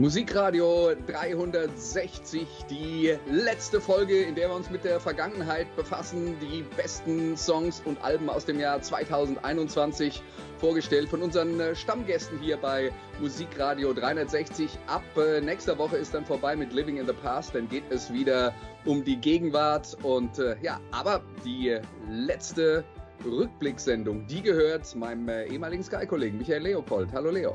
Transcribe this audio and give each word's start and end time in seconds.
Musikradio 0.00 0.94
360, 1.08 2.48
die 2.70 3.14
letzte 3.30 3.82
Folge, 3.82 4.22
in 4.22 4.34
der 4.34 4.48
wir 4.48 4.56
uns 4.56 4.70
mit 4.70 4.82
der 4.82 4.98
Vergangenheit 4.98 5.76
befassen, 5.76 6.36
die 6.40 6.64
besten 6.74 7.36
Songs 7.36 7.82
und 7.84 8.02
Alben 8.02 8.30
aus 8.30 8.46
dem 8.46 8.58
Jahr 8.58 8.80
2021 8.80 10.22
vorgestellt 10.56 11.10
von 11.10 11.20
unseren 11.20 11.60
äh, 11.60 11.74
Stammgästen 11.74 12.38
hier 12.38 12.56
bei 12.56 12.90
Musikradio 13.20 13.92
360. 13.92 14.70
Ab 14.86 15.02
äh, 15.18 15.42
nächster 15.42 15.76
Woche 15.76 15.98
ist 15.98 16.14
dann 16.14 16.24
vorbei 16.24 16.56
mit 16.56 16.72
Living 16.72 16.96
in 16.96 17.06
the 17.06 17.12
Past, 17.12 17.54
dann 17.54 17.68
geht 17.68 17.84
es 17.90 18.10
wieder 18.10 18.54
um 18.86 19.04
die 19.04 19.18
Gegenwart 19.18 19.98
und 20.02 20.38
äh, 20.38 20.56
ja, 20.62 20.80
aber 20.92 21.20
die 21.44 21.78
letzte 22.08 22.84
Rückblicksendung, 23.22 24.26
die 24.26 24.40
gehört 24.40 24.96
meinem 24.96 25.28
ehemaligen 25.28 25.82
Sky-Kollegen 25.82 26.38
Michael 26.38 26.62
Leopold. 26.62 27.12
Hallo 27.12 27.30
Leo. 27.30 27.54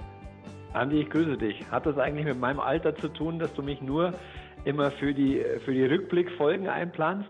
Andi, 0.76 1.02
ich 1.02 1.10
grüße 1.10 1.38
dich. 1.38 1.66
Hat 1.72 1.86
das 1.86 1.98
eigentlich 1.98 2.26
mit 2.26 2.40
meinem 2.40 2.60
Alter 2.60 2.96
zu 2.96 3.08
tun, 3.08 3.40
dass 3.40 3.54
du 3.54 3.64
mich 3.64 3.82
nur 3.82 4.14
immer 4.66 4.92
für 4.92 5.14
die, 5.14 5.44
für 5.64 5.74
die 5.74 5.86
Rückblickfolgen 5.86 6.68
einplanst? 6.68 7.30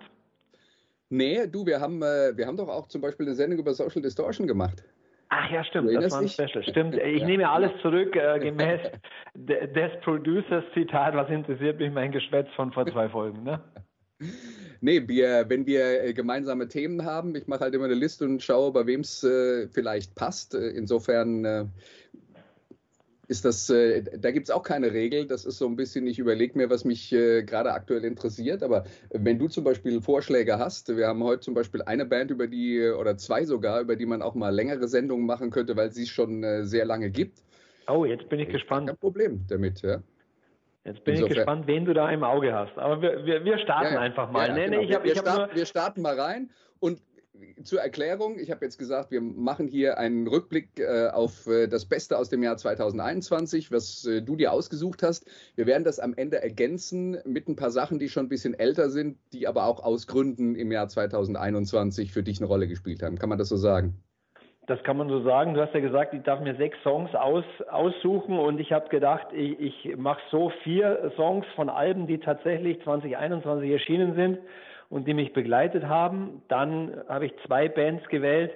Nee, 1.09 1.47
du, 1.47 1.65
wir 1.65 1.79
haben, 1.79 2.01
äh, 2.01 2.35
wir 2.35 2.47
haben 2.47 2.57
doch 2.57 2.67
auch 2.67 2.87
zum 2.87 3.01
Beispiel 3.01 3.25
eine 3.25 3.35
Sendung 3.35 3.59
über 3.59 3.73
Social 3.73 4.01
Distortion 4.01 4.47
gemacht. 4.47 4.83
Ach 5.29 5.49
ja, 5.51 5.63
stimmt, 5.63 5.93
das 5.93 6.11
war 6.11 6.21
ein 6.21 6.27
Special. 6.27 6.63
Stimmt, 6.63 6.95
ich 7.03 7.21
ja. 7.21 7.27
nehme 7.27 7.49
alles 7.49 7.71
zurück, 7.81 8.15
äh, 8.15 8.39
gemäß 8.39 8.81
des 9.35 9.91
Producers 10.03 10.63
Zitat, 10.73 11.15
was 11.15 11.29
interessiert 11.29 11.79
mich 11.79 11.91
mein 11.91 12.11
Geschwätz 12.11 12.47
von 12.55 12.71
vor 12.71 12.85
zwei 12.87 13.09
Folgen, 13.09 13.43
ne? 13.43 13.61
Nee, 14.81 15.07
wir, 15.07 15.45
wenn 15.47 15.65
wir 15.65 16.03
äh, 16.03 16.13
gemeinsame 16.13 16.67
Themen 16.67 17.05
haben, 17.05 17.35
ich 17.35 17.47
mache 17.47 17.61
halt 17.61 17.73
immer 17.73 17.85
eine 17.85 17.95
Liste 17.95 18.25
und 18.25 18.43
schaue, 18.43 18.71
bei 18.71 18.85
wem 18.85 19.01
es 19.01 19.23
äh, 19.23 19.67
vielleicht 19.69 20.15
passt. 20.15 20.53
Äh, 20.53 20.69
insofern 20.69 21.45
äh, 21.45 21.65
ist 23.27 23.45
das, 23.45 23.69
äh, 23.69 24.03
da 24.03 24.31
gibt 24.31 24.47
es 24.47 24.51
auch 24.51 24.63
keine 24.63 24.93
Regel. 24.93 25.25
Das 25.25 25.45
ist 25.45 25.57
so 25.57 25.67
ein 25.67 25.75
bisschen, 25.75 26.07
ich 26.07 26.19
überlege 26.19 26.57
mir, 26.57 26.69
was 26.69 26.85
mich 26.85 27.11
äh, 27.11 27.43
gerade 27.43 27.71
aktuell 27.71 28.03
interessiert. 28.03 28.63
Aber 28.63 28.85
wenn 29.09 29.39
du 29.39 29.47
zum 29.47 29.63
Beispiel 29.63 30.01
Vorschläge 30.01 30.59
hast, 30.59 30.95
wir 30.95 31.07
haben 31.07 31.23
heute 31.23 31.41
zum 31.41 31.53
Beispiel 31.53 31.81
eine 31.83 32.05
Band, 32.05 32.31
über 32.31 32.47
die, 32.47 32.81
oder 32.89 33.17
zwei 33.17 33.45
sogar, 33.45 33.81
über 33.81 33.95
die 33.95 34.05
man 34.05 34.21
auch 34.21 34.35
mal 34.35 34.53
längere 34.53 34.87
Sendungen 34.87 35.25
machen 35.25 35.49
könnte, 35.49 35.75
weil 35.75 35.91
sie 35.91 36.03
es 36.03 36.09
schon 36.09 36.43
äh, 36.43 36.65
sehr 36.65 36.85
lange 36.85 37.09
gibt. 37.09 37.39
Oh, 37.87 38.05
jetzt 38.05 38.29
bin 38.29 38.39
ich 38.39 38.49
gespannt. 38.49 38.87
Kein 38.87 38.97
Problem 38.97 39.45
damit, 39.47 39.81
ja. 39.81 40.01
Jetzt 40.83 41.03
bin 41.03 41.15
Insofern. 41.15 41.31
ich 41.31 41.37
gespannt, 41.37 41.67
wen 41.67 41.85
du 41.85 41.93
da 41.93 42.11
im 42.11 42.23
Auge 42.23 42.53
hast. 42.53 42.77
Aber 42.77 43.01
wir, 43.01 43.25
wir, 43.25 43.43
wir 43.43 43.57
starten 43.57 43.85
ja, 43.85 43.93
ja. 43.93 43.99
einfach 44.01 44.31
mal. 44.31 44.47
Ja, 44.47 44.53
nee, 44.53 44.65
genau. 44.65 44.77
nee, 44.77 44.85
ich 44.85 44.95
hab, 44.95 45.03
wir, 45.03 45.15
starten, 45.15 45.55
wir 45.55 45.65
starten 45.65 46.01
mal 46.01 46.19
rein 46.19 46.51
und 46.79 47.01
zur 47.63 47.81
Erklärung, 47.81 48.37
ich 48.39 48.51
habe 48.51 48.63
jetzt 48.63 48.77
gesagt, 48.77 49.11
wir 49.11 49.21
machen 49.21 49.67
hier 49.67 49.97
einen 49.97 50.27
Rückblick 50.27 50.79
äh, 50.79 51.09
auf 51.09 51.47
äh, 51.47 51.67
das 51.67 51.85
Beste 51.85 52.17
aus 52.17 52.29
dem 52.29 52.43
Jahr 52.43 52.57
2021, 52.57 53.71
was 53.71 54.05
äh, 54.05 54.21
du 54.21 54.35
dir 54.35 54.51
ausgesucht 54.51 55.03
hast. 55.03 55.25
Wir 55.55 55.65
werden 55.65 55.83
das 55.83 55.99
am 55.99 56.13
Ende 56.15 56.41
ergänzen 56.41 57.17
mit 57.25 57.47
ein 57.47 57.55
paar 57.55 57.71
Sachen, 57.71 57.99
die 57.99 58.09
schon 58.09 58.25
ein 58.25 58.29
bisschen 58.29 58.53
älter 58.53 58.89
sind, 58.89 59.17
die 59.33 59.47
aber 59.47 59.65
auch 59.65 59.83
aus 59.83 60.07
Gründen 60.07 60.55
im 60.55 60.71
Jahr 60.71 60.87
2021 60.87 62.11
für 62.11 62.23
dich 62.23 62.39
eine 62.39 62.47
Rolle 62.47 62.67
gespielt 62.67 63.01
haben. 63.01 63.17
Kann 63.17 63.29
man 63.29 63.37
das 63.37 63.49
so 63.49 63.57
sagen? 63.57 63.95
Das 64.67 64.81
kann 64.83 64.97
man 64.97 65.09
so 65.09 65.21
sagen. 65.21 65.53
Du 65.53 65.61
hast 65.61 65.73
ja 65.73 65.79
gesagt, 65.79 66.13
ich 66.13 66.23
darf 66.23 66.41
mir 66.41 66.55
sechs 66.55 66.77
Songs 66.83 67.13
aus, 67.13 67.43
aussuchen 67.69 68.39
und 68.39 68.59
ich 68.59 68.71
habe 68.71 68.89
gedacht, 68.89 69.27
ich, 69.31 69.59
ich 69.59 69.97
mache 69.97 70.21
so 70.31 70.51
vier 70.63 71.11
Songs 71.15 71.45
von 71.55 71.69
Alben, 71.69 72.07
die 72.07 72.19
tatsächlich 72.19 72.81
2021 72.83 73.69
erschienen 73.69 74.15
sind 74.15 74.39
und 74.89 75.07
die 75.07 75.13
mich 75.13 75.33
begleitet 75.33 75.85
haben. 75.85 76.41
Dann 76.47 77.01
habe 77.07 77.25
ich 77.27 77.33
zwei 77.45 77.69
Bands 77.69 78.07
gewählt, 78.09 78.51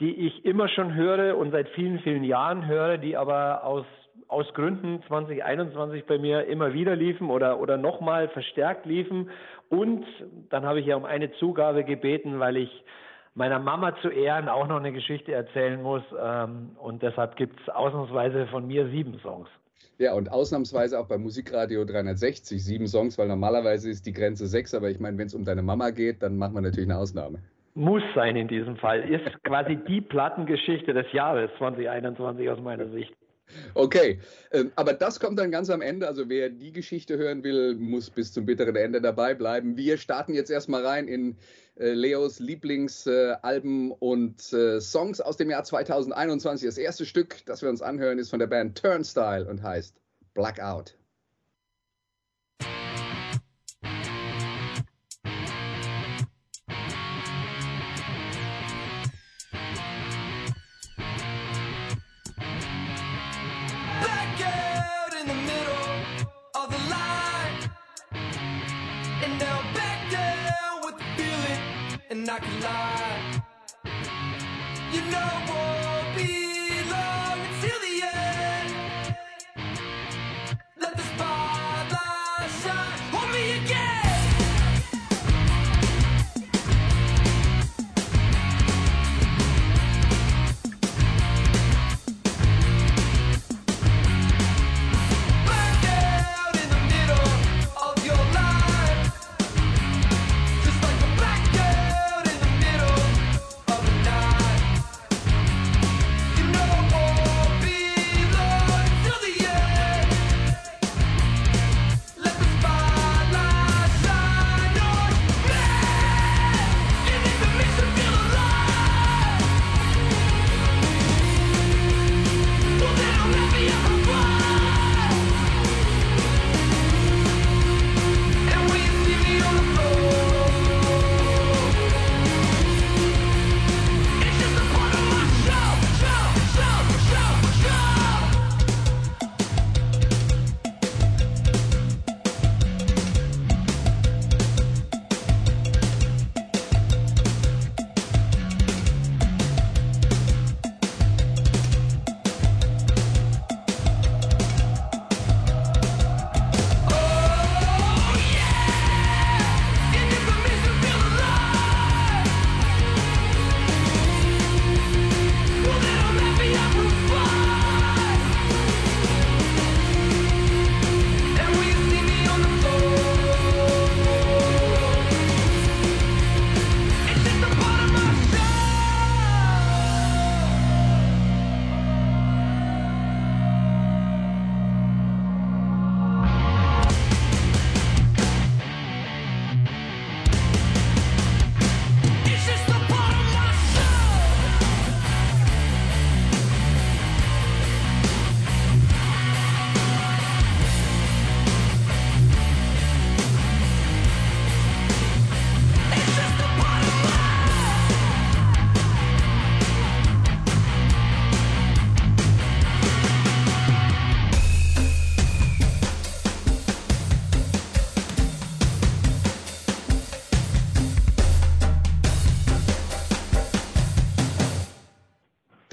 die 0.00 0.26
ich 0.26 0.44
immer 0.44 0.68
schon 0.68 0.94
höre 0.94 1.36
und 1.36 1.52
seit 1.52 1.68
vielen, 1.70 1.98
vielen 2.00 2.24
Jahren 2.24 2.66
höre, 2.66 2.98
die 2.98 3.16
aber 3.16 3.64
aus, 3.64 3.86
aus 4.28 4.52
Gründen 4.54 5.02
2021 5.08 6.04
bei 6.04 6.18
mir 6.18 6.46
immer 6.46 6.72
wieder 6.74 6.94
liefen 6.94 7.30
oder, 7.30 7.60
oder 7.60 7.76
nochmal 7.76 8.28
verstärkt 8.28 8.84
liefen. 8.84 9.30
Und 9.68 10.04
dann 10.50 10.64
habe 10.64 10.80
ich 10.80 10.86
ja 10.86 10.96
um 10.96 11.04
eine 11.04 11.32
Zugabe 11.32 11.84
gebeten, 11.84 12.38
weil 12.40 12.56
ich 12.56 12.84
meiner 13.34 13.58
Mama 13.58 13.96
zu 14.00 14.08
Ehren 14.08 14.48
auch 14.48 14.66
noch 14.66 14.78
eine 14.78 14.92
Geschichte 14.92 15.32
erzählen 15.32 15.82
muss. 15.82 16.02
Ähm, 16.18 16.76
und 16.78 17.02
deshalb 17.02 17.36
gibt's 17.36 17.68
ausnahmsweise 17.68 18.46
von 18.48 18.66
mir 18.66 18.88
sieben 18.88 19.18
Songs. 19.20 19.48
Ja, 19.98 20.12
und 20.12 20.30
ausnahmsweise 20.30 20.98
auch 20.98 21.06
bei 21.06 21.16
Musikradio 21.16 21.84
360 21.84 22.62
sieben 22.62 22.86
Songs, 22.86 23.16
weil 23.16 23.28
normalerweise 23.28 23.88
ist 23.88 24.04
die 24.04 24.12
Grenze 24.12 24.46
sechs, 24.46 24.74
aber 24.74 24.90
ich 24.90 25.00
meine, 25.00 25.16
wenn 25.16 25.26
es 25.26 25.34
um 25.34 25.44
deine 25.44 25.62
Mama 25.62 25.90
geht, 25.90 26.22
dann 26.22 26.36
machen 26.36 26.54
wir 26.54 26.60
natürlich 26.60 26.88
eine 26.90 26.98
Ausnahme. 26.98 27.38
Muss 27.74 28.02
sein 28.14 28.36
in 28.36 28.48
diesem 28.48 28.76
Fall. 28.76 29.08
Ist 29.10 29.24
quasi 29.44 29.78
die 29.88 30.00
Plattengeschichte 30.00 30.92
des 30.92 31.10
Jahres 31.12 31.50
2021 31.58 32.48
aus 32.48 32.60
meiner 32.60 32.88
Sicht. 32.90 33.14
Okay, 33.74 34.18
ähm, 34.52 34.72
aber 34.76 34.92
das 34.92 35.20
kommt 35.20 35.38
dann 35.38 35.50
ganz 35.50 35.70
am 35.70 35.80
Ende. 35.80 36.08
Also 36.08 36.28
wer 36.28 36.48
die 36.50 36.72
Geschichte 36.72 37.16
hören 37.16 37.44
will, 37.44 37.76
muss 37.76 38.10
bis 38.10 38.32
zum 38.32 38.44
bitteren 38.44 38.76
Ende 38.76 39.00
dabei 39.00 39.34
bleiben. 39.34 39.76
Wir 39.76 39.98
starten 39.98 40.34
jetzt 40.34 40.50
erstmal 40.50 40.84
rein 40.84 41.06
in 41.06 41.36
Leos 41.78 42.38
Lieblingsalben 42.38 43.92
und 43.92 44.52
äh, 44.52 44.80
Songs 44.80 45.20
aus 45.20 45.36
dem 45.36 45.50
Jahr 45.50 45.64
2021. 45.64 46.66
Das 46.66 46.78
erste 46.78 47.04
Stück, 47.04 47.44
das 47.46 47.62
wir 47.62 47.68
uns 47.68 47.82
anhören, 47.82 48.18
ist 48.18 48.30
von 48.30 48.38
der 48.38 48.46
Band 48.46 48.78
Turnstile 48.78 49.46
und 49.46 49.62
heißt 49.62 49.94
Blackout. 50.34 50.96
And 72.28 72.30
I 72.30 72.38
can 72.40 72.60
lie. 72.60 73.42
You 74.92 75.00
know 75.12 75.30
won't 75.48 75.65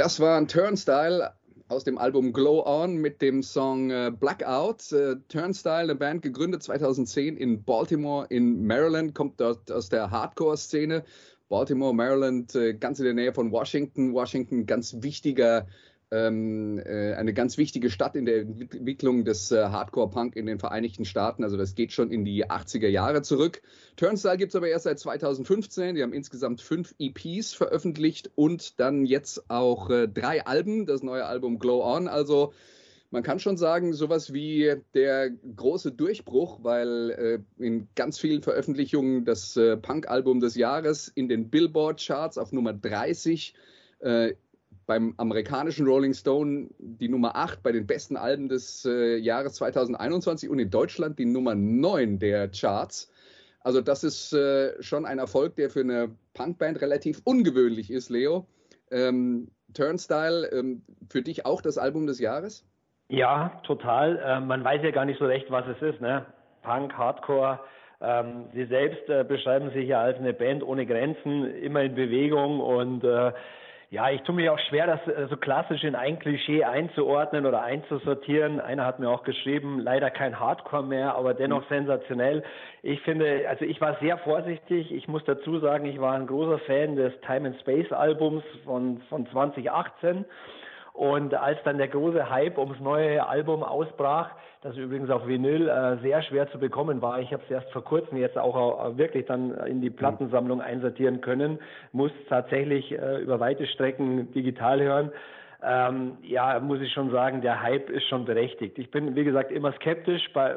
Das 0.04 0.20
war 0.20 0.36
ein 0.36 0.50
Turnstyle 0.50 1.32
aus 1.70 1.86
dem 1.86 1.98
Album 1.98 2.34
Glow 2.34 2.62
On 2.66 2.98
mit 2.98 3.22
dem 3.22 3.42
Song 3.42 3.90
äh, 3.90 4.12
Blackout. 4.12 4.92
Äh, 4.92 5.16
Turnstyle, 5.30 5.76
eine 5.78 5.96
Band 5.96 6.22
gegründet 6.22 6.62
2010 6.62 7.38
in 7.38 7.64
Baltimore 7.64 8.28
in 8.28 8.68
Maryland, 8.68 9.16
kommt 9.16 9.40
dort 9.40 9.72
aus 9.72 9.88
der 9.88 10.12
Hardcore-Szene. 10.12 11.06
Baltimore, 11.48 11.96
Maryland, 11.96 12.54
äh, 12.54 12.74
ganz 12.74 13.00
in 13.00 13.06
der 13.06 13.14
Nähe 13.14 13.34
von 13.34 13.54
Washington. 13.54 14.14
Washington, 14.14 14.66
ganz 14.66 14.98
wichtiger 15.00 15.68
ähm, 16.13 16.80
äh, 16.80 17.13
eine 17.13 17.33
ganz 17.33 17.57
wichtige 17.57 17.89
Stadt 17.89 18.15
in 18.15 18.25
der 18.25 18.42
Entwicklung 18.42 19.25
des 19.25 19.51
äh, 19.51 19.63
Hardcore-Punk 19.63 20.36
in 20.36 20.45
den 20.45 20.60
Vereinigten 20.60 21.06
Staaten. 21.06 21.44
Also 21.44 21.57
das 21.57 21.74
geht 21.74 21.92
schon 21.92 22.12
in 22.12 22.24
die 22.24 22.45
80er 22.45 22.88
Jahre 22.88 23.24
zurück. 23.24 23.63
Turnstyle 23.95 24.38
gibt 24.38 24.51
es 24.51 24.56
aber 24.56 24.68
erst 24.68 24.83
seit 24.83 25.00
2015. 25.00 25.95
Die 25.95 26.04
haben 26.04 26.13
insgesamt 26.13 26.62
fünf 26.62 26.94
EPs 27.00 27.54
veröffentlicht 27.54 28.30
und 28.36 28.80
dann 28.80 29.06
jetzt 29.06 29.50
auch 29.50 29.89
äh, 29.89 30.07
drei 30.07 30.45
Alben. 30.45 30.86
Das 30.86 31.01
neue 31.01 31.25
Album 31.25 31.57
Glow 31.57 31.83
On. 31.83 32.07
Also 32.07 32.54
man 33.10 33.24
kann 33.24 33.39
schon 33.39 33.57
sagen, 33.57 33.94
sowas 33.94 34.33
wie 34.33 34.75
der 34.94 35.31
große 35.31 35.92
Durchbruch, 35.92 36.60
weil 36.63 37.44
äh, 37.60 37.63
in 37.63 37.88
ganz 37.95 38.19
vielen 38.19 38.44
Veröffentlichungen 38.44 39.25
das 39.25 39.57
äh, 39.57 39.77
Punk-Album 39.77 40.39
des 40.39 40.56
Jahres 40.56 41.07
in 41.07 41.27
den 41.27 41.50
Billboard-Charts 41.50 42.38
auf 42.38 42.51
Nummer 42.51 42.74
30 42.74 43.56
äh, 44.00 44.33
beim 44.86 45.14
amerikanischen 45.18 45.88
Rolling 45.88 46.14
Stone 46.14 46.70
die 46.78 47.10
Nummer 47.10 47.36
8 47.36 47.64
bei 47.64 47.72
den 47.72 47.88
besten 47.88 48.18
Alben 48.18 48.50
des 48.50 48.86
äh, 48.86 49.18
Jahres 49.18 49.54
2021 49.56 50.50
und 50.50 50.60
in 50.60 50.70
Deutschland 50.70 51.20
die 51.20 51.26
Nummer 51.26 51.56
9 51.56 52.20
der 52.20 52.50
Charts. 52.50 53.12
Also 53.62 53.82
das 53.82 54.04
ist 54.04 54.34
äh, 54.34 54.82
schon 54.82 55.06
ein 55.06 55.20
Erfolg, 55.20 55.56
der 55.56 55.70
für 55.70 55.82
eine 55.82 56.10
Punkband 56.34 56.82
relativ 56.82 57.22
ungewöhnlich 57.24 57.92
ist, 57.92 58.10
Leo. 58.10 58.46
Ähm, 58.92 59.50
Turnstyle, 59.74 60.50
ähm, 60.52 60.84
für 61.10 61.22
dich 61.22 61.46
auch 61.46 61.62
das 61.62 61.78
Album 61.78 62.06
des 62.06 62.20
Jahres? 62.20 62.66
Ja, 63.08 63.62
total. 63.66 64.22
Ähm, 64.26 64.48
man 64.48 64.64
weiß 64.64 64.82
ja 64.84 64.92
gar 64.92 65.06
nicht 65.06 65.20
so 65.20 65.26
recht, 65.26 65.50
was 65.50 65.66
es 65.68 65.82
ist. 65.82 66.02
Ne? 66.02 66.26
Punk, 66.62 66.94
Hardcore. 66.94 67.60
Ähm, 68.02 68.48
Sie 68.54 68.66
selbst 68.66 69.08
äh, 69.10 69.24
beschreiben 69.24 69.72
sich 69.72 69.88
ja 69.88 70.02
als 70.02 70.18
eine 70.18 70.34
Band 70.34 70.64
ohne 70.64 70.86
Grenzen, 70.86 71.46
immer 71.56 71.84
in 71.84 71.96
Bewegung 71.96 72.60
und 72.60 73.04
äh, 73.04 73.32
ja, 73.94 74.10
ich 74.10 74.24
tue 74.24 74.34
mir 74.34 74.51
auch 74.51 74.60
schwer, 74.69 74.88
das 74.88 75.07
äh, 75.07 75.28
so 75.28 75.38
klassisch 75.38 75.84
in 75.84 75.94
ein 75.94 76.18
Klischee 76.18 76.63
einzuordnen 76.63 77.45
oder 77.45 77.62
einzusortieren. 77.62 78.60
Einer 78.60 78.88
hat 78.88 78.98
mir 78.98 79.07
auch 79.07 79.24
geschrieben, 79.24 79.80
leider 79.80 80.10
kein 80.10 80.40
Hardcore 80.40 80.81
mehr, 80.81 81.13
aber 81.13 81.36
dennoch 81.36 81.62
mhm. 81.69 81.75
sensationell. 81.75 82.44
Ich 82.81 83.00
finde, 83.01 83.48
also 83.48 83.66
ich 83.66 83.80
war 83.81 83.95
sehr 84.01 84.18
vorsichtig. 84.18 84.92
Ich 84.92 85.07
muss 85.07 85.24
dazu 85.25 85.60
sagen, 85.60 85.86
ich 85.86 86.01
war 86.01 86.16
ein 86.16 86.25
großer 86.25 86.57
Fan 86.66 86.95
des 86.95 87.13
Time 87.22 87.50
and 87.50 87.60
Space 87.60 87.92
Albums 87.92 88.44
von, 88.66 89.00
von 89.10 89.28
2018. 89.28 90.25
Und 90.94 91.36
als 91.36 91.60
dann 91.63 91.78
der 91.78 91.88
große 91.88 92.31
Hype 92.31 92.57
ums 92.57 92.80
neue 92.80 93.28
Album 93.28 93.62
ausbrach, 93.63 94.31
das 94.63 94.77
übrigens 94.77 95.10
auf 95.10 95.27
Vinyl 95.27 95.68
äh, 95.68 95.98
sehr 96.01 96.21
schwer 96.24 96.50
zu 96.50 96.57
bekommen 96.57 97.01
war, 97.01 97.19
ich 97.19 97.31
habe 97.33 97.44
es 97.44 97.51
erst 97.51 97.69
vor 97.71 97.83
kurzem 97.83 98.18
jetzt 98.18 98.38
auch 98.38 98.86
äh, 98.86 98.98
wirklich 98.98 99.25
dann 99.25 99.51
in 99.65 99.81
die 99.81 99.89
Plattensammlung 99.89 100.62
einsortieren 100.62 101.19
können, 101.19 101.60
muss 101.92 102.12
tatsächlich 102.30 102.92
äh, 102.92 103.21
über 103.21 103.39
weite 103.42 103.68
Strecken 103.68 104.31
digital 104.31 104.81
hören. 104.81 105.12
Ähm, 105.65 106.18
ja, 106.24 106.60
muss 106.60 106.81
ich 106.81 106.92
schon 106.92 107.12
sagen, 107.12 107.42
der 107.42 107.62
Hype 107.62 107.89
ist 107.89 108.06
schon 108.07 108.25
berechtigt. 108.25 108.77
Ich 108.80 108.92
bin, 108.92 109.15
wie 109.15 109.24
gesagt, 109.24 109.51
immer 109.51 109.71
skeptisch, 109.74 110.30
bei, 110.33 110.56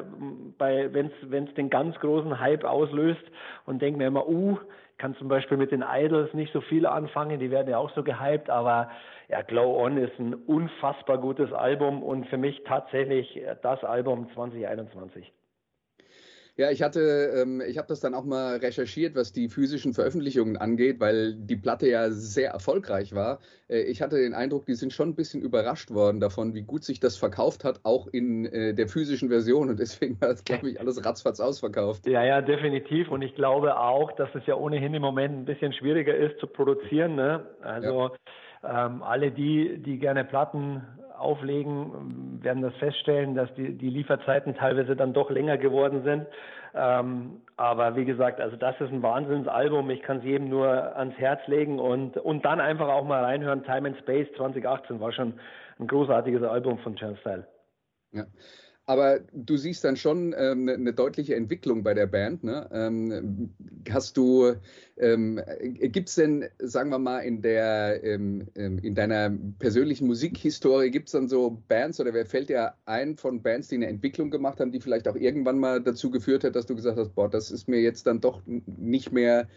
bei, 0.57 0.89
wenn 0.93 1.11
es 1.45 1.53
den 1.55 1.69
ganz 1.69 1.95
großen 1.99 2.39
Hype 2.39 2.65
auslöst 2.65 3.23
und 3.65 3.81
denke 3.81 3.97
mir 3.97 4.07
immer, 4.07 4.27
uh, 4.27 4.57
kann 4.97 5.15
zum 5.15 5.27
Beispiel 5.27 5.57
mit 5.57 5.71
den 5.71 5.83
Idols 5.87 6.33
nicht 6.33 6.51
so 6.51 6.61
viel 6.61 6.85
anfangen, 6.85 7.39
die 7.39 7.51
werden 7.51 7.69
ja 7.69 7.77
auch 7.77 7.91
so 7.91 8.03
gehypt, 8.03 8.49
aber 8.49 8.89
ja, 9.29 9.41
Glow 9.41 9.83
On 9.83 9.97
ist 9.97 10.17
ein 10.19 10.33
unfassbar 10.33 11.17
gutes 11.17 11.51
Album 11.51 12.01
und 12.01 12.27
für 12.27 12.37
mich 12.37 12.61
tatsächlich 12.65 13.41
das 13.61 13.83
Album 13.83 14.29
2021. 14.33 15.33
Ja, 16.57 16.71
ich 16.71 16.81
hatte, 16.81 17.33
ähm, 17.35 17.61
ich 17.61 17.77
habe 17.77 17.87
das 17.87 17.99
dann 17.99 18.15
auch 18.15 18.23
mal 18.23 18.57
recherchiert, 18.57 19.15
was 19.15 19.31
die 19.31 19.47
physischen 19.47 19.93
Veröffentlichungen 19.93 20.57
angeht, 20.57 20.99
weil 20.99 21.35
die 21.35 21.55
Platte 21.55 21.87
ja 21.87 22.09
sehr 22.09 22.49
erfolgreich 22.49 23.13
war. 23.13 23.37
Äh, 23.69 23.81
ich 23.81 24.01
hatte 24.01 24.15
den 24.17 24.33
Eindruck, 24.33 24.65
die 24.65 24.73
sind 24.73 24.91
schon 24.91 25.09
ein 25.09 25.15
bisschen 25.15 25.43
überrascht 25.43 25.91
worden 25.91 26.19
davon, 26.19 26.55
wie 26.55 26.63
gut 26.63 26.83
sich 26.83 26.99
das 26.99 27.15
verkauft 27.15 27.63
hat, 27.63 27.81
auch 27.83 28.07
in 28.07 28.47
äh, 28.47 28.73
der 28.73 28.87
physischen 28.87 29.29
Version. 29.29 29.69
Und 29.69 29.79
deswegen 29.79 30.19
war 30.21 30.29
das, 30.29 30.43
glaube 30.45 30.71
ich, 30.71 30.79
alles 30.79 31.05
ratzfatz 31.05 31.39
ausverkauft. 31.39 32.07
Ja, 32.07 32.23
ja, 32.23 32.41
definitiv. 32.41 33.11
Und 33.11 33.21
ich 33.21 33.35
glaube 33.35 33.79
auch, 33.79 34.11
dass 34.13 34.33
es 34.33 34.43
ja 34.47 34.55
ohnehin 34.55 34.95
im 34.95 35.03
Moment 35.03 35.37
ein 35.37 35.45
bisschen 35.45 35.73
schwieriger 35.73 36.15
ist 36.15 36.39
zu 36.39 36.47
produzieren. 36.47 37.13
Ne? 37.13 37.45
Also 37.61 38.05
ja. 38.05 38.11
Ähm, 38.69 39.03
alle 39.03 39.31
die, 39.31 39.81
die 39.81 39.97
gerne 39.97 40.23
Platten 40.23 40.81
auflegen, 41.17 42.39
werden 42.43 42.61
das 42.61 42.75
feststellen, 42.75 43.35
dass 43.35 43.53
die, 43.55 43.77
die 43.77 43.89
Lieferzeiten 43.89 44.55
teilweise 44.55 44.95
dann 44.95 45.13
doch 45.13 45.29
länger 45.29 45.57
geworden 45.57 46.03
sind. 46.03 46.27
Ähm, 46.75 47.41
aber 47.55 47.95
wie 47.95 48.05
gesagt, 48.05 48.39
also 48.39 48.55
das 48.55 48.79
ist 48.79 48.91
ein 48.91 49.01
Wahnsinnsalbum. 49.01 49.89
Ich 49.89 50.03
kann 50.03 50.17
es 50.17 50.23
jedem 50.23 50.49
nur 50.49 50.67
ans 50.95 51.17
Herz 51.17 51.41
legen 51.47 51.79
und, 51.79 52.17
und 52.17 52.45
dann 52.45 52.59
einfach 52.59 52.87
auch 52.87 53.03
mal 53.03 53.23
reinhören. 53.23 53.63
Time 53.63 53.89
and 53.89 53.97
Space 53.97 54.27
2018 54.37 54.99
war 54.99 55.11
schon 55.11 55.33
ein 55.79 55.87
großartiges 55.87 56.43
Album 56.43 56.77
von 56.79 56.95
Turnstyle. 56.95 57.47
Ja. 58.11 58.23
Aber 58.89 59.19
du 59.33 59.57
siehst 59.57 59.83
dann 59.83 59.97
schon 59.97 60.33
ähm, 60.37 60.61
eine, 60.61 60.75
eine, 60.75 60.93
deutliche 60.93 61.35
Entwicklung 61.35 61.83
bei 61.83 61.93
der 61.93 62.07
Band. 62.07 62.45
Ne? 62.45 62.69
Ähm, 62.71 63.53
hast 63.91 64.15
du, 64.15 64.53
ähm, 64.95 65.41
gibt 65.59 66.07
es 66.07 66.15
denn, 66.15 66.45
sagen 66.59 66.89
wir 66.89 66.97
mal, 66.97 67.19
in 67.19 67.41
der, 67.41 68.01
ähm, 68.05 68.47
ähm, 68.55 68.79
in 68.79 68.95
deiner 68.95 69.37
persönlichen 69.59 70.07
Musikhistorie, 70.07 70.89
gibt 70.89 71.09
es 71.09 71.11
dann 71.11 71.27
so 71.27 71.61
Bands 71.67 71.99
oder 71.99 72.13
wer 72.13 72.25
fällt 72.25 72.47
dir 72.47 72.75
ein 72.85 73.17
von 73.17 73.41
Bands, 73.41 73.67
die 73.67 73.75
eine 73.75 73.87
Entwicklung 73.87 74.31
gemacht 74.31 74.61
haben, 74.61 74.71
die 74.71 74.79
vielleicht 74.79 75.09
auch 75.09 75.17
irgendwann 75.17 75.59
mal 75.59 75.81
dazu 75.83 76.09
geführt 76.09 76.45
hat, 76.45 76.55
dass 76.55 76.65
du 76.65 76.73
gesagt 76.73 76.97
hast, 76.97 77.13
boah, 77.13 77.29
das 77.29 77.51
ist 77.51 77.67
mir 77.67 77.81
jetzt 77.81 78.07
dann 78.07 78.21
doch 78.21 78.41
nicht 78.45 79.11
mehr, 79.11 79.49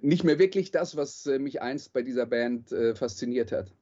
nicht 0.00 0.24
mehr 0.24 0.40
wirklich 0.40 0.72
das, 0.72 0.96
was 0.96 1.26
äh, 1.26 1.38
mich 1.38 1.62
einst 1.62 1.92
bei 1.92 2.02
dieser 2.02 2.26
Band 2.26 2.72
äh, 2.72 2.96
fasziniert 2.96 3.52
hat? 3.52 3.72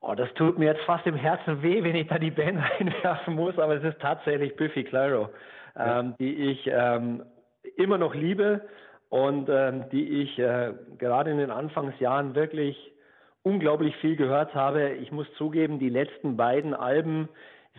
Oh, 0.00 0.14
das 0.14 0.32
tut 0.34 0.58
mir 0.58 0.66
jetzt 0.66 0.84
fast 0.84 1.06
im 1.06 1.14
Herzen 1.14 1.62
weh, 1.62 1.82
wenn 1.84 1.94
ich 1.94 2.08
da 2.08 2.18
die 2.18 2.30
Band 2.30 2.58
einwerfen 2.78 3.34
muss, 3.34 3.58
aber 3.58 3.76
es 3.76 3.84
ist 3.84 4.00
tatsächlich 4.00 4.56
Biffy 4.56 4.84
Clyro, 4.84 5.28
ja. 5.76 6.00
ähm, 6.00 6.14
die 6.18 6.50
ich 6.50 6.66
ähm, 6.72 7.24
immer 7.76 7.98
noch 7.98 8.14
liebe 8.14 8.62
und 9.10 9.48
ähm, 9.50 9.84
die 9.90 10.22
ich 10.22 10.38
äh, 10.38 10.72
gerade 10.98 11.30
in 11.30 11.38
den 11.38 11.50
Anfangsjahren 11.50 12.34
wirklich 12.34 12.76
unglaublich 13.42 13.94
viel 13.96 14.16
gehört 14.16 14.54
habe. 14.54 14.90
Ich 14.94 15.12
muss 15.12 15.26
zugeben, 15.36 15.78
die 15.78 15.88
letzten 15.88 16.36
beiden 16.36 16.74
Alben 16.74 17.28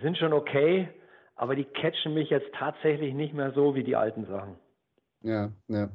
sind 0.02 0.18
schon 0.18 0.34
okay, 0.34 0.90
aber 1.36 1.56
die 1.56 1.66
catchen 1.66 2.14
mich 2.14 2.30
jetzt 2.30 2.54
tatsächlich 2.54 3.14
nicht 3.14 3.34
mehr 3.34 3.52
so 3.52 3.76
wie 3.76 3.84
die 3.84 3.96
alten 3.96 4.26
Sachen. 4.26 4.58
Ja, 5.24 5.52
ja. 5.68 5.90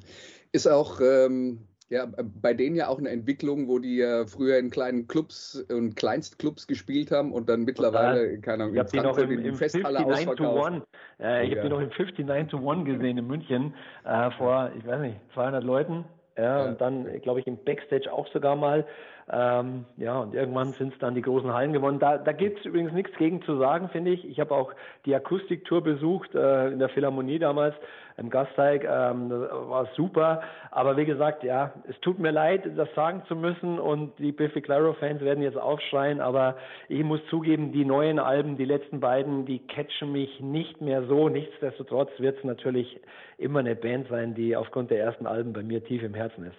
Ist 0.52 0.66
auch 0.66 1.00
ähm, 1.00 1.66
ja, 1.88 2.05
äh, 2.05 2.25
bei 2.25 2.55
denen 2.55 2.76
ja 2.76 2.88
auch 2.88 2.99
eine 2.99 3.11
Entwicklung, 3.11 3.69
wo 3.69 3.78
die 3.78 3.99
ja 3.99 4.26
früher 4.26 4.59
in 4.59 4.71
kleinen 4.71 5.07
Clubs 5.07 5.64
und 5.71 5.97
Kleinstclubs 5.97 6.66
gespielt 6.66 7.11
haben 7.11 7.33
und 7.33 7.49
dann 7.49 7.64
mittlerweile, 7.64 8.38
keine 8.40 8.64
Ahnung, 8.64 8.75
ich 8.75 8.81
habe 8.81 8.90
die 8.90 9.00
noch 9.00 9.19
im, 9.19 9.31
im 9.31 9.55
Festhalle 9.55 10.00
59 10.00 10.37
to 10.37 10.50
One, 10.50 10.83
äh, 11.21 11.45
ich 11.45 11.50
ja. 11.50 11.57
habe 11.57 11.69
die 11.69 11.75
noch 11.75 11.81
im 11.81 11.90
59 11.90 12.50
to 12.50 12.59
One 12.59 12.85
gesehen 12.85 13.19
in 13.19 13.26
München 13.26 13.75
äh, 14.05 14.31
vor, 14.33 14.71
ich 14.76 14.87
weiß 14.87 15.00
nicht, 15.00 15.16
200 15.35 15.62
Leuten. 15.62 16.05
Ja, 16.37 16.64
ja. 16.64 16.69
und 16.69 16.81
dann, 16.81 17.21
glaube 17.23 17.40
ich, 17.40 17.47
im 17.47 17.57
Backstage 17.64 18.12
auch 18.12 18.31
sogar 18.33 18.57
mal. 18.57 18.85
Ähm, 19.28 19.87
ja, 19.97 20.21
und 20.21 20.35
irgendwann 20.35 20.73
sind 20.75 20.92
es 20.92 20.99
dann 21.00 21.16
die 21.16 21.23
großen 21.23 21.52
Hallen 21.52 21.73
gewonnen. 21.73 21.99
Da, 21.99 22.16
da 22.16 22.30
gibt 22.30 22.61
es 22.61 22.64
übrigens 22.64 22.92
nichts 22.92 23.16
gegen 23.18 23.42
zu 23.42 23.59
sagen, 23.59 23.88
finde 23.88 24.12
ich. 24.12 24.25
Ich 24.25 24.38
habe 24.38 24.54
auch 24.54 24.73
die 25.04 25.16
Akustiktour 25.16 25.83
besucht 25.83 26.33
äh, 26.35 26.68
in 26.68 26.78
der 26.78 26.88
Philharmonie 26.90 27.40
damals 27.40 27.75
im 28.18 28.30
Gasteig. 28.30 28.85
Ähm, 28.85 29.28
das 29.28 29.50
war 29.50 29.88
super. 29.97 30.42
Aber 30.71 30.97
wie 30.97 31.06
gesagt, 31.06 31.42
ja, 31.42 31.73
es 31.88 31.99
tut 32.00 32.21
mir 32.21 32.30
leid, 32.30 32.71
das 32.76 32.88
sagen 32.95 33.25
zu 33.26 33.35
müssen 33.35 33.80
und 33.80 34.16
die 34.21 34.30
Biffy 34.30 34.61
Claro-Fans 34.61 35.21
werden 35.21 35.42
jetzt 35.42 35.59
aufschreien. 35.59 36.21
Aber 36.21 36.56
ich 36.88 37.02
muss 37.02 37.21
zugeben, 37.28 37.73
die 37.73 37.85
neuen 37.85 38.21
Alben, 38.21 38.56
die 38.56 38.64
letzten 38.64 39.00
beiden, 39.00 39.45
die 39.45 39.59
catchen 39.59 40.12
mich 40.12 40.40
nicht 40.40 40.80
mehr 40.80 41.04
so. 41.06 41.28
Nichtsdestotrotz 41.28 42.11
wird 42.18 42.38
es 42.38 42.45
natürlich 42.45 43.00
immer 43.38 43.59
eine 43.59 43.75
Band 43.75 44.06
sein, 44.09 44.37
die 44.37 44.54
aufgrund 44.54 44.92
der 44.92 45.00
ersten 45.00 45.26
Alben 45.26 45.52
bei 45.52 45.64
mir 45.64 45.85
tief 45.85 46.04
im 46.04 46.14
Herzen 46.14 46.45
ist. 46.45 46.56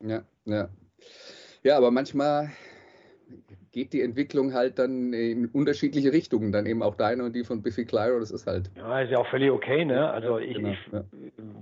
Ja, 0.00 0.22
ja. 0.46 0.68
Ja, 1.62 1.76
aber 1.76 1.90
manchmal 1.90 2.50
geht 3.72 3.92
die 3.92 4.02
Entwicklung 4.02 4.54
halt 4.54 4.78
dann 4.78 5.12
in 5.12 5.46
unterschiedliche 5.46 6.12
Richtungen, 6.12 6.52
dann 6.52 6.66
eben 6.66 6.82
auch 6.82 6.94
deine 6.94 7.24
und 7.24 7.34
die 7.34 7.44
von 7.44 7.62
Biffy 7.62 7.84
Clyro, 7.84 8.18
das 8.18 8.30
ist 8.30 8.46
halt. 8.46 8.70
Ja, 8.76 9.00
ist 9.00 9.10
ja 9.10 9.18
auch 9.18 9.26
völlig 9.28 9.50
okay, 9.50 9.84
ne? 9.84 10.10
Also 10.10 10.38
ich, 10.38 10.56
genau, 10.56 10.70
ja. 10.92 11.04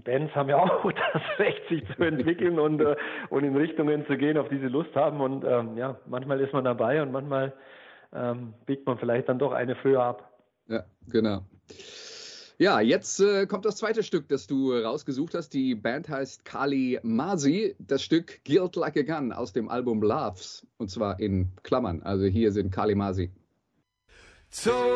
Bands 0.05 0.35
haben 0.35 0.49
ja 0.49 0.59
auch 0.59 0.93
das 1.13 1.23
Recht, 1.39 1.61
sich 1.69 1.83
zu 1.97 2.03
entwickeln 2.03 2.59
und, 2.59 2.81
äh, 2.81 2.97
und 3.31 3.45
in 3.45 3.57
Richtungen 3.57 4.07
zu 4.07 4.17
gehen, 4.17 4.39
auf 4.39 4.49
die 4.49 4.59
sie 4.59 4.69
Lust 4.69 4.95
haben. 4.95 5.21
Und 5.21 5.45
ähm, 5.45 5.77
ja, 5.77 5.99
manchmal 6.07 6.41
ist 6.41 6.53
man 6.53 6.65
dabei 6.65 7.03
und 7.03 7.13
manchmal 7.13 7.53
ähm, 8.15 8.55
biegt 8.67 8.87
man 8.87 8.99
vielleicht 8.99 9.29
dann 9.29 9.39
doch 9.39 9.53
eine 9.53 9.75
früher 9.77 10.03
ab. 10.03 10.31
Ja, 10.69 10.85
genau. 11.09 11.41
Ja, 12.59 12.81
jetzt 12.81 13.21
äh, 13.21 13.47
kommt 13.47 13.67
das 13.67 13.77
zweite 13.77 14.03
Stück, 14.03 14.29
das 14.29 14.47
du 14.47 14.73
rausgesucht 14.73 15.35
hast. 15.35 15.51
Die 15.51 15.75
Band 15.75 16.09
heißt 16.09 16.47
Kali 16.47 16.99
Masi. 17.03 17.77
Das 17.79 18.03
Stück 18.03 18.43
Guilt 18.45 18.77
Like 18.77 18.97
a 18.97 19.03
Gun 19.03 19.31
aus 19.33 19.53
dem 19.53 19.69
Album 19.69 20.03
Loves. 20.03 20.67
Und 20.79 20.91
zwar 20.91 21.21
in 21.21 21.51
Klammern. 21.65 22.03
Also 22.03 22.25
hier 22.25 22.53
sind 22.53 22.71
Kali 22.71 22.95
Masi. 22.95 23.31
Told 24.51 24.87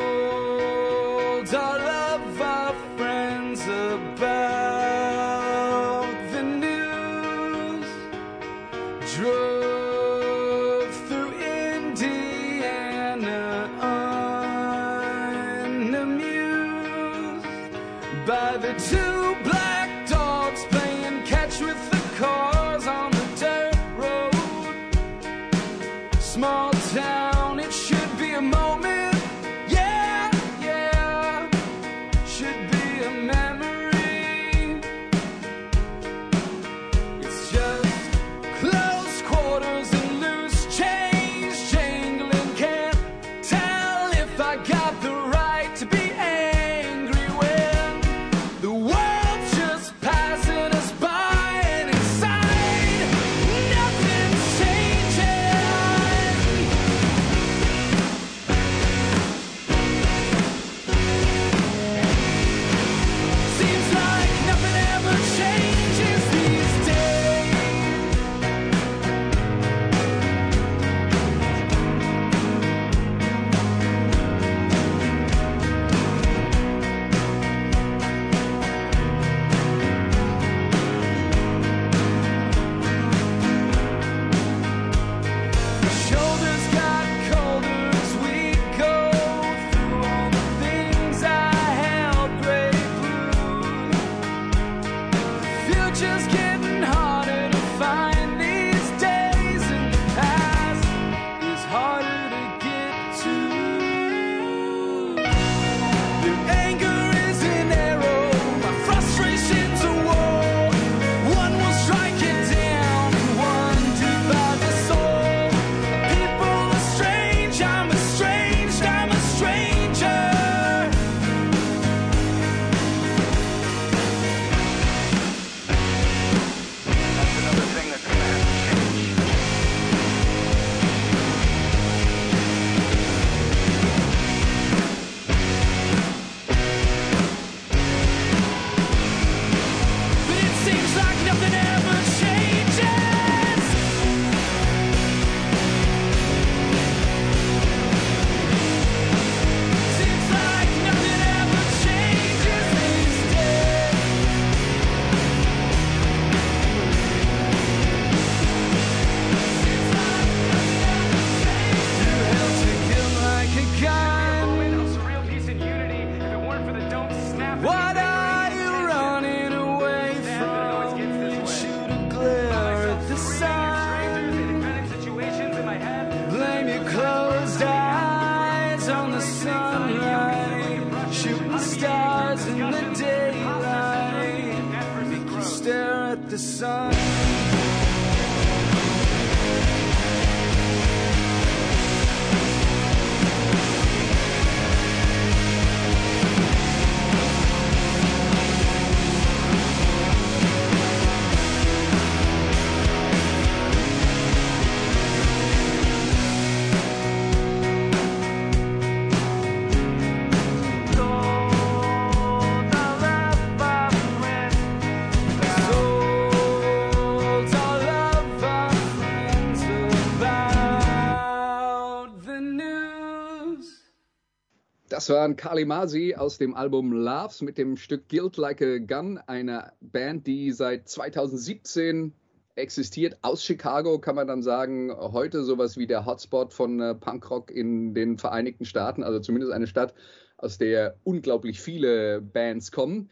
Das 225.00 225.09
waren 225.09 225.35
Kali 225.35 225.64
Masi 225.64 226.14
aus 226.14 226.37
dem 226.37 226.54
Album 226.54 226.92
Loves 226.92 227.40
mit 227.40 227.57
dem 227.57 227.78
Stück 227.78 228.11
Guilt 228.11 228.37
Like 228.37 228.61
a 228.61 228.76
Gun, 228.76 229.16
einer 229.16 229.73
Band, 229.80 230.26
die 230.26 230.52
seit 230.52 230.90
2017 230.90 232.12
existiert. 232.54 233.16
Aus 233.23 233.42
Chicago 233.42 233.99
kann 233.99 234.14
man 234.14 234.26
dann 234.26 234.42
sagen, 234.42 234.95
heute 234.95 235.42
sowas 235.42 235.78
wie 235.78 235.87
der 235.87 236.04
Hotspot 236.04 236.52
von 236.52 236.83
äh, 236.83 236.95
Punkrock 236.95 237.50
in 237.50 237.95
den 237.95 238.19
Vereinigten 238.19 238.66
Staaten, 238.66 239.02
also 239.02 239.21
zumindest 239.21 239.54
eine 239.54 239.66
Stadt, 239.66 239.95
aus 240.37 240.59
der 240.59 240.97
unglaublich 241.02 241.62
viele 241.62 242.21
Bands 242.21 242.71
kommen. 242.71 243.09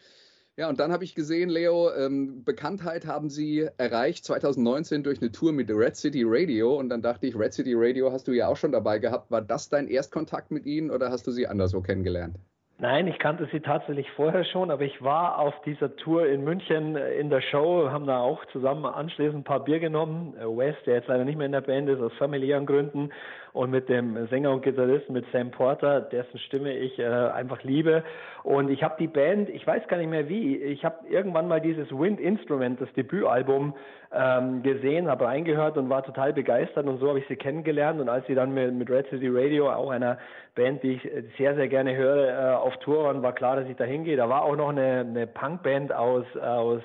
Ja, 0.58 0.68
und 0.68 0.80
dann 0.80 0.90
habe 0.90 1.04
ich 1.04 1.14
gesehen, 1.14 1.50
Leo, 1.50 1.88
ähm, 1.94 2.42
Bekanntheit 2.44 3.06
haben 3.06 3.30
Sie 3.30 3.68
erreicht 3.78 4.24
2019 4.24 5.04
durch 5.04 5.22
eine 5.22 5.30
Tour 5.30 5.52
mit 5.52 5.70
Red 5.70 5.94
City 5.94 6.24
Radio. 6.26 6.74
Und 6.74 6.88
dann 6.88 7.00
dachte 7.00 7.28
ich, 7.28 7.38
Red 7.38 7.52
City 7.52 7.74
Radio 7.76 8.10
hast 8.10 8.26
du 8.26 8.32
ja 8.32 8.48
auch 8.48 8.56
schon 8.56 8.72
dabei 8.72 8.98
gehabt. 8.98 9.30
War 9.30 9.40
das 9.40 9.68
dein 9.68 9.86
Erstkontakt 9.86 10.50
mit 10.50 10.66
ihnen 10.66 10.90
oder 10.90 11.10
hast 11.10 11.28
du 11.28 11.30
sie 11.30 11.46
anderswo 11.46 11.80
kennengelernt? 11.80 12.34
Nein, 12.80 13.06
ich 13.06 13.20
kannte 13.20 13.48
sie 13.52 13.58
tatsächlich 13.58 14.08
vorher 14.12 14.44
schon, 14.44 14.70
aber 14.70 14.82
ich 14.82 15.02
war 15.02 15.38
auf 15.38 15.54
dieser 15.64 15.96
Tour 15.96 16.26
in 16.26 16.42
München 16.42 16.94
äh, 16.96 17.14
in 17.18 17.30
der 17.30 17.40
Show, 17.40 17.90
haben 17.90 18.06
da 18.06 18.20
auch 18.20 18.44
zusammen 18.52 18.84
anschließend 18.84 19.38
ein 19.38 19.44
paar 19.44 19.64
Bier 19.64 19.78
genommen. 19.78 20.34
Äh, 20.36 20.44
Wes, 20.44 20.76
der 20.86 20.94
jetzt 20.94 21.08
leider 21.08 21.24
nicht 21.24 21.36
mehr 21.36 21.46
in 21.46 21.52
der 21.52 21.60
Band 21.60 21.88
ist, 21.88 22.00
aus 22.00 22.12
familiären 22.18 22.66
Gründen. 22.66 23.10
Und 23.58 23.72
mit 23.72 23.88
dem 23.88 24.28
Sänger 24.28 24.52
und 24.52 24.62
Gitarristen, 24.62 25.12
mit 25.12 25.24
Sam 25.32 25.50
Porter, 25.50 26.00
dessen 26.00 26.38
Stimme 26.38 26.72
ich 26.76 26.96
äh, 27.00 27.04
einfach 27.04 27.64
liebe. 27.64 28.04
Und 28.44 28.70
ich 28.70 28.84
habe 28.84 28.94
die 29.00 29.08
Band, 29.08 29.48
ich 29.48 29.66
weiß 29.66 29.88
gar 29.88 29.96
nicht 29.96 30.10
mehr 30.10 30.28
wie, 30.28 30.58
ich 30.58 30.84
habe 30.84 30.98
irgendwann 31.10 31.48
mal 31.48 31.60
dieses 31.60 31.90
Wind 31.90 32.20
Instrument, 32.20 32.80
das 32.80 32.92
Debütalbum, 32.92 33.74
ähm, 34.12 34.62
gesehen, 34.62 35.08
habe 35.08 35.24
reingehört 35.24 35.76
und 35.76 35.90
war 35.90 36.04
total 36.04 36.32
begeistert 36.32 36.86
und 36.86 37.00
so 37.00 37.08
habe 37.08 37.18
ich 37.18 37.26
sie 37.26 37.34
kennengelernt. 37.34 38.00
Und 38.00 38.08
als 38.08 38.24
sie 38.28 38.36
dann 38.36 38.54
mit, 38.54 38.72
mit 38.74 38.88
Red 38.88 39.08
City 39.10 39.28
Radio, 39.28 39.72
auch 39.72 39.90
einer 39.90 40.18
Band, 40.54 40.84
die 40.84 40.92
ich 40.92 41.10
sehr, 41.36 41.56
sehr 41.56 41.66
gerne 41.66 41.96
höre, 41.96 42.28
äh, 42.28 42.54
auf 42.54 42.76
Tour 42.76 43.06
waren, 43.06 43.24
war 43.24 43.32
klar, 43.32 43.56
dass 43.56 43.68
ich 43.68 43.76
da 43.76 43.82
hingehe. 43.82 44.16
Da 44.16 44.28
war 44.28 44.42
auch 44.42 44.54
noch 44.54 44.68
eine, 44.68 45.00
eine 45.00 45.26
Punkband 45.26 45.92
aus, 45.92 46.24
aus 46.36 46.78
äh, 46.78 46.84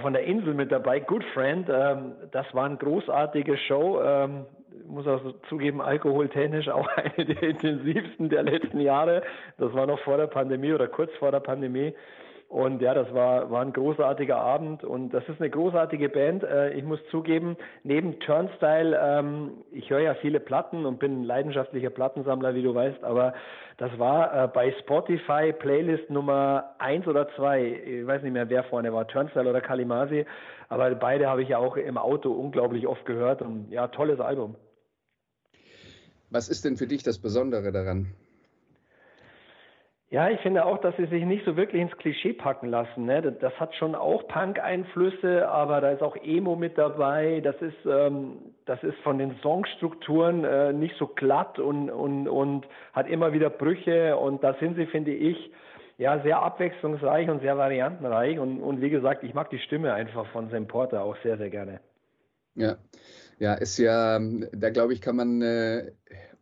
von 0.00 0.12
der 0.12 0.24
Insel 0.24 0.54
mit 0.54 0.70
dabei, 0.70 1.00
Good 1.00 1.24
Friend. 1.34 1.68
Ähm, 1.68 2.12
das 2.30 2.46
war 2.54 2.64
eine 2.64 2.76
großartige 2.76 3.56
Show. 3.58 4.00
Ähm, 4.02 4.46
muss 4.86 5.06
auch 5.06 5.20
zugeben, 5.48 5.80
alkoholtechnisch 5.80 6.68
auch 6.68 6.88
eine 6.96 7.26
der 7.26 7.42
intensivsten 7.42 8.28
der 8.28 8.42
letzten 8.44 8.80
Jahre. 8.80 9.22
Das 9.58 9.72
war 9.74 9.86
noch 9.86 9.98
vor 10.00 10.16
der 10.16 10.26
Pandemie 10.26 10.72
oder 10.72 10.88
kurz 10.88 11.12
vor 11.18 11.30
der 11.30 11.40
Pandemie. 11.40 11.94
Und 12.48 12.80
ja, 12.80 12.94
das 12.94 13.12
war, 13.12 13.50
war 13.50 13.62
ein 13.62 13.72
großartiger 13.72 14.36
Abend 14.36 14.84
und 14.84 15.10
das 15.10 15.28
ist 15.28 15.40
eine 15.40 15.50
großartige 15.50 16.08
Band. 16.08 16.44
Äh, 16.44 16.74
ich 16.74 16.84
muss 16.84 17.00
zugeben, 17.10 17.56
neben 17.82 18.20
Turnstyle, 18.20 18.96
ähm, 19.00 19.64
ich 19.72 19.90
höre 19.90 20.00
ja 20.00 20.14
viele 20.14 20.38
Platten 20.38 20.86
und 20.86 21.00
bin 21.00 21.22
ein 21.22 21.24
leidenschaftlicher 21.24 21.90
Plattensammler, 21.90 22.54
wie 22.54 22.62
du 22.62 22.74
weißt, 22.74 23.02
aber 23.02 23.34
das 23.78 23.98
war 23.98 24.44
äh, 24.44 24.48
bei 24.48 24.72
Spotify 24.80 25.52
Playlist 25.52 26.08
Nummer 26.10 26.74
eins 26.78 27.08
oder 27.08 27.28
zwei. 27.34 27.64
Ich 27.64 28.06
weiß 28.06 28.22
nicht 28.22 28.32
mehr, 28.32 28.48
wer 28.48 28.62
vorne 28.64 28.92
war, 28.92 29.08
Turnstyle 29.08 29.50
oder 29.50 29.60
Kalimasi, 29.60 30.24
aber 30.68 30.94
beide 30.94 31.28
habe 31.28 31.42
ich 31.42 31.48
ja 31.48 31.58
auch 31.58 31.76
im 31.76 31.98
Auto 31.98 32.30
unglaublich 32.30 32.86
oft 32.86 33.04
gehört 33.04 33.42
und 33.42 33.70
ja, 33.70 33.88
tolles 33.88 34.20
Album. 34.20 34.54
Was 36.30 36.48
ist 36.48 36.64
denn 36.64 36.76
für 36.76 36.86
dich 36.86 37.02
das 37.02 37.18
Besondere 37.18 37.72
daran? 37.72 38.14
Ja, 40.14 40.30
ich 40.30 40.38
finde 40.42 40.64
auch, 40.64 40.80
dass 40.80 40.96
sie 40.96 41.06
sich 41.06 41.24
nicht 41.24 41.44
so 41.44 41.56
wirklich 41.56 41.82
ins 41.82 41.96
Klischee 41.96 42.34
packen 42.34 42.68
lassen. 42.68 43.04
Ne? 43.04 43.20
Das, 43.20 43.52
hat 43.58 43.74
schon 43.74 43.96
auch 43.96 44.28
Punk-Einflüsse, 44.28 45.48
aber 45.48 45.80
da 45.80 45.90
ist 45.90 46.02
auch 46.02 46.14
Emo 46.14 46.54
mit 46.54 46.78
dabei. 46.78 47.40
Das 47.42 47.56
ist, 47.60 47.74
ähm, 47.84 48.36
das 48.64 48.80
ist 48.84 48.96
von 49.02 49.18
den 49.18 49.34
Songstrukturen 49.42 50.44
äh, 50.44 50.72
nicht 50.72 50.94
so 51.00 51.08
glatt 51.08 51.58
und, 51.58 51.90
und, 51.90 52.28
und 52.28 52.64
hat 52.92 53.08
immer 53.08 53.32
wieder 53.32 53.50
Brüche. 53.50 54.16
Und 54.16 54.44
da 54.44 54.54
sind 54.60 54.76
sie, 54.76 54.86
finde 54.86 55.10
ich, 55.10 55.50
ja, 55.98 56.22
sehr 56.22 56.40
abwechslungsreich 56.40 57.28
und 57.28 57.40
sehr 57.40 57.58
variantenreich. 57.58 58.38
Und, 58.38 58.60
und 58.60 58.80
wie 58.80 58.90
gesagt, 58.90 59.24
ich 59.24 59.34
mag 59.34 59.50
die 59.50 59.58
Stimme 59.58 59.94
einfach 59.94 60.28
von 60.28 60.48
Sam 60.48 60.68
Porter 60.68 61.02
auch 61.02 61.16
sehr, 61.24 61.38
sehr 61.38 61.50
gerne. 61.50 61.80
Ja, 62.54 62.76
ja, 63.40 63.54
ist 63.54 63.78
ja, 63.78 64.20
da 64.52 64.70
glaube 64.70 64.92
ich, 64.92 65.00
kann 65.00 65.16
man, 65.16 65.42
äh, 65.42 65.90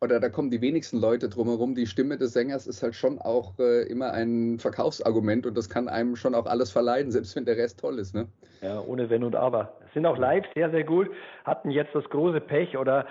oder 0.03 0.19
da 0.19 0.29
kommen 0.29 0.51
die 0.51 0.61
wenigsten 0.61 0.99
Leute 0.99 1.29
drumherum. 1.29 1.75
Die 1.75 1.87
Stimme 1.87 2.17
des 2.17 2.33
Sängers 2.33 2.67
ist 2.67 2.83
halt 2.83 2.93
schon 2.93 3.19
auch 3.19 3.57
äh, 3.57 3.83
immer 3.83 4.11
ein 4.11 4.59
Verkaufsargument 4.59 5.45
und 5.45 5.57
das 5.57 5.69
kann 5.69 5.87
einem 5.87 6.17
schon 6.17 6.35
auch 6.35 6.45
alles 6.45 6.71
verleiden, 6.71 7.11
selbst 7.11 7.35
wenn 7.35 7.45
der 7.45 7.55
Rest 7.55 7.79
toll 7.79 7.97
ist. 7.99 8.13
Ne? 8.13 8.27
Ja, 8.61 8.81
ohne 8.81 9.09
Wenn 9.09 9.23
und 9.23 9.35
Aber. 9.35 9.73
Sind 9.93 10.05
auch 10.05 10.17
live 10.17 10.45
sehr, 10.55 10.69
sehr 10.71 10.83
gut, 10.83 11.09
hatten 11.45 11.71
jetzt 11.71 11.95
das 11.95 12.03
große 12.09 12.41
Pech 12.41 12.77
oder 12.77 13.05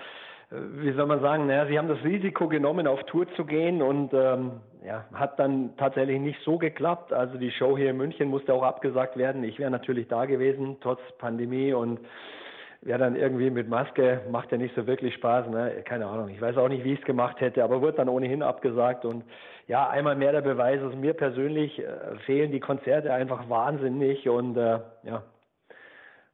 äh, 0.51 0.55
wie 0.83 0.93
soll 0.93 1.07
man 1.07 1.19
sagen, 1.21 1.47
naja, 1.47 1.65
sie 1.65 1.79
haben 1.79 1.87
das 1.87 2.03
Risiko 2.03 2.47
genommen, 2.47 2.85
auf 2.85 3.03
Tour 3.05 3.25
zu 3.35 3.43
gehen 3.43 3.81
und 3.81 4.13
ähm, 4.13 4.51
ja, 4.85 5.05
hat 5.13 5.39
dann 5.39 5.75
tatsächlich 5.77 6.19
nicht 6.19 6.39
so 6.45 6.59
geklappt. 6.59 7.11
Also 7.11 7.39
die 7.39 7.51
Show 7.51 7.75
hier 7.75 7.89
in 7.89 7.97
München 7.97 8.29
musste 8.29 8.53
auch 8.53 8.63
abgesagt 8.63 9.17
werden. 9.17 9.43
Ich 9.43 9.57
wäre 9.57 9.71
natürlich 9.71 10.07
da 10.09 10.25
gewesen, 10.25 10.77
trotz 10.81 10.99
Pandemie 11.17 11.73
und 11.73 11.99
ja, 12.85 12.97
dann 12.97 13.15
irgendwie 13.15 13.49
mit 13.49 13.69
Maske 13.69 14.21
macht 14.29 14.51
ja 14.51 14.57
nicht 14.57 14.75
so 14.75 14.85
wirklich 14.87 15.13
Spaß, 15.15 15.47
ne? 15.49 15.83
Keine 15.85 16.05
Ahnung. 16.07 16.29
Ich 16.29 16.41
weiß 16.41 16.57
auch 16.57 16.67
nicht, 16.67 16.83
wie 16.83 16.93
ich 16.93 16.99
es 16.99 17.05
gemacht 17.05 17.39
hätte, 17.39 17.63
aber 17.63 17.81
wird 17.81 17.97
dann 17.97 18.09
ohnehin 18.09 18.43
abgesagt. 18.43 19.05
Und 19.05 19.23
ja, 19.67 19.89
einmal 19.89 20.15
mehr 20.15 20.33
der 20.33 20.41
Beweis, 20.41 20.81
dass 20.81 20.93
mir 20.95 21.13
persönlich 21.13 21.79
äh, 21.79 22.17
fehlen 22.25 22.51
die 22.51 22.59
Konzerte 22.59 23.13
einfach 23.13 23.49
wahnsinnig. 23.49 24.27
Und 24.27 24.57
äh, 24.57 24.79
ja, 25.03 25.23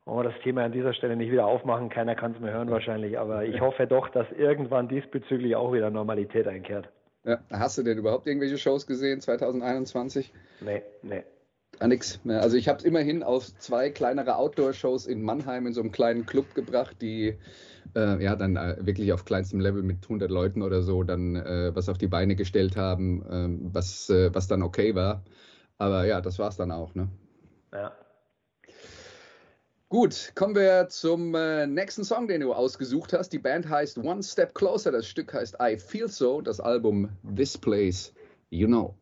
wollen 0.05 0.25
wir 0.25 0.31
das 0.31 0.41
Thema 0.41 0.63
an 0.63 0.71
dieser 0.71 0.93
Stelle 0.93 1.15
nicht 1.15 1.31
wieder 1.31 1.45
aufmachen. 1.45 1.89
Keiner 1.89 2.15
kann 2.15 2.31
es 2.31 2.39
mehr 2.39 2.53
hören 2.53 2.71
wahrscheinlich, 2.71 3.19
aber 3.19 3.45
ich 3.45 3.61
hoffe 3.61 3.85
doch, 3.85 4.09
dass 4.09 4.31
irgendwann 4.31 4.87
diesbezüglich 4.87 5.55
auch 5.55 5.71
wieder 5.71 5.91
Normalität 5.91 6.47
einkehrt. 6.47 6.89
Ja, 7.25 7.37
hast 7.51 7.77
du 7.77 7.83
denn 7.83 7.97
überhaupt 7.97 8.25
irgendwelche 8.25 8.57
Shows 8.57 8.87
gesehen 8.87 9.21
2021? 9.21 10.33
Nee, 10.61 10.81
nee. 11.03 11.23
Ah, 11.79 11.87
nix. 11.87 12.19
mehr. 12.25 12.41
Also 12.41 12.57
ich 12.57 12.67
habe 12.67 12.79
es 12.79 12.83
immerhin 12.83 13.23
auf 13.23 13.55
zwei 13.57 13.89
kleinere 13.89 14.35
Outdoor-Shows 14.35 15.05
in 15.05 15.23
Mannheim 15.23 15.65
in 15.65 15.73
so 15.73 15.79
einem 15.79 15.93
kleinen 15.93 16.25
Club 16.25 16.53
gebracht, 16.53 16.97
die 17.01 17.37
äh, 17.95 18.21
ja 18.21 18.35
dann 18.35 18.57
äh, 18.57 18.75
wirklich 18.81 19.13
auf 19.13 19.23
kleinstem 19.23 19.61
Level 19.61 19.81
mit 19.81 20.03
100 20.03 20.29
Leuten 20.29 20.61
oder 20.61 20.81
so 20.81 21.03
dann 21.03 21.37
äh, 21.37 21.71
was 21.73 21.87
auf 21.87 21.97
die 21.97 22.07
Beine 22.07 22.35
gestellt 22.35 22.75
haben, 22.75 23.25
ähm, 23.31 23.69
was, 23.71 24.09
äh, 24.09 24.33
was 24.33 24.47
dann 24.47 24.61
okay 24.61 24.93
war. 24.93 25.23
Aber 25.77 26.05
ja, 26.05 26.19
das 26.19 26.37
war 26.37 26.49
es 26.49 26.57
dann 26.57 26.71
auch. 26.71 26.93
Ne? 26.95 27.07
Ja. 27.73 27.93
Gut, 29.87 30.33
kommen 30.35 30.53
wir 30.53 30.87
zum 30.89 31.33
äh, 31.33 31.65
nächsten 31.65 32.03
Song, 32.03 32.27
den 32.27 32.41
du 32.41 32.53
ausgesucht 32.53 33.13
hast. 33.13 33.29
Die 33.29 33.39
Band 33.39 33.69
heißt 33.69 33.97
One 33.97 34.21
Step 34.21 34.53
Closer, 34.53 34.91
das 34.91 35.07
Stück 35.07 35.33
heißt 35.33 35.55
I 35.61 35.77
Feel 35.77 36.09
So, 36.09 36.41
das 36.41 36.59
Album 36.59 37.09
This 37.35 37.57
Place 37.57 38.13
You 38.51 38.67
Know. 38.67 38.95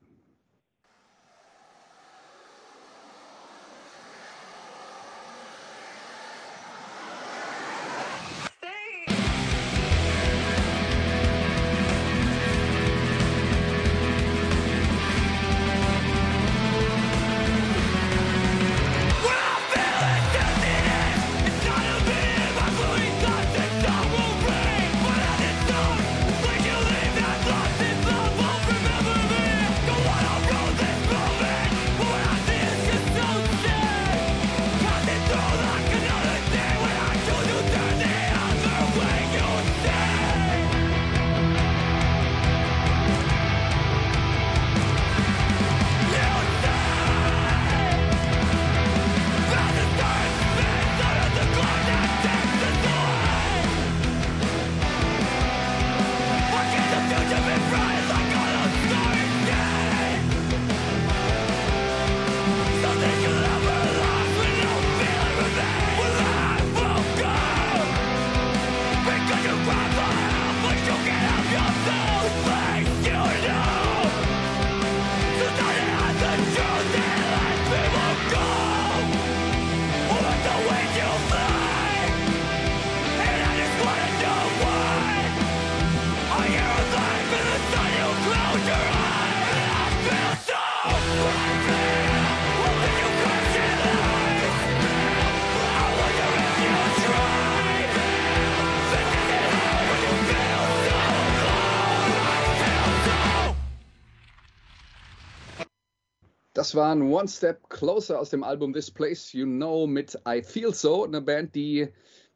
Das 106.67 106.75
war 106.75 106.93
ein 106.93 107.03
One 107.03 107.29
Step 107.29 107.69
Closer 107.69 108.19
aus 108.19 108.29
dem 108.29 108.43
Album 108.43 108.73
This 108.73 108.91
Place 108.91 109.31
You 109.31 109.45
Know 109.45 109.87
mit 109.87 110.19
I 110.27 110.43
Feel 110.43 110.73
So, 110.73 111.05
eine 111.05 111.21
Band, 111.21 111.55
die 111.55 111.87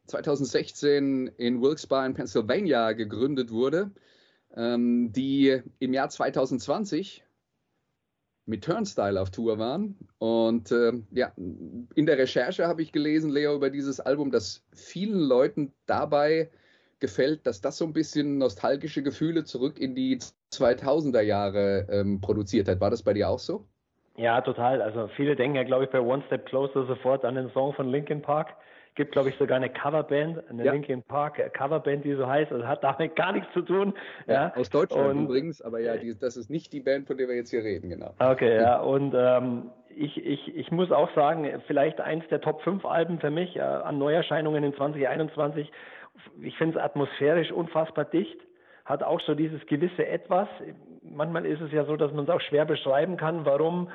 2016 0.06 1.26
in 1.36 1.60
Wilkes-Barre 1.60 2.06
in 2.06 2.14
Pennsylvania 2.14 2.92
gegründet 2.92 3.50
wurde, 3.50 3.90
ähm, 4.56 5.12
die 5.12 5.60
im 5.80 5.92
Jahr 5.92 6.08
2020 6.08 7.22
mit 8.46 8.64
Turnstyle 8.64 9.20
auf 9.20 9.28
Tour 9.28 9.58
waren. 9.58 9.98
Und 10.16 10.72
äh, 10.72 10.94
ja, 11.10 11.34
in 11.36 12.06
der 12.06 12.16
Recherche 12.16 12.66
habe 12.66 12.80
ich 12.80 12.90
gelesen, 12.90 13.30
Leo, 13.30 13.54
über 13.54 13.68
dieses 13.68 14.00
Album, 14.00 14.30
dass 14.30 14.64
vielen 14.72 15.20
Leuten 15.20 15.74
dabei 15.84 16.50
gefällt, 17.00 17.46
dass 17.46 17.60
das 17.60 17.76
so 17.76 17.84
ein 17.84 17.92
bisschen 17.92 18.38
nostalgische 18.38 19.02
Gefühle 19.02 19.44
zurück 19.44 19.78
in 19.78 19.94
die 19.94 20.20
2000er 20.54 21.20
Jahre 21.20 21.86
ähm, 21.90 22.22
produziert 22.22 22.66
hat. 22.66 22.80
War 22.80 22.90
das 22.90 23.02
bei 23.02 23.12
dir 23.12 23.28
auch 23.28 23.38
so? 23.38 23.68
Ja, 24.16 24.40
total. 24.42 24.82
Also 24.82 25.08
viele 25.16 25.36
denken 25.36 25.56
ja, 25.56 25.62
glaube 25.64 25.84
ich, 25.84 25.90
bei 25.90 26.00
One 26.00 26.22
Step 26.26 26.46
Closer 26.46 26.84
sofort 26.86 27.24
an 27.24 27.34
den 27.34 27.50
Song 27.50 27.72
von 27.72 27.88
Linkin 27.88 28.20
Park. 28.22 28.54
Gibt, 28.94 29.12
glaube 29.12 29.30
ich, 29.30 29.36
sogar 29.36 29.56
eine 29.56 29.70
Coverband, 29.70 30.50
eine 30.50 30.64
Ja. 30.66 30.72
Linkin 30.72 31.02
Park 31.02 31.38
äh, 31.38 31.48
Coverband, 31.48 32.04
die 32.04 32.12
so 32.14 32.26
heißt. 32.26 32.52
Also 32.52 32.66
hat 32.68 32.84
damit 32.84 33.16
gar 33.16 33.32
nichts 33.32 33.50
zu 33.54 33.62
tun. 33.62 33.94
Ja, 34.26 34.52
Aus 34.54 34.68
Deutschland 34.68 35.08
Und- 35.16 35.24
übrigens, 35.24 35.62
aber 35.62 35.80
ja, 35.80 35.96
die, 35.96 36.14
das 36.18 36.36
ist 36.36 36.50
nicht 36.50 36.74
die 36.74 36.80
Band, 36.80 37.06
von 37.06 37.16
der 37.16 37.26
wir 37.26 37.34
jetzt 37.36 37.48
hier 37.48 37.64
reden, 37.64 37.88
genau. 37.88 38.12
Okay, 38.18 38.54
ja, 38.56 38.80
und 38.80 39.14
ähm, 39.16 39.70
ich, 39.88 40.22
ich, 40.22 40.54
ich 40.54 40.70
muss 40.70 40.92
auch 40.92 41.08
sagen, 41.14 41.62
vielleicht 41.66 42.02
eins 42.02 42.24
der 42.28 42.42
Top 42.42 42.60
5 42.62 42.84
Alben 42.84 43.18
für 43.18 43.30
mich 43.30 43.56
äh, 43.56 43.60
an 43.60 43.96
Neuerscheinungen 43.96 44.62
in 44.62 44.74
2021. 44.74 45.72
Ich 46.42 46.58
finde 46.58 46.78
es 46.78 46.84
atmosphärisch 46.84 47.50
unfassbar 47.50 48.04
dicht, 48.04 48.38
hat 48.84 49.02
auch 49.02 49.20
so 49.22 49.34
dieses 49.34 49.64
gewisse 49.66 50.06
Etwas. 50.06 50.48
Manchmal 51.02 51.46
ist 51.46 51.60
es 51.60 51.72
ja 51.72 51.84
so, 51.84 51.96
dass 51.96 52.12
man 52.12 52.24
es 52.24 52.30
auch 52.30 52.40
schwer 52.40 52.64
beschreiben 52.64 53.16
kann, 53.16 53.44
warum 53.44 53.90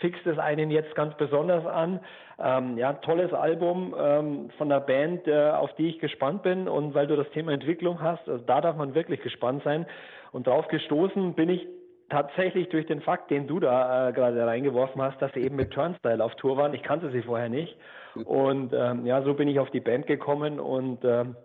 fixt 0.00 0.26
es 0.26 0.38
einen 0.38 0.70
jetzt 0.70 0.94
ganz 0.94 1.14
besonders 1.16 1.66
an. 1.66 2.00
Ähm, 2.38 2.78
ja, 2.78 2.94
tolles 2.94 3.32
Album 3.32 3.94
ähm, 3.98 4.50
von 4.58 4.68
der 4.68 4.80
Band, 4.80 5.26
äh, 5.26 5.50
auf 5.50 5.74
die 5.74 5.88
ich 5.88 5.98
gespannt 5.98 6.42
bin 6.42 6.68
und 6.68 6.94
weil 6.94 7.06
du 7.06 7.16
das 7.16 7.28
Thema 7.30 7.52
Entwicklung 7.52 8.00
hast, 8.00 8.28
also 8.28 8.42
da 8.44 8.60
darf 8.60 8.76
man 8.76 8.94
wirklich 8.94 9.20
gespannt 9.22 9.62
sein. 9.64 9.86
Und 10.32 10.46
drauf 10.46 10.68
gestoßen 10.68 11.34
bin 11.34 11.50
ich 11.50 11.66
tatsächlich 12.08 12.68
durch 12.68 12.86
den 12.86 13.00
Fakt, 13.00 13.30
den 13.30 13.46
du 13.46 13.58
da 13.58 14.08
äh, 14.08 14.12
gerade 14.12 14.46
reingeworfen 14.46 15.00
hast, 15.00 15.20
dass 15.20 15.32
sie 15.32 15.40
eben 15.40 15.56
mit 15.56 15.70
Turnstyle 15.72 16.22
auf 16.22 16.34
Tour 16.36 16.56
waren. 16.56 16.74
Ich 16.74 16.82
kannte 16.82 17.10
sie 17.10 17.22
vorher 17.22 17.48
nicht. 17.48 17.76
Und 18.24 18.72
ähm, 18.74 19.06
ja, 19.06 19.22
so 19.22 19.34
bin 19.34 19.48
ich 19.48 19.58
auf 19.58 19.70
die 19.70 19.80
Band 19.80 20.06
gekommen 20.06 20.60
und 20.60 21.04
ähm, 21.04 21.36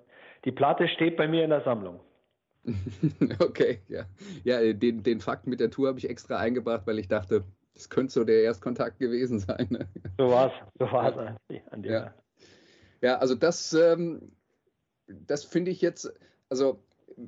die 0.46 0.52
Platte 0.52 0.88
steht 0.90 1.16
bei 1.18 1.28
mir 1.28 1.44
in 1.44 1.50
der 1.50 1.62
Sammlung. 1.62 2.00
Okay, 3.40 3.80
ja. 3.88 4.06
Ja, 4.44 4.74
den, 4.74 5.04
den 5.04 5.22
Fakt 5.22 5.48
mit 5.48 5.60
der 5.60 5.72
Tour 5.72 5.90
habe 5.90 6.00
ich 6.00 6.10
extra 6.10 6.38
eingebracht, 6.38 6.86
weil 6.86 7.00
ich 7.00 7.08
dachte, 7.08 7.44
das 7.74 7.90
könnte 7.90 8.14
so 8.14 8.24
der 8.24 8.44
Erstkontakt 8.44 9.00
gewesen 9.00 9.40
sein. 9.40 9.68
Ne? 9.70 9.88
So 10.18 10.30
war's, 10.30 10.54
so 10.80 10.92
war's 10.92 11.18
an, 11.18 11.38
an 11.72 11.82
dir. 11.82 11.92
Ja. 11.92 12.14
Ja, 13.02 13.18
also 13.20 13.36
das, 13.36 13.74
ähm, 13.74 14.32
das 15.08 15.44
finde 15.44 15.72
ich 15.72 15.82
jetzt, 15.82 16.12
also 16.50 16.80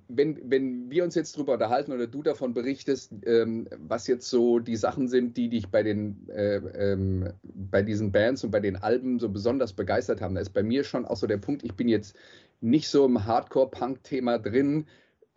wenn, 0.07 0.49
wenn 0.49 0.91
wir 0.91 1.03
uns 1.03 1.15
jetzt 1.15 1.35
drüber 1.35 1.53
unterhalten 1.53 1.91
oder 1.91 2.07
du 2.07 2.21
davon 2.21 2.53
berichtest, 2.53 3.11
ähm, 3.25 3.67
was 3.77 4.07
jetzt 4.07 4.29
so 4.29 4.59
die 4.59 4.75
Sachen 4.75 5.07
sind, 5.07 5.35
die 5.37 5.49
dich 5.49 5.69
bei 5.69 5.81
den 5.81 6.29
äh, 6.29 6.57
ähm, 6.57 7.33
bei 7.43 7.81
diesen 7.81 8.11
Bands 8.11 8.43
und 8.43 8.51
bei 8.51 8.59
den 8.59 8.75
Alben 8.75 9.19
so 9.19 9.29
besonders 9.29 9.73
begeistert 9.73 10.21
haben, 10.21 10.35
da 10.35 10.41
ist 10.41 10.53
bei 10.53 10.63
mir 10.63 10.83
schon 10.83 11.05
auch 11.05 11.17
so 11.17 11.27
der 11.27 11.37
Punkt, 11.37 11.63
ich 11.63 11.73
bin 11.73 11.87
jetzt 11.87 12.15
nicht 12.61 12.87
so 12.87 13.05
im 13.05 13.25
Hardcore-Punk-Thema 13.25 14.37
drin, 14.37 14.85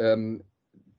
ähm, 0.03 0.43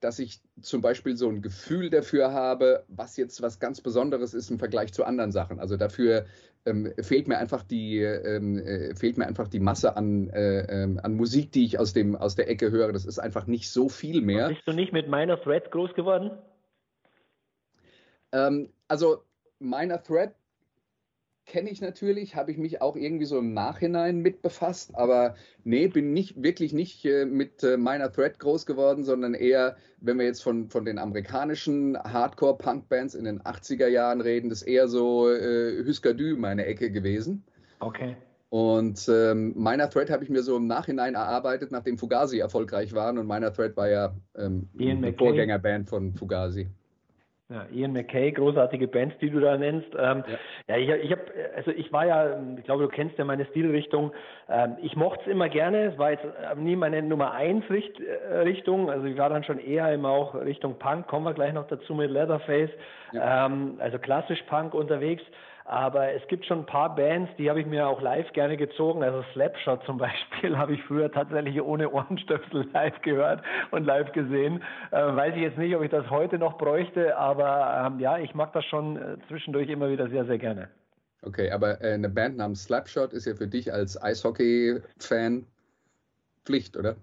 dass 0.00 0.18
ich 0.18 0.40
zum 0.60 0.82
Beispiel 0.82 1.16
so 1.16 1.28
ein 1.28 1.40
Gefühl 1.40 1.88
dafür 1.88 2.32
habe, 2.32 2.84
was 2.88 3.16
jetzt 3.16 3.40
was 3.40 3.58
ganz 3.58 3.80
Besonderes 3.80 4.34
ist 4.34 4.50
im 4.50 4.58
Vergleich 4.58 4.92
zu 4.92 5.04
anderen 5.04 5.32
Sachen. 5.32 5.58
Also 5.58 5.78
dafür 5.78 6.26
ähm, 6.66 6.92
fehlt 7.00 7.26
mir 7.26 7.38
einfach 7.38 7.62
die 7.62 8.00
ähm, 8.00 8.58
äh, 8.58 8.94
fehlt 8.94 9.16
mir 9.16 9.26
einfach 9.26 9.48
die 9.48 9.60
Masse 9.60 9.96
an, 9.96 10.28
äh, 10.30 10.82
ähm, 10.82 11.00
an 11.02 11.14
Musik, 11.14 11.52
die 11.52 11.64
ich 11.64 11.78
aus 11.78 11.94
dem 11.94 12.16
aus 12.16 12.34
der 12.34 12.50
Ecke 12.50 12.70
höre. 12.70 12.92
Das 12.92 13.06
ist 13.06 13.18
einfach 13.18 13.46
nicht 13.46 13.70
so 13.70 13.88
viel 13.88 14.20
mehr. 14.20 14.48
Bist 14.48 14.66
du 14.66 14.72
nicht 14.72 14.92
mit 14.92 15.08
Minor 15.08 15.40
Threat 15.40 15.70
groß 15.70 15.94
geworden? 15.94 16.30
Ähm, 18.32 18.70
also 18.88 19.22
Minor 19.58 20.02
Threat 20.02 20.34
kenne 21.46 21.70
ich 21.70 21.80
natürlich, 21.80 22.36
habe 22.36 22.50
ich 22.50 22.58
mich 22.58 22.80
auch 22.80 22.96
irgendwie 22.96 23.24
so 23.24 23.38
im 23.38 23.52
Nachhinein 23.52 24.18
mit 24.18 24.42
befasst, 24.42 24.94
aber 24.94 25.34
nee, 25.62 25.88
bin 25.88 26.12
nicht 26.12 26.42
wirklich 26.42 26.72
nicht 26.72 27.04
äh, 27.04 27.26
mit 27.26 27.62
äh, 27.62 27.76
Minor 27.76 28.12
Threat 28.12 28.38
groß 28.38 28.66
geworden, 28.66 29.04
sondern 29.04 29.34
eher, 29.34 29.76
wenn 30.00 30.18
wir 30.18 30.26
jetzt 30.26 30.42
von, 30.42 30.68
von 30.68 30.84
den 30.84 30.98
amerikanischen 30.98 31.98
Hardcore-Punk-Bands 31.98 33.14
in 33.14 33.24
den 33.24 33.42
80er 33.42 33.88
Jahren 33.88 34.20
reden, 34.20 34.48
das 34.48 34.62
ist 34.62 34.68
eher 34.68 34.88
so 34.88 35.30
äh, 35.30 35.84
Husker 35.86 36.14
Du 36.14 36.36
meine 36.36 36.64
Ecke 36.64 36.90
gewesen. 36.90 37.44
Okay. 37.80 38.16
Und 38.48 39.08
ähm, 39.08 39.52
Minor 39.56 39.90
Threat 39.90 40.10
habe 40.10 40.22
ich 40.22 40.30
mir 40.30 40.42
so 40.42 40.56
im 40.56 40.68
Nachhinein 40.68 41.14
erarbeitet, 41.14 41.72
nachdem 41.72 41.98
Fugazi 41.98 42.38
erfolgreich 42.38 42.94
waren. 42.94 43.18
Und 43.18 43.26
Minor 43.26 43.52
Threat 43.52 43.76
war 43.76 43.88
ja 43.88 44.14
ähm. 44.36 44.68
Vorgängerband 45.18 45.88
von 45.88 46.14
Fugazi. 46.14 46.68
Ja, 47.50 47.66
Ian 47.70 47.92
McKay, 47.92 48.32
großartige 48.32 48.88
Bands, 48.88 49.16
die 49.20 49.28
du 49.28 49.38
da 49.38 49.58
nennst. 49.58 49.88
Ähm, 49.98 50.24
ja. 50.66 50.76
ich, 50.76 50.88
ich 50.88 51.12
habe, 51.12 51.22
also 51.54 51.72
ich 51.72 51.92
war 51.92 52.06
ja, 52.06 52.40
ich 52.56 52.64
glaube, 52.64 52.84
du 52.84 52.88
kennst 52.88 53.18
ja 53.18 53.24
meine 53.26 53.44
Stilrichtung. 53.46 54.12
Ähm, 54.48 54.76
ich 54.80 54.96
mochte 54.96 55.24
es 55.24 55.30
immer 55.30 55.50
gerne. 55.50 55.92
Es 55.92 55.98
war 55.98 56.12
jetzt 56.12 56.24
nie 56.56 56.74
meine 56.74 57.02
Nummer 57.02 57.32
eins 57.32 57.68
Richt, 57.68 58.00
äh, 58.00 58.38
Richtung. 58.38 58.88
Also 58.88 59.04
ich 59.04 59.18
war 59.18 59.28
dann 59.28 59.44
schon 59.44 59.58
eher 59.58 59.92
immer 59.92 60.08
auch 60.08 60.34
Richtung 60.34 60.78
Punk. 60.78 61.06
Kommen 61.06 61.26
wir 61.26 61.34
gleich 61.34 61.52
noch 61.52 61.66
dazu 61.66 61.94
mit 61.94 62.10
Leatherface. 62.10 62.70
Ähm, 63.12 63.76
also 63.78 63.98
klassisch 63.98 64.42
Punk 64.44 64.72
unterwegs. 64.72 65.22
Aber 65.66 66.12
es 66.12 66.26
gibt 66.28 66.44
schon 66.44 66.60
ein 66.60 66.66
paar 66.66 66.94
Bands, 66.94 67.30
die 67.38 67.48
habe 67.48 67.58
ich 67.58 67.66
mir 67.66 67.88
auch 67.88 68.02
live 68.02 68.30
gerne 68.34 68.58
gezogen. 68.58 69.02
Also 69.02 69.24
Slapshot 69.32 69.82
zum 69.84 69.96
Beispiel 69.96 70.58
habe 70.58 70.74
ich 70.74 70.82
früher 70.84 71.10
tatsächlich 71.10 71.60
ohne 71.62 71.90
Ohrenstöpsel 71.90 72.68
live 72.74 73.00
gehört 73.00 73.42
und 73.70 73.84
live 73.84 74.12
gesehen. 74.12 74.62
Äh, 74.90 74.96
weiß 74.96 75.34
ich 75.36 75.42
jetzt 75.42 75.58
nicht, 75.58 75.74
ob 75.74 75.82
ich 75.82 75.90
das 75.90 76.08
heute 76.10 76.38
noch 76.38 76.58
bräuchte, 76.58 77.16
aber 77.16 77.86
ähm, 77.86 77.98
ja, 77.98 78.18
ich 78.18 78.34
mag 78.34 78.52
das 78.52 78.64
schon 78.66 78.96
äh, 78.96 79.16
zwischendurch 79.28 79.70
immer 79.70 79.88
wieder 79.88 80.08
sehr, 80.10 80.26
sehr 80.26 80.38
gerne. 80.38 80.68
Okay, 81.22 81.50
aber 81.50 81.80
äh, 81.80 81.94
eine 81.94 82.10
Band 82.10 82.36
namens 82.36 82.64
Slapshot 82.64 83.14
ist 83.14 83.24
ja 83.24 83.34
für 83.34 83.48
dich 83.48 83.72
als 83.72 84.00
Eishockey-Fan 84.00 85.46
Pflicht, 86.44 86.76
oder? 86.76 86.96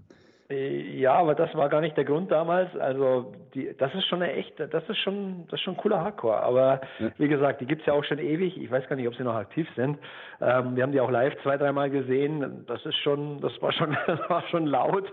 Äh, 0.52 1.00
Ja, 1.00 1.14
aber 1.14 1.34
das 1.34 1.54
war 1.56 1.70
gar 1.70 1.82
nicht 1.82 1.96
der 1.98 2.04
Grund 2.06 2.32
damals. 2.32 2.76
Also 2.78 3.34
die, 3.56 3.76
das 3.78 3.94
ist 3.96 4.06
schon 4.08 4.22
eine 4.22 4.34
echte, 4.34 4.68
das 4.68 4.84
ist 4.90 4.98
schon, 5.00 5.46
das 5.50 5.60
ist 5.60 5.64
schon 5.64 5.78
cooler 5.78 6.02
Hardcore. 6.02 6.38
Aber 6.44 6.82
Ja. 7.00 7.12
wie 7.18 7.28
gesagt, 7.28 7.62
die 7.62 7.66
gibt's 7.66 7.86
ja 7.86 7.94
auch 7.94 8.04
schon 8.04 8.20
ewig. 8.20 8.58
Ich 8.62 8.70
weiß 8.70 8.88
gar 8.90 8.96
nicht, 8.96 9.08
ob 9.08 9.16
sie 9.16 9.24
noch 9.24 9.36
aktiv 9.36 9.68
sind. 9.76 9.98
Ähm, 10.42 10.76
wir 10.76 10.84
haben 10.84 10.92
die 10.92 11.00
auch 11.02 11.10
live 11.12 11.34
zwei, 11.44 11.58
dreimal 11.58 11.90
gesehen. 11.90 12.66
Das 12.68 12.86
ist 12.86 12.98
schon, 12.98 13.40
das 13.42 13.54
war 13.62 13.72
schon, 13.72 13.96
das 14.08 14.20
war 14.30 14.44
schon 14.50 14.68
laut. 14.68 15.06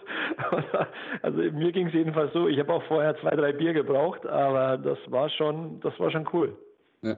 Also 1.22 1.38
mir 1.38 1.72
ging's 1.72 1.92
jedenfalls 1.92 2.32
so. 2.32 2.48
Ich 2.48 2.58
habe 2.58 2.72
auch 2.72 2.82
vorher 2.84 3.16
zwei, 3.20 3.30
drei 3.36 3.52
Bier 3.52 3.72
gebraucht, 3.72 4.26
aber 4.26 4.76
das 4.78 4.98
war 5.08 5.28
schon, 5.30 5.80
das 5.80 5.98
war 5.98 6.10
schon 6.10 6.26
cool. 6.32 6.56
Ja. 7.02 7.16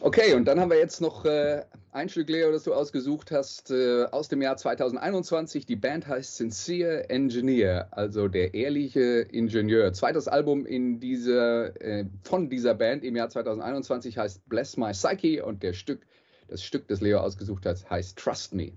Okay, 0.00 0.34
und 0.34 0.46
dann 0.46 0.60
haben 0.60 0.70
wir 0.70 0.78
jetzt 0.78 1.00
noch 1.00 1.24
äh, 1.24 1.62
ein 1.98 2.08
Stück, 2.08 2.28
Leo, 2.28 2.52
das 2.52 2.62
du 2.62 2.74
ausgesucht 2.74 3.32
hast, 3.32 3.72
äh, 3.72 4.04
aus 4.04 4.28
dem 4.28 4.40
Jahr 4.40 4.56
2021. 4.56 5.66
Die 5.66 5.74
Band 5.74 6.06
heißt 6.06 6.36
Sincere 6.36 7.10
Engineer, 7.10 7.88
also 7.90 8.28
der 8.28 8.54
ehrliche 8.54 9.26
Ingenieur. 9.32 9.92
Zweites 9.92 10.28
Album 10.28 10.64
in 10.64 11.00
dieser, 11.00 11.80
äh, 11.82 12.06
von 12.22 12.48
dieser 12.48 12.74
Band 12.74 13.02
im 13.02 13.16
Jahr 13.16 13.28
2021 13.30 14.16
heißt 14.16 14.48
Bless 14.48 14.76
My 14.76 14.92
Psyche 14.92 15.44
und 15.44 15.64
der 15.64 15.72
Stück, 15.72 16.06
das 16.46 16.62
Stück, 16.62 16.86
das 16.86 17.00
Leo 17.00 17.18
ausgesucht 17.18 17.66
hat, 17.66 17.90
heißt 17.90 18.16
Trust 18.16 18.54
Me. 18.54 18.74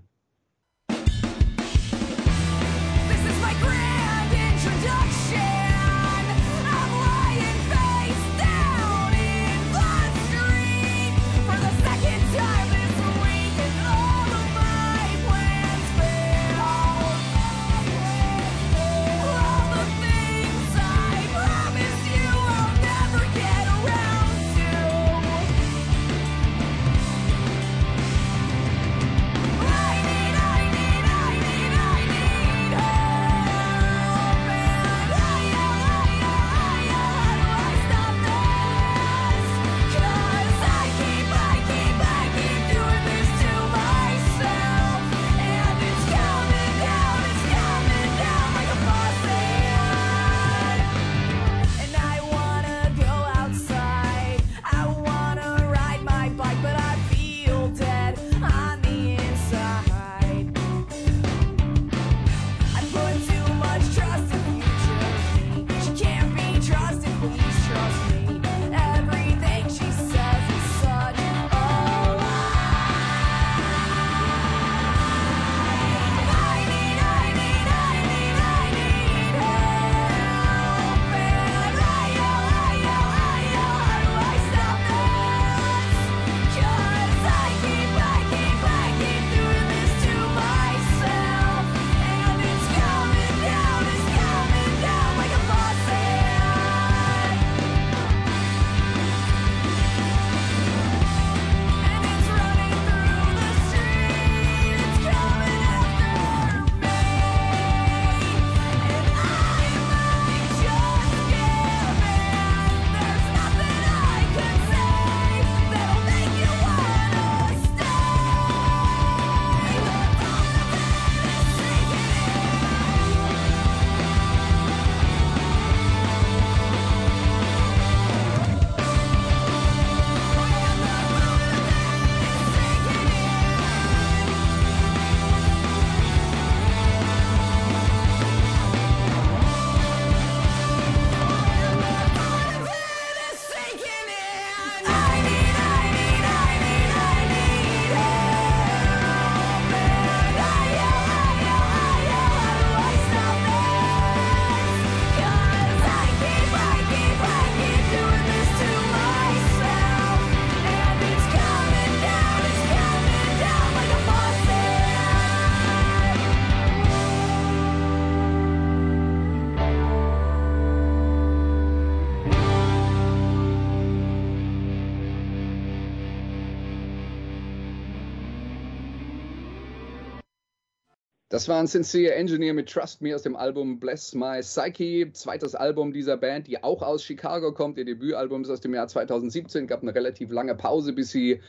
Das 181.32 181.48
war 181.48 181.58
ein 181.58 181.66
Sincere 181.66 182.14
Engineer 182.14 182.52
mit 182.52 182.68
Trust 182.70 183.00
Me 183.00 183.14
aus 183.14 183.22
dem 183.22 183.36
Album 183.36 183.80
Bless 183.80 184.14
My 184.14 184.40
Psyche, 184.40 185.10
zweites 185.14 185.54
Album 185.54 185.90
dieser 185.90 186.18
Band, 186.18 186.46
die 186.46 186.62
auch 186.62 186.82
aus 186.82 187.02
Chicago 187.02 187.52
kommt. 187.54 187.78
Ihr 187.78 187.86
Debütalbum 187.86 188.42
ist 188.42 188.50
aus 188.50 188.60
dem 188.60 188.74
Jahr 188.74 188.86
2017, 188.86 189.66
gab 189.66 189.80
eine 189.80 189.94
relativ 189.94 190.30
lange 190.30 190.54
Pause, 190.54 190.92
bis 190.92 191.10
sie 191.10 191.40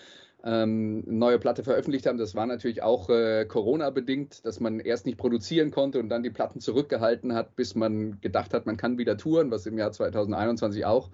ähm, 0.46 1.04
neue 1.06 1.38
Platte 1.38 1.66
veröffentlicht 1.66 2.06
haben. 2.06 2.18
Das 2.18 2.34
war 2.34 2.46
natürlich 2.46 2.82
auch 2.82 3.10
äh, 3.10 3.44
Corona-bedingt, 3.44 4.46
dass 4.46 4.62
man 4.62 4.80
erst 4.80 5.06
nicht 5.06 5.18
produzieren 5.18 5.70
konnte 5.70 6.00
und 6.00 6.08
dann 6.08 6.24
die 6.24 6.30
Platten 6.30 6.62
zurückgehalten 6.62 7.34
hat, 7.34 7.58
bis 7.58 7.76
man 7.76 8.22
gedacht 8.22 8.54
hat, 8.54 8.66
man 8.66 8.78
kann 8.78 8.98
wieder 8.98 9.18
touren, 9.18 9.52
was 9.52 9.66
im 9.66 9.78
Jahr 9.78 9.92
2021 9.92 10.86
auch 10.86 11.10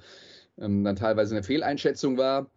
ähm, 0.60 0.84
dann 0.84 0.96
teilweise 0.96 1.34
eine 1.34 1.44
Fehleinschätzung 1.44 2.20
war. 2.20 2.52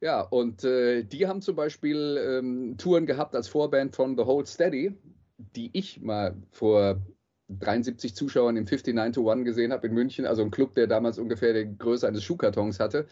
Ja, 0.00 0.22
und 0.22 0.64
äh, 0.64 1.02
die 1.02 1.26
haben 1.26 1.42
zum 1.42 1.56
Beispiel 1.56 2.18
ähm, 2.26 2.76
Touren 2.78 3.04
gehabt 3.04 3.36
als 3.36 3.48
Vorband 3.48 3.94
von 3.94 4.16
The 4.16 4.22
Hold 4.22 4.46
Steady, 4.46 4.96
die 5.38 5.70
ich 5.72 6.00
mal 6.00 6.36
vor 6.50 7.00
73 7.48 8.14
Zuschauern 8.14 8.56
im 8.56 8.64
59 8.64 9.12
to 9.14 9.30
1 9.30 9.44
gesehen 9.44 9.72
habe 9.72 9.86
in 9.86 9.94
München, 9.94 10.26
also 10.26 10.42
ein 10.42 10.50
Club, 10.50 10.74
der 10.74 10.86
damals 10.86 11.18
ungefähr 11.18 11.52
die 11.54 11.78
Größe 11.78 12.06
eines 12.06 12.22
Schuhkartons 12.22 12.78
hatte. 12.80 13.06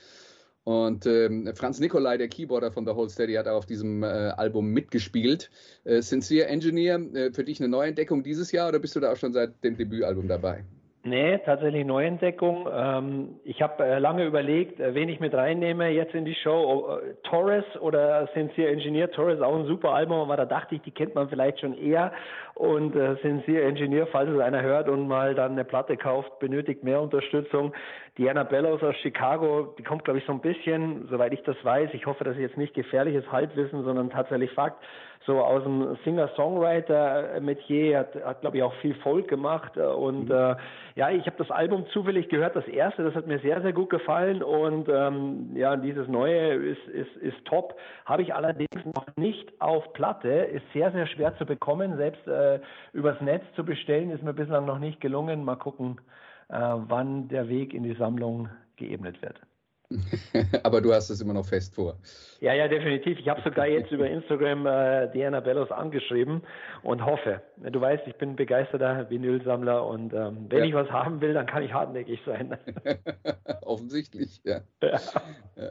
Und 0.64 1.06
ähm, 1.06 1.48
Franz 1.54 1.78
Nikolai, 1.78 2.18
der 2.18 2.26
Keyboarder 2.26 2.72
von 2.72 2.84
The 2.84 2.96
Whole 2.96 3.08
Steady, 3.08 3.34
hat 3.34 3.46
auch 3.46 3.58
auf 3.58 3.66
diesem 3.66 4.02
äh, 4.02 4.06
Album 4.06 4.72
mitgespielt. 4.72 5.48
Äh, 5.84 6.02
Sincere 6.02 6.48
Engineer, 6.48 6.98
äh, 7.14 7.32
für 7.32 7.44
dich 7.44 7.60
eine 7.60 7.68
Neuentdeckung 7.68 8.24
dieses 8.24 8.50
Jahr 8.50 8.68
oder 8.68 8.80
bist 8.80 8.96
du 8.96 9.00
da 9.00 9.12
auch 9.12 9.16
schon 9.16 9.32
seit 9.32 9.62
dem 9.62 9.76
Debütalbum 9.76 10.26
dabei? 10.26 10.64
Nee, 11.06 11.38
tatsächlich 11.44 11.86
Neuentdeckung. 11.86 12.66
Ähm, 12.68 13.36
ich 13.44 13.62
habe 13.62 13.84
äh, 13.84 14.00
lange 14.00 14.24
überlegt, 14.24 14.80
äh, 14.80 14.92
wen 14.92 15.08
ich 15.08 15.20
mit 15.20 15.34
reinnehme 15.34 15.88
jetzt 15.90 16.16
in 16.16 16.24
die 16.24 16.34
Show. 16.34 16.50
Oh, 16.50 16.96
äh, 16.96 17.14
Torres 17.22 17.64
oder 17.80 18.28
Sincere 18.34 18.72
Engineer. 18.72 19.12
Torres 19.12 19.40
auch 19.40 19.54
ein 19.54 19.66
super 19.66 19.94
Album, 19.94 20.18
aber 20.18 20.36
da 20.36 20.44
dachte 20.44 20.74
ich, 20.74 20.82
die 20.82 20.90
kennt 20.90 21.14
man 21.14 21.28
vielleicht 21.28 21.60
schon 21.60 21.78
eher. 21.78 22.10
Und 22.54 22.96
äh, 22.96 23.14
Sincere 23.22 23.62
Engineer, 23.62 24.08
falls 24.08 24.30
es 24.30 24.40
einer 24.40 24.62
hört 24.62 24.88
und 24.88 25.06
mal 25.06 25.36
dann 25.36 25.52
eine 25.52 25.64
Platte 25.64 25.96
kauft, 25.96 26.40
benötigt 26.40 26.82
mehr 26.82 27.00
Unterstützung. 27.00 27.72
Diana 28.18 28.44
Bellows 28.44 28.82
aus 28.82 28.96
Chicago, 29.02 29.74
die 29.78 29.82
kommt, 29.82 30.04
glaube 30.04 30.18
ich, 30.18 30.24
so 30.24 30.32
ein 30.32 30.40
bisschen, 30.40 31.06
soweit 31.10 31.34
ich 31.34 31.42
das 31.42 31.56
weiß, 31.62 31.90
ich 31.92 32.06
hoffe, 32.06 32.24
dass 32.24 32.34
ich 32.36 32.42
jetzt 32.42 32.56
nicht 32.56 32.72
gefährliches 32.72 33.30
Halbwissen, 33.30 33.84
sondern 33.84 34.08
tatsächlich 34.08 34.50
Fakt, 34.52 34.82
so 35.26 35.40
aus 35.40 35.62
dem 35.64 35.98
Singer-Songwriter-Metier, 36.04 37.98
hat, 37.98 38.14
hat 38.24 38.40
glaube 38.40 38.56
ich, 38.56 38.62
auch 38.62 38.72
viel 38.76 38.94
Folk 38.96 39.28
gemacht. 39.28 39.76
Und 39.76 40.30
äh, 40.30 40.54
ja, 40.94 41.10
ich 41.10 41.26
habe 41.26 41.36
das 41.36 41.50
Album 41.50 41.84
zufällig 41.92 42.30
gehört, 42.30 42.56
das 42.56 42.66
erste, 42.68 43.02
das 43.04 43.14
hat 43.14 43.26
mir 43.26 43.38
sehr, 43.40 43.60
sehr 43.60 43.74
gut 43.74 43.90
gefallen. 43.90 44.42
Und 44.42 44.88
ähm, 44.88 45.50
ja, 45.54 45.76
dieses 45.76 46.08
neue 46.08 46.54
ist, 46.54 46.86
ist, 46.88 47.14
ist 47.16 47.44
top. 47.44 47.74
Habe 48.06 48.22
ich 48.22 48.34
allerdings 48.34 48.84
noch 48.94 49.06
nicht 49.16 49.52
auf 49.60 49.92
Platte, 49.92 50.30
ist 50.30 50.64
sehr, 50.72 50.90
sehr 50.92 51.06
schwer 51.08 51.36
zu 51.36 51.44
bekommen. 51.44 51.96
Selbst 51.96 52.26
äh, 52.26 52.60
übers 52.92 53.20
Netz 53.20 53.44
zu 53.56 53.64
bestellen, 53.64 54.10
ist 54.10 54.22
mir 54.22 54.32
bislang 54.32 54.64
noch 54.64 54.78
nicht 54.78 55.00
gelungen. 55.00 55.44
Mal 55.44 55.56
gucken, 55.56 55.98
äh, 55.98 56.25
wann 56.48 57.28
der 57.28 57.48
Weg 57.48 57.74
in 57.74 57.82
die 57.82 57.94
Sammlung 57.94 58.48
geebnet 58.76 59.20
wird. 59.22 59.40
Aber 60.64 60.80
du 60.80 60.92
hast 60.92 61.10
es 61.10 61.20
immer 61.20 61.32
noch 61.34 61.46
fest 61.46 61.76
vor. 61.76 61.96
Ja, 62.40 62.52
ja, 62.54 62.66
definitiv. 62.66 63.18
Ich 63.20 63.28
habe 63.28 63.40
sogar 63.42 63.68
jetzt 63.68 63.92
über 63.92 64.08
Instagram 64.08 64.66
äh, 64.66 65.08
Diana 65.12 65.38
Bellos 65.38 65.70
angeschrieben 65.70 66.42
und 66.82 67.04
hoffe. 67.06 67.40
Du 67.56 67.80
weißt, 67.80 68.02
ich 68.06 68.16
bin 68.16 68.34
begeisterter 68.34 69.08
Vinylsammler 69.08 69.86
und 69.86 70.12
ähm, 70.12 70.46
wenn 70.48 70.58
Ja. 70.58 70.64
ich 70.64 70.74
was 70.74 70.90
haben 70.90 71.20
will, 71.20 71.34
dann 71.34 71.46
kann 71.46 71.62
ich 71.62 71.72
hartnäckig 71.72 72.20
sein. 72.26 72.56
Offensichtlich, 73.62 74.40
ja. 74.44 74.60
ja. 74.82 75.70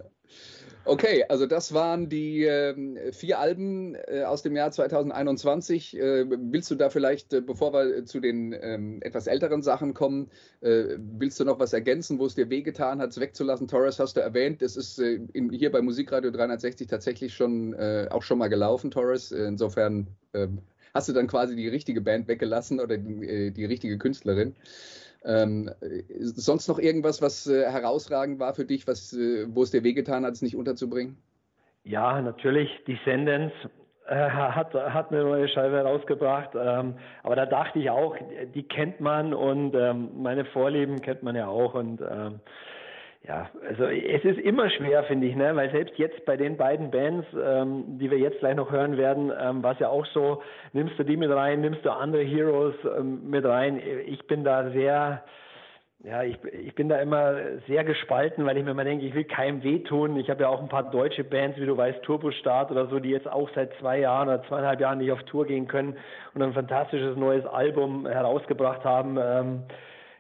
Okay, 0.88 1.26
also 1.30 1.48
das 1.48 1.74
waren 1.74 2.10
die 2.10 2.44
ähm, 2.44 3.00
vier 3.12 3.40
Alben 3.40 3.96
äh, 3.96 4.22
aus 4.24 4.44
dem 4.44 4.56
Jahr 4.56 4.70
2021. 4.70 5.98
Äh, 5.98 6.26
willst 6.30 6.70
du 6.70 6.76
da 6.76 6.92
vielleicht, 6.92 7.34
äh, 7.34 7.42
bevor 7.42 7.74
wir 7.74 8.06
zu 8.06 8.20
den 8.20 8.56
ähm, 8.62 9.00
etwas 9.02 9.26
älteren 9.26 9.64
Sachen 9.64 9.96
kommen, 9.96 10.30
äh, 10.62 10.98
willst 11.00 11.40
du 11.40 11.44
noch 11.44 11.58
was 11.58 11.74
ergänzen, 11.74 12.20
wo 12.20 12.28
es 12.28 12.36
dir 12.36 12.52
wehgetan 12.52 13.02
hat, 13.02 13.10
es 13.10 13.20
wegzulassen? 13.20 13.68
Torres 13.68 13.98
hast 13.98 14.16
du 14.16 14.22
erwähnt, 14.22 14.62
das 14.62 14.78
ist 14.78 15.00
äh, 15.00 15.20
in, 15.34 15.50
hier 15.50 15.72
bei 15.72 15.82
Musikradio 15.82 16.30
360 16.30 16.88
tatsächlich 16.88 17.34
schon 17.34 17.74
äh, 17.74 18.08
auch 18.12 18.22
schon 18.22 18.38
mal 18.38 18.50
gelaufen, 18.50 18.92
Torres. 18.92 19.32
Äh, 19.32 19.46
Insofern 19.46 20.06
ähm, 20.36 20.60
hast 20.94 21.10
du 21.10 21.14
dann 21.14 21.26
quasi 21.26 21.56
die 21.56 21.68
richtige 21.68 22.02
Band 22.02 22.28
weggelassen 22.28 22.80
oder 22.80 22.98
die, 22.98 23.28
äh, 23.28 23.50
die 23.50 23.66
richtige 23.66 23.98
Künstlerin. 23.98 24.56
Ähm, 25.26 25.70
äh, 25.82 26.04
sonst 26.20 26.68
noch 26.68 26.80
irgendwas, 26.80 27.22
was 27.22 27.48
äh, 27.48 27.64
herausragend 27.70 28.40
war 28.40 28.54
für 28.54 28.66
dich, 28.66 28.88
was, 28.88 29.14
äh, 29.14 29.48
wo 29.50 29.64
es 29.64 29.72
dir 29.72 29.84
wehgetan 29.84 30.26
hat, 30.26 30.34
es 30.34 30.42
nicht 30.42 30.56
unterzubringen? 30.56 31.18
Ja, 31.84 32.22
natürlich. 32.22 32.70
Descendants 32.88 33.54
äh, 34.08 34.16
hat, 34.16 34.74
hat 34.74 35.12
eine 35.12 35.24
neue 35.24 35.48
Scheibe 35.48 35.80
rausgebracht. 35.82 36.52
Ähm, 36.56 36.96
aber 37.24 37.36
da 37.36 37.46
dachte 37.46 37.80
ich 37.80 37.90
auch, 37.90 38.16
die 38.54 38.64
kennt 38.64 39.00
man 39.00 39.34
und 39.34 39.74
ähm, 39.76 40.10
meine 40.22 40.46
Vorlieben 40.46 41.02
kennt 41.02 41.24
man 41.24 41.36
ja 41.36 41.48
auch. 41.48 41.74
Und 41.74 42.02
ähm, 42.02 42.40
ja, 43.28 43.50
also 43.68 43.86
es 43.86 44.24
ist 44.24 44.40
immer 44.40 44.70
schwer, 44.70 45.04
finde 45.06 45.28
ich, 45.28 45.36
ne? 45.36 45.56
weil 45.56 45.72
selbst 45.72 45.98
jetzt 45.98 46.26
bei 46.26 46.38
den 46.38 46.58
beiden 46.58 46.92
Bands, 46.92 47.26
ähm, 47.34 47.98
die 47.98 48.12
wir 48.12 48.20
jetzt 48.20 48.40
gleich 48.40 48.56
noch 48.56 48.72
hören 48.72 48.98
werden, 48.98 49.32
ähm, 49.40 49.64
war 49.64 49.74
es 49.74 49.80
ja 49.80 49.90
auch 49.90 50.06
so, 50.08 50.44
nimmst 50.74 51.00
du 51.00 51.04
die 51.04 51.18
mit 51.18 51.32
rein, 51.32 51.62
nimmst 51.62 51.84
du 51.84 51.92
andere 51.92 52.22
Heroes 52.22 52.76
ähm, 52.98 53.28
mit 53.28 53.44
rein. 53.46 53.82
Ich 54.06 54.28
bin 54.28 54.44
da 54.44 54.70
sehr, 54.70 55.24
ja, 56.04 56.22
ich, 56.22 56.38
ich 56.44 56.76
bin 56.76 56.88
da 56.88 56.98
immer 56.98 57.34
sehr 57.68 57.84
gespalten, 57.84 58.46
weil 58.46 58.58
ich 58.58 58.64
mir 58.64 58.72
immer 58.72 58.84
denke, 58.84 59.06
ich 59.06 59.16
will 59.16 59.24
keinem 59.24 59.64
wehtun. 59.64 60.18
Ich 60.18 60.30
habe 60.30 60.44
ja 60.44 60.50
auch 60.50 60.62
ein 60.62 60.70
paar 60.70 60.92
deutsche 60.92 61.24
Bands, 61.24 61.58
wie 61.58 61.66
du 61.66 61.76
weißt, 61.76 62.04
Turbostart 62.04 62.70
oder 62.70 62.88
so, 62.88 63.00
die 63.00 63.10
jetzt 63.10 63.28
auch 63.28 63.50
seit 63.56 63.74
zwei 63.80 64.00
Jahren 64.00 64.28
oder 64.28 64.44
zweieinhalb 64.44 64.80
Jahren 64.80 65.00
nicht 65.00 65.12
auf 65.12 65.24
Tour 65.24 65.48
gehen 65.48 65.68
können 65.68 65.98
und 66.36 66.44
ein 66.44 66.54
fantastisches 66.54 67.18
neues 67.18 67.46
Album 67.48 68.06
herausgebracht 68.06 68.84
haben. 68.84 69.18
Ähm, 69.20 69.64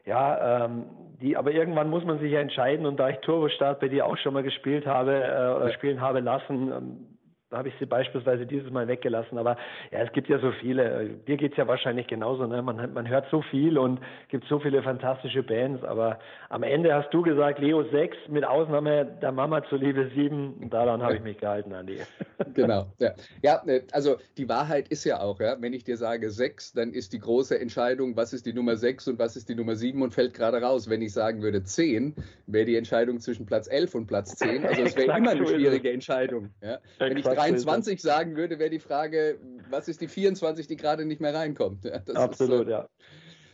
ja, 0.05 0.65
ähm, 0.65 0.85
die, 1.21 1.37
aber 1.37 1.51
irgendwann 1.51 1.89
muss 1.89 2.03
man 2.03 2.19
sich 2.19 2.31
ja 2.31 2.39
entscheiden 2.39 2.85
und 2.85 2.97
da 2.99 3.09
ich 3.09 3.17
Turbostart 3.17 3.79
bei 3.79 3.87
dir 3.87 4.05
auch 4.05 4.17
schon 4.17 4.33
mal 4.33 4.43
gespielt 4.43 4.85
habe 4.85 5.23
äh, 5.23 5.55
oder 5.55 5.71
spielen 5.73 6.01
habe 6.01 6.19
lassen, 6.19 6.71
ähm, 6.71 7.14
habe 7.55 7.69
ich 7.69 7.75
sie 7.79 7.85
beispielsweise 7.85 8.45
dieses 8.45 8.71
Mal 8.71 8.87
weggelassen. 8.87 9.37
Aber 9.37 9.57
ja, 9.91 9.99
es 9.99 10.11
gibt 10.13 10.29
ja 10.29 10.39
so 10.39 10.51
viele. 10.51 11.09
Dir 11.27 11.37
geht's 11.37 11.57
ja 11.57 11.67
wahrscheinlich 11.67 12.07
genauso. 12.07 12.45
Ne? 12.47 12.61
Man, 12.61 12.93
man 12.93 13.07
hört 13.07 13.27
so 13.31 13.41
viel 13.41 13.77
und 13.77 13.99
gibt 14.29 14.47
so 14.47 14.59
viele 14.59 14.83
fantastische 14.83 15.43
Bands. 15.43 15.83
Aber 15.83 16.19
am 16.49 16.63
Ende 16.63 16.93
hast 16.93 17.13
du 17.13 17.21
gesagt, 17.21 17.59
Leo 17.59 17.83
6 17.83 18.17
mit 18.29 18.45
Ausnahme 18.45 19.05
der 19.21 19.31
Mama 19.31 19.63
zuliebe 19.65 20.09
7. 20.15 20.69
Daran 20.69 21.01
habe 21.01 21.15
ich 21.15 21.21
mich 21.21 21.37
gehalten, 21.37 21.73
Andi. 21.73 21.99
Genau. 22.53 22.87
Ja. 22.99 23.13
ja, 23.41 23.61
äh, 23.65 23.81
also 23.91 24.17
die 24.37 24.47
Wahrheit 24.47 24.89
ist 24.89 25.03
ja 25.05 25.19
auch, 25.19 25.39
ja, 25.39 25.55
wenn 25.59 25.73
ich 25.73 25.83
dir 25.83 25.97
sage 25.97 26.29
6, 26.29 26.73
dann 26.73 26.91
ist 26.91 27.13
die 27.13 27.19
große 27.19 27.59
Entscheidung, 27.59 28.15
was 28.15 28.33
ist 28.33 28.45
die 28.45 28.53
Nummer 28.53 28.75
6 28.75 29.07
und 29.09 29.19
was 29.19 29.35
ist 29.35 29.49
die 29.49 29.55
Nummer 29.55 29.75
7 29.75 30.01
und 30.01 30.13
fällt 30.13 30.33
gerade 30.33 30.61
raus. 30.61 30.89
Wenn 30.89 31.01
ich 31.01 31.13
sagen 31.13 31.41
würde 31.41 31.63
10, 31.63 32.15
wäre 32.47 32.65
die 32.65 32.75
Entscheidung 32.75 33.19
zwischen 33.19 33.45
Platz 33.45 33.67
11 33.67 33.95
und 33.95 34.07
Platz 34.07 34.35
10. 34.35 34.65
Also 34.65 34.83
es 34.83 34.95
wäre 34.95 35.17
immer 35.17 35.31
eine 35.31 35.43
es. 35.43 35.49
schwierige 35.49 35.91
Entscheidung. 35.91 36.49
Ja. 36.61 36.79
Wenn 36.99 37.17
ich 37.17 37.25
ist 37.25 37.37
23 37.53 38.01
sagen 38.01 38.35
würde, 38.35 38.59
wäre 38.59 38.69
die 38.69 38.79
Frage, 38.79 39.39
was 39.69 39.87
ist 39.87 40.01
die 40.01 40.07
24, 40.07 40.67
die 40.67 40.75
gerade 40.75 41.05
nicht 41.05 41.21
mehr 41.21 41.33
reinkommt. 41.33 41.85
Ja, 41.85 41.99
das 41.99 42.15
Absolut, 42.15 42.61
ist, 42.61 42.67
äh, 42.67 42.71
ja. 42.71 42.89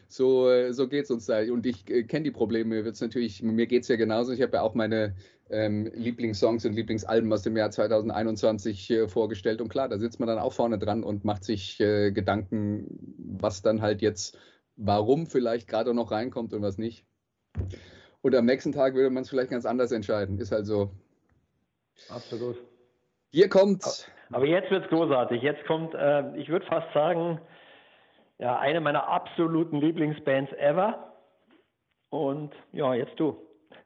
So, 0.08 0.50
äh, 0.50 0.74
so 0.74 0.88
geht 0.88 1.06
es 1.06 1.12
uns 1.12 1.26
da. 1.26 1.40
Und 1.40 1.66
ich 1.66 1.90
äh, 1.90 2.04
kenne 2.04 2.24
die 2.24 2.32
Probleme. 2.32 2.76
Mir 2.76 2.86
wird's 2.86 3.00
natürlich, 3.00 3.42
mir 3.42 3.66
geht 3.66 3.84
es 3.84 3.88
ja 3.88 3.96
genauso. 3.96 4.34
Ich 4.34 4.42
habe 4.42 4.58
ja 4.58 4.62
auch 4.62 4.74
meine 4.74 5.16
ähm, 5.50 5.90
Lieblingssongs 5.94 6.66
und 6.66 6.74
Lieblingsalben 6.74 7.32
aus 7.32 7.44
dem 7.44 7.56
Jahr 7.56 7.72
2021 7.72 8.90
äh, 8.90 9.08
vorgestellt. 9.08 9.62
Und 9.62 9.70
klar, 9.70 9.88
da 9.88 9.98
sitzt 9.98 10.20
man 10.20 10.28
dann 10.28 10.40
auch 10.40 10.54
vorne 10.54 10.78
dran 10.78 11.04
und 11.04 11.24
macht 11.24 11.46
sich 11.46 11.80
äh, 11.80 12.12
Gedanken, 12.12 12.88
was 13.18 13.62
dann 13.62 13.82
halt 13.82 14.02
jetzt, 14.02 14.38
warum 14.76 15.28
vielleicht 15.28 15.70
gerade 15.70 15.94
noch 15.94 16.12
reinkommt 16.12 16.54
und 16.54 16.62
was 16.62 16.78
nicht. 16.78 17.06
Und 18.22 18.36
am 18.36 18.46
nächsten 18.46 18.72
Tag 18.72 18.96
würde 18.96 19.10
man 19.10 19.24
es 19.24 19.30
vielleicht 19.30 19.52
ganz 19.52 19.66
anders 19.66 19.92
entscheiden. 19.92 20.40
Ist 20.40 20.52
halt 20.52 20.66
so. 20.66 20.92
Absolut. 22.10 22.58
Hier 23.32 23.50
kommt. 23.50 23.84
Aber 24.32 24.46
jetzt 24.46 24.70
wird's 24.72 24.88
großartig. 24.90 25.42
Jetzt 25.42 25.66
kommt, 25.66 25.94
äh, 25.94 26.36
ich 26.36 26.50
würde 26.50 26.66
fast 26.66 26.94
sagen, 26.94 27.40
ja, 28.40 28.60
eine 28.60 28.82
meiner 28.82 29.08
absoluten 29.08 29.80
Lieblingsbands 29.80 30.52
ever. 30.54 31.14
Und 32.10 32.54
ja, 32.74 32.94
jetzt 32.94 33.20
du. 33.20 33.38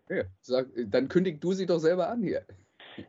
Ja, 0.10 0.24
sag, 0.42 0.68
dann 0.88 1.08
kündig 1.10 1.42
du 1.42 1.52
sie 1.52 1.66
doch 1.66 1.80
selber 1.80 2.10
an 2.10 2.22
hier. 2.22 2.42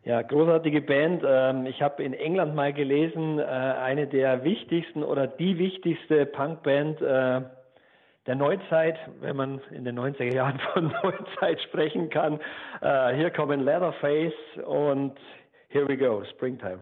Ja, 0.05 0.23
großartige 0.23 0.81
Band. 0.83 1.23
Ähm, 1.25 1.67
ich 1.67 1.81
habe 1.81 2.03
in 2.03 2.13
England 2.13 2.55
mal 2.55 2.73
gelesen, 2.73 3.39
äh, 3.39 3.43
eine 3.43 4.07
der 4.07 4.45
wichtigsten 4.45 5.03
oder 5.03 5.27
die 5.27 5.59
wichtigste 5.59 6.27
Punkband 6.27 7.01
äh, 7.01 7.43
der 8.27 8.35
Neuzeit, 8.35 8.99
wenn 9.21 9.37
man 9.37 9.61
in 9.71 9.85
den 9.85 9.99
90er 9.99 10.35
Jahren 10.35 10.59
von 10.73 10.93
Neuzeit 11.03 11.61
sprechen 11.63 12.11
kann. 12.11 12.41
Äh, 12.81 13.15
hier 13.15 13.31
kommen 13.31 13.61
Leatherface 13.61 14.35
und 14.67 15.17
Here 15.77 15.85
we 15.87 15.97
go, 15.97 16.25
Springtime. 16.31 16.81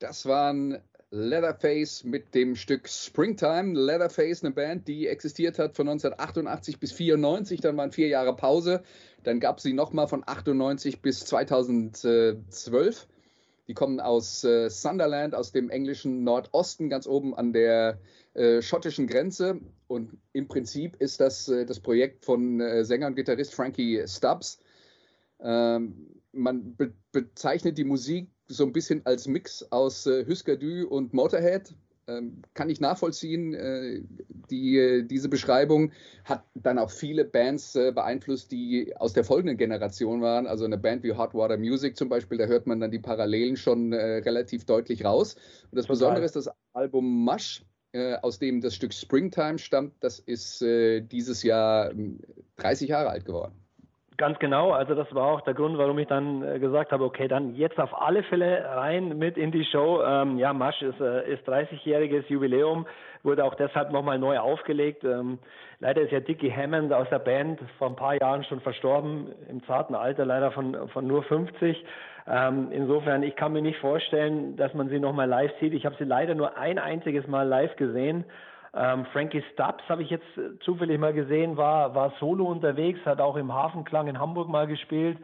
Das 0.00 0.24
waren 0.24 0.78
Leatherface 1.10 2.04
mit 2.04 2.34
dem 2.34 2.56
Stück 2.56 2.88
Springtime. 2.88 3.78
Leatherface, 3.78 4.42
eine 4.42 4.52
Band, 4.52 4.88
die 4.88 5.06
existiert 5.06 5.58
hat 5.58 5.76
von 5.76 5.86
1988 5.88 6.80
bis 6.80 6.92
94, 6.92 7.60
dann 7.60 7.76
waren 7.76 7.92
vier 7.92 8.08
Jahre 8.08 8.34
Pause. 8.34 8.82
Dann 9.24 9.40
gab 9.40 9.58
es 9.58 9.62
sie 9.62 9.74
nochmal 9.74 10.08
von 10.08 10.22
98 10.26 11.02
bis 11.02 11.26
2012. 11.26 13.08
Die 13.68 13.74
kommen 13.74 14.00
aus 14.00 14.42
äh, 14.42 14.70
Sunderland, 14.70 15.34
aus 15.34 15.52
dem 15.52 15.68
englischen 15.68 16.24
Nordosten, 16.24 16.88
ganz 16.88 17.06
oben 17.06 17.34
an 17.34 17.52
der 17.52 18.00
äh, 18.32 18.62
schottischen 18.62 19.06
Grenze. 19.06 19.60
Und 19.86 20.16
im 20.32 20.48
Prinzip 20.48 20.96
ist 20.96 21.20
das 21.20 21.46
äh, 21.48 21.66
das 21.66 21.78
Projekt 21.78 22.24
von 22.24 22.60
äh, 22.60 22.84
Sänger 22.86 23.08
und 23.08 23.16
Gitarrist 23.16 23.54
Frankie 23.54 24.02
Stubbs. 24.06 24.60
Ähm, 25.40 26.22
man 26.32 26.74
be 26.74 26.94
bezeichnet 27.12 27.76
die 27.76 27.84
Musik 27.84 28.30
so 28.50 28.64
ein 28.64 28.72
bisschen 28.72 29.04
als 29.06 29.26
Mix 29.26 29.62
aus 29.70 30.06
äh, 30.06 30.24
Husker 30.26 30.56
Du 30.56 30.86
und 30.88 31.14
Motorhead. 31.14 31.74
Ähm, 32.10 32.42
kann 32.54 32.70
ich 32.70 32.80
nachvollziehen. 32.80 33.54
Äh, 33.54 34.02
die, 34.50 34.78
äh, 34.78 35.02
diese 35.04 35.28
Beschreibung 35.28 35.92
hat 36.24 36.44
dann 36.54 36.78
auch 36.78 36.90
viele 36.90 37.24
Bands 37.24 37.76
äh, 37.76 37.92
beeinflusst, 37.92 38.50
die 38.50 38.94
aus 38.96 39.12
der 39.12 39.24
folgenden 39.24 39.56
Generation 39.56 40.20
waren. 40.20 40.46
Also 40.46 40.64
eine 40.64 40.78
Band 40.78 41.04
wie 41.04 41.12
Hot 41.12 41.34
Water 41.34 41.56
Music 41.56 41.96
zum 41.96 42.08
Beispiel, 42.08 42.38
da 42.38 42.46
hört 42.46 42.66
man 42.66 42.80
dann 42.80 42.90
die 42.90 42.98
Parallelen 42.98 43.56
schon 43.56 43.92
äh, 43.92 44.16
relativ 44.18 44.64
deutlich 44.64 45.04
raus. 45.04 45.34
Und 45.70 45.76
das 45.76 45.86
Total. 45.86 45.94
Besondere 45.96 46.24
ist 46.24 46.36
das 46.36 46.50
Album 46.72 47.24
Mush, 47.24 47.64
äh, 47.92 48.14
aus 48.16 48.38
dem 48.38 48.60
das 48.60 48.74
Stück 48.74 48.92
Springtime 48.92 49.58
stammt. 49.58 49.94
Das 50.00 50.18
ist 50.18 50.60
dieses 50.60 51.42
Jahr 51.42 51.92
ähm, 51.92 52.20
30 52.56 52.88
Jahre 52.88 53.10
alt 53.10 53.24
geworden. 53.24 53.54
Ganz 54.20 54.38
genau, 54.38 54.72
also 54.72 54.94
das 54.94 55.14
war 55.14 55.28
auch 55.28 55.40
der 55.40 55.54
Grund, 55.54 55.78
warum 55.78 55.98
ich 55.98 56.06
dann 56.06 56.42
äh, 56.42 56.58
gesagt 56.58 56.92
habe, 56.92 57.04
okay, 57.04 57.26
dann 57.26 57.54
jetzt 57.54 57.80
auf 57.80 57.98
alle 57.98 58.22
Fälle 58.24 58.66
rein 58.66 59.16
mit 59.16 59.38
in 59.38 59.50
die 59.50 59.64
Show. 59.64 60.02
Ähm, 60.04 60.36
ja, 60.36 60.52
Masch 60.52 60.82
ist, 60.82 61.00
äh, 61.00 61.32
ist 61.32 61.48
30-jähriges 61.48 62.28
Jubiläum, 62.28 62.86
wurde 63.22 63.42
auch 63.46 63.54
deshalb 63.54 63.90
nochmal 63.92 64.18
neu 64.18 64.38
aufgelegt. 64.38 65.04
Ähm, 65.04 65.38
leider 65.78 66.02
ist 66.02 66.12
ja 66.12 66.20
Dickie 66.20 66.52
Hammond 66.52 66.92
aus 66.92 67.08
der 67.08 67.18
Band 67.18 67.60
vor 67.78 67.88
ein 67.88 67.96
paar 67.96 68.20
Jahren 68.20 68.44
schon 68.44 68.60
verstorben, 68.60 69.28
im 69.48 69.64
zarten 69.64 69.94
Alter 69.94 70.26
leider 70.26 70.50
von, 70.50 70.90
von 70.90 71.06
nur 71.06 71.22
50. 71.22 71.82
Ähm, 72.28 72.68
insofern, 72.72 73.22
ich 73.22 73.34
kann 73.36 73.54
mir 73.54 73.62
nicht 73.62 73.78
vorstellen, 73.78 74.54
dass 74.54 74.74
man 74.74 74.90
sie 74.90 75.00
nochmal 75.00 75.30
live 75.30 75.52
sieht. 75.60 75.72
Ich 75.72 75.86
habe 75.86 75.96
sie 75.98 76.04
leider 76.04 76.34
nur 76.34 76.58
ein 76.58 76.78
einziges 76.78 77.26
Mal 77.26 77.48
live 77.48 77.74
gesehen. 77.76 78.26
Ähm, 78.74 79.04
Frankie 79.12 79.42
Stubbs 79.52 79.82
habe 79.88 80.02
ich 80.02 80.10
jetzt 80.10 80.36
äh, 80.36 80.58
zufällig 80.60 80.98
mal 80.98 81.12
gesehen, 81.12 81.56
war, 81.56 81.94
war 81.94 82.12
solo 82.20 82.44
unterwegs, 82.44 83.00
hat 83.04 83.20
auch 83.20 83.36
im 83.36 83.52
Hafenklang 83.52 84.06
in 84.06 84.20
Hamburg 84.20 84.48
mal 84.48 84.66
gespielt. 84.66 85.18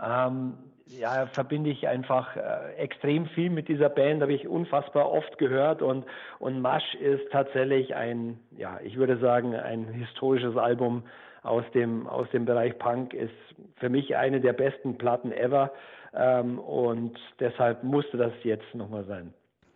Ähm, 0.00 0.54
ja, 0.86 1.26
verbinde 1.26 1.70
ich 1.70 1.88
einfach 1.88 2.36
äh, 2.36 2.74
extrem 2.76 3.26
viel 3.26 3.50
mit 3.50 3.68
dieser 3.68 3.88
Band, 3.88 4.22
habe 4.22 4.32
ich 4.32 4.46
unfassbar 4.46 5.10
oft 5.10 5.38
gehört 5.38 5.82
und, 5.82 6.04
und 6.38 6.60
Masch 6.60 6.94
ist 6.96 7.30
tatsächlich 7.30 7.94
ein, 7.94 8.38
ja, 8.56 8.78
ich 8.82 8.96
würde 8.96 9.16
sagen, 9.18 9.54
ein 9.54 9.88
historisches 9.88 10.56
Album 10.56 11.04
aus 11.42 11.64
dem, 11.74 12.06
aus 12.06 12.28
dem 12.30 12.44
Bereich 12.44 12.78
Punk, 12.78 13.14
ist 13.14 13.32
für 13.76 13.88
mich 13.88 14.16
eine 14.16 14.40
der 14.40 14.52
besten 14.52 14.98
Platten 14.98 15.32
ever 15.32 15.72
ähm, 16.14 16.58
und 16.58 17.18
deshalb 17.40 17.82
musste 17.82 18.16
das 18.16 18.32
jetzt 18.42 18.74
nochmal 18.74 19.04
sein. 19.04 19.32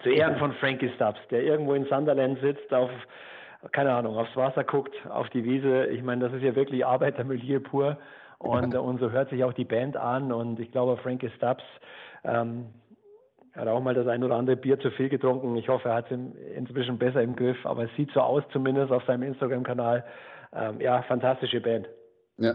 Zu 0.06 0.12
Ehren 0.12 0.36
von 0.36 0.52
Frankie 0.52 0.88
Stubbs, 0.94 1.18
der 1.32 1.42
irgendwo 1.42 1.74
in 1.74 1.84
Sunderland 1.86 2.40
sitzt, 2.40 2.72
auf, 2.72 2.90
keine 3.72 3.92
Ahnung, 3.92 4.16
aufs 4.16 4.36
Wasser 4.36 4.62
guckt, 4.62 4.94
auf 5.08 5.28
die 5.30 5.42
Wiese. 5.42 5.86
Ich 5.86 6.00
meine, 6.00 6.24
das 6.24 6.32
ist 6.32 6.44
ja 6.44 6.54
wirklich 6.54 6.86
Arbeitermilieu 6.86 7.58
pur. 7.58 7.98
Und, 8.38 8.76
und 8.76 9.00
so 9.00 9.10
hört 9.10 9.30
sich 9.30 9.42
auch 9.42 9.52
die 9.52 9.64
Band 9.64 9.96
an. 9.96 10.30
Und 10.30 10.60
ich 10.60 10.70
glaube, 10.70 10.96
Frankie 10.98 11.30
Stubbs 11.30 11.64
ähm, 12.22 12.66
hat 13.56 13.66
auch 13.66 13.80
mal 13.80 13.94
das 13.94 14.06
ein 14.06 14.22
oder 14.22 14.36
andere 14.36 14.54
Bier 14.54 14.78
zu 14.78 14.92
viel 14.92 15.08
getrunken. 15.08 15.56
Ich 15.56 15.68
hoffe, 15.68 15.88
er 15.88 15.96
hat 15.96 16.12
es 16.12 16.16
inzwischen 16.54 16.98
besser 16.98 17.20
im 17.20 17.34
Griff. 17.34 17.66
Aber 17.66 17.82
es 17.82 17.90
sieht 17.96 18.12
so 18.12 18.20
aus, 18.20 18.44
zumindest 18.52 18.92
auf 18.92 19.02
seinem 19.06 19.24
Instagram-Kanal. 19.24 20.04
Ähm, 20.54 20.80
ja, 20.80 21.02
fantastische 21.02 21.60
Band. 21.60 21.88
Ja. 22.38 22.54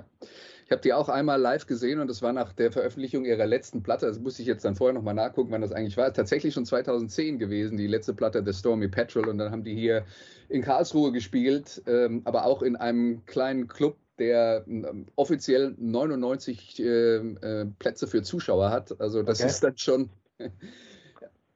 Ich 0.72 0.74
habe 0.74 0.84
die 0.84 0.94
auch 0.94 1.10
einmal 1.10 1.38
live 1.38 1.68
gesehen 1.68 2.00
und 2.00 2.08
das 2.08 2.22
war 2.22 2.32
nach 2.32 2.54
der 2.54 2.72
Veröffentlichung 2.72 3.26
ihrer 3.26 3.46
letzten 3.46 3.84
Platte. 3.84 4.06
Das 4.06 4.22
musste 4.22 4.42
ich 4.42 4.48
jetzt 4.48 4.64
dann 4.64 4.74
vorher 4.74 4.94
nochmal 4.94 5.14
nachgucken, 5.14 5.52
wann 5.52 5.60
das 5.60 5.74
eigentlich 5.74 5.98
war. 5.98 6.14
Tatsächlich 6.14 6.54
schon 6.54 6.66
2010 6.66 7.40
gewesen, 7.40 7.76
die 7.76 7.88
letzte 7.88 8.14
Platte 8.14 8.42
The 8.46 8.54
Stormy 8.54 8.88
Petrol. 8.88 9.28
Und 9.28 9.38
dann 9.38 9.52
haben 9.52 9.66
die 9.66 9.76
hier 9.76 10.06
in 10.48 10.62
Karlsruhe 10.62 11.12
gespielt, 11.12 11.82
ähm, 11.88 12.22
aber 12.24 12.46
auch 12.46 12.62
in 12.62 12.78
einem 12.78 13.26
kleinen 13.26 13.68
Club, 13.68 13.98
der 14.18 14.64
ähm, 14.66 15.08
offiziell 15.18 15.76
99 15.78 16.80
äh, 16.80 16.86
äh, 17.18 17.66
Plätze 17.78 18.08
für 18.08 18.24
Zuschauer 18.24 18.70
hat. 18.70 18.98
Also 19.02 19.24
das 19.24 19.40
Okay. 19.42 19.50
ist 19.50 19.66
dann 19.66 19.78
schon. 19.78 20.10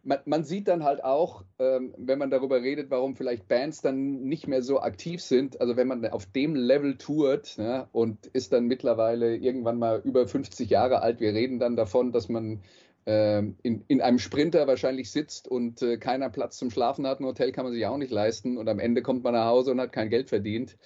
Man, 0.08 0.20
man 0.26 0.44
sieht 0.44 0.68
dann 0.68 0.84
halt 0.84 1.04
auch, 1.04 1.44
ähm, 1.60 1.94
wenn 1.98 2.20
man 2.20 2.30
darüber 2.30 2.62
redet, 2.62 2.92
warum 2.92 3.16
vielleicht 3.16 3.48
Bands 3.48 3.82
dann 3.82 4.22
nicht 4.22 4.48
mehr 4.48 4.62
so 4.62 4.80
aktiv 4.80 5.22
sind. 5.22 5.60
Also 5.60 5.76
wenn 5.76 5.88
man 5.88 6.06
auf 6.08 6.28
dem 6.28 6.56
Level 6.56 6.98
tourt 6.98 7.58
ne, 7.58 7.88
und 7.92 8.28
ist 8.28 8.54
dann 8.54 8.68
mittlerweile 8.68 9.36
irgendwann 9.36 9.80
mal 9.80 10.02
über 10.04 10.28
50 10.28 10.70
Jahre 10.70 11.02
alt. 11.02 11.20
Wir 11.20 11.34
reden 11.34 11.60
dann 11.60 11.76
davon, 11.76 12.12
dass 12.12 12.30
man 12.30 12.62
ähm, 13.08 13.58
in, 13.62 13.84
in 13.88 14.02
einem 14.02 14.20
Sprinter 14.20 14.68
wahrscheinlich 14.68 15.12
sitzt 15.12 15.48
und 15.48 15.82
äh, 15.82 15.98
keiner 15.98 16.30
Platz 16.30 16.58
zum 16.58 16.72
Schlafen 16.72 17.06
hat. 17.06 17.20
Ein 17.20 17.26
Hotel 17.26 17.52
kann 17.52 17.66
man 17.66 17.74
sich 17.74 17.86
auch 17.86 17.98
nicht 17.98 18.12
leisten 18.12 18.58
und 18.58 18.70
am 18.70 18.80
Ende 18.80 19.02
kommt 19.02 19.24
man 19.24 19.34
nach 19.34 19.48
Hause 19.48 19.72
und 19.72 19.82
hat 19.82 19.92
kein 19.92 20.10
Geld 20.10 20.30
verdient. 20.30 20.78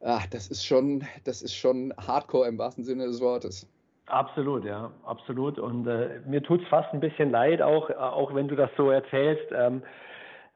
Ach, 0.00 0.26
das 0.26 0.48
ist 0.48 0.64
schon, 0.64 1.04
das 1.24 1.42
ist 1.42 1.54
schon 1.54 1.92
Hardcore 1.96 2.48
im 2.48 2.58
wahrsten 2.58 2.84
Sinne 2.84 3.06
des 3.06 3.20
Wortes. 3.20 3.66
Absolut, 4.08 4.64
ja, 4.64 4.90
absolut. 5.04 5.58
Und 5.58 5.86
äh, 5.86 6.20
mir 6.26 6.42
tut's 6.42 6.66
fast 6.68 6.92
ein 6.94 7.00
bisschen 7.00 7.30
leid, 7.30 7.60
auch, 7.60 7.90
äh, 7.90 7.94
auch 7.94 8.34
wenn 8.34 8.48
du 8.48 8.56
das 8.56 8.70
so 8.76 8.90
erzählst, 8.90 9.52
ähm, 9.52 9.82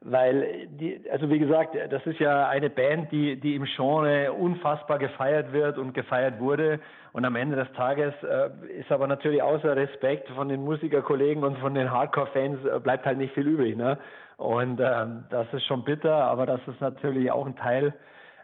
weil 0.01 0.67
die, 0.67 1.01
also 1.11 1.29
wie 1.29 1.39
gesagt, 1.39 1.75
das 1.89 2.05
ist 2.05 2.19
ja 2.19 2.49
eine 2.49 2.69
Band, 2.69 3.11
die, 3.11 3.39
die 3.39 3.55
im 3.55 3.65
Genre 3.65 4.33
unfassbar 4.33 4.99
gefeiert 4.99 5.53
wird 5.53 5.77
und 5.77 5.93
gefeiert 5.93 6.39
wurde. 6.39 6.79
Und 7.13 7.25
am 7.25 7.35
Ende 7.35 7.55
des 7.55 7.71
Tages 7.73 8.13
äh, 8.23 8.49
ist 8.79 8.91
aber 8.91 9.07
natürlich 9.07 9.41
außer 9.41 9.75
Respekt 9.75 10.27
von 10.29 10.49
den 10.49 10.63
Musikerkollegen 10.63 11.43
und 11.43 11.57
von 11.59 11.75
den 11.75 11.91
Hardcore-Fans 11.91 12.65
äh, 12.65 12.79
bleibt 12.79 13.05
halt 13.05 13.19
nicht 13.19 13.33
viel 13.33 13.47
übrig. 13.47 13.77
Ne? 13.77 13.97
Und 14.37 14.81
ähm, 14.81 15.25
das 15.29 15.47
ist 15.53 15.65
schon 15.65 15.83
bitter, 15.83 16.15
aber 16.15 16.47
das 16.47 16.59
ist 16.67 16.81
natürlich 16.81 17.31
auch 17.31 17.45
ein 17.45 17.55
Teil 17.55 17.93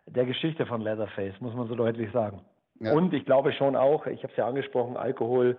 der 0.05 0.25
Geschichte 0.25 0.65
von 0.65 0.81
Leatherface, 0.81 1.33
muss 1.41 1.55
man 1.55 1.67
so 1.67 1.75
deutlich 1.75 2.11
sagen. 2.11 2.41
Ja. 2.79 2.93
Und 2.93 3.13
ich 3.13 3.25
glaube 3.25 3.51
schon 3.51 3.75
auch, 3.75 4.05
ich 4.07 4.23
habe 4.23 4.31
es 4.31 4.37
ja 4.37 4.47
angesprochen, 4.47 4.97
Alkohol 4.97 5.57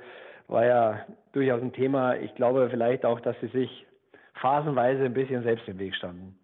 war 0.49 0.67
ja 0.67 1.07
durchaus 1.33 1.63
ein 1.63 1.73
Thema. 1.73 2.17
Ich 2.17 2.35
glaube 2.35 2.69
vielleicht 2.71 3.05
auch, 3.05 3.21
dass 3.21 3.37
sie 3.41 3.49
sich 3.49 3.87
phasenweise 4.35 5.05
ein 5.05 5.15
bisschen 5.15 5.43
selbst 5.43 5.69
im 5.69 5.79
Weg 5.79 5.95
standen. 5.95 6.39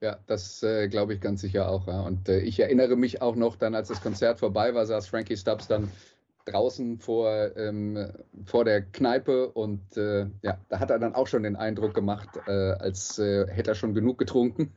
Ja, 0.00 0.18
das 0.26 0.62
äh, 0.62 0.88
glaube 0.88 1.14
ich 1.14 1.20
ganz 1.20 1.40
sicher 1.40 1.68
auch. 1.68 1.86
Ja. 1.86 2.02
Und 2.02 2.28
äh, 2.28 2.40
ich 2.40 2.60
erinnere 2.60 2.96
mich 2.96 3.22
auch 3.22 3.36
noch 3.36 3.56
dann, 3.56 3.74
als 3.74 3.88
das 3.88 4.02
Konzert 4.02 4.40
vorbei 4.40 4.74
war, 4.74 4.84
saß 4.84 5.08
Frankie 5.08 5.36
Stubbs 5.36 5.68
dann 5.68 5.90
draußen 6.44 6.98
vor, 6.98 7.56
ähm, 7.56 8.12
vor 8.44 8.64
der 8.64 8.82
Kneipe 8.82 9.48
und 9.48 9.96
äh, 9.96 10.26
ja, 10.42 10.58
da 10.68 10.80
hat 10.80 10.90
er 10.90 10.98
dann 10.98 11.14
auch 11.14 11.28
schon 11.28 11.44
den 11.44 11.54
Eindruck 11.54 11.94
gemacht, 11.94 12.30
äh, 12.48 12.50
als 12.50 13.18
äh, 13.20 13.46
hätte 13.48 13.70
er 13.70 13.74
schon 13.74 13.94
genug 13.94 14.18
getrunken. 14.18 14.72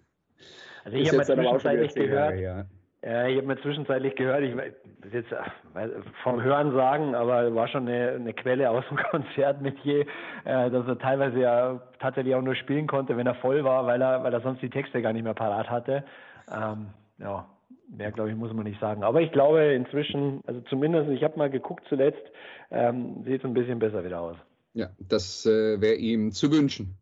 Also 0.83 0.97
ich 0.97 1.07
habe 1.11 1.23
wieder 1.23 1.35
zwischenzeitlich 1.35 1.93
zehn 1.93 2.13
Jahre 2.13 2.35
gehört, 2.37 2.67
Ja, 3.05 3.27
ich 3.27 3.37
habe 3.37 3.45
mir 3.45 3.61
zwischenzeitlich 3.61 4.15
gehört, 4.15 4.41
ich 4.41 4.55
das 5.01 5.13
jetzt 5.13 5.31
äh, 5.31 5.89
vom 6.23 6.41
Hören 6.41 6.73
sagen, 6.73 7.13
aber 7.13 7.53
war 7.53 7.67
schon 7.67 7.87
eine, 7.87 8.13
eine 8.13 8.33
Quelle 8.33 8.67
aus 8.71 8.83
dem 8.89 8.97
Konzert 9.11 9.61
mit 9.61 9.77
je, 9.83 10.07
äh, 10.43 10.71
dass 10.71 10.87
er 10.87 10.97
teilweise 10.97 11.39
ja 11.39 11.79
tatsächlich 11.99 12.33
auch 12.33 12.41
nur 12.41 12.55
spielen 12.55 12.87
konnte, 12.87 13.15
wenn 13.15 13.27
er 13.27 13.35
voll 13.35 13.63
war, 13.63 13.85
weil 13.85 14.01
er, 14.01 14.23
weil 14.23 14.33
er 14.33 14.41
sonst 14.41 14.63
die 14.63 14.71
Texte 14.71 15.03
gar 15.03 15.13
nicht 15.13 15.21
mehr 15.21 15.35
parat 15.35 15.69
hatte. 15.69 16.03
Ähm, 16.51 16.87
ja, 17.19 17.47
mehr 17.95 18.11
glaube 18.11 18.31
ich 18.31 18.35
muss 18.35 18.51
man 18.53 18.63
nicht 18.63 18.79
sagen. 18.79 19.03
Aber 19.03 19.21
ich 19.21 19.31
glaube 19.31 19.63
inzwischen, 19.73 20.41
also 20.47 20.61
zumindest, 20.61 21.11
ich 21.11 21.23
habe 21.23 21.37
mal 21.37 21.51
geguckt 21.51 21.85
zuletzt, 21.87 22.25
ähm, 22.71 23.23
sieht 23.23 23.41
es 23.41 23.45
ein 23.45 23.53
bisschen 23.53 23.77
besser 23.77 24.03
wieder 24.03 24.19
aus. 24.19 24.37
Ja, 24.73 24.89
das 24.97 25.45
äh, 25.45 25.79
wäre 25.79 25.95
ihm 25.95 26.31
zu 26.31 26.51
wünschen. 26.51 26.97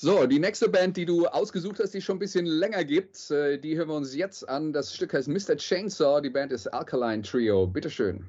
So, 0.00 0.28
die 0.28 0.38
nächste 0.38 0.68
Band, 0.68 0.96
die 0.96 1.06
du 1.06 1.26
ausgesucht 1.26 1.80
hast, 1.80 1.92
die 1.92 2.00
schon 2.00 2.16
ein 2.16 2.18
bisschen 2.20 2.46
länger 2.46 2.84
gibt, 2.84 3.32
äh, 3.32 3.58
die 3.58 3.76
hören 3.76 3.88
wir 3.88 3.96
uns 3.96 4.14
jetzt 4.14 4.48
an. 4.48 4.72
Das 4.72 4.94
Stück 4.94 5.12
heißt 5.12 5.26
Mr. 5.26 5.56
Chainsaw, 5.56 6.20
die 6.20 6.30
Band 6.30 6.52
ist 6.52 6.68
Alkaline 6.68 7.22
Trio. 7.22 7.66
Bitteschön. 7.66 8.18
When 8.18 8.28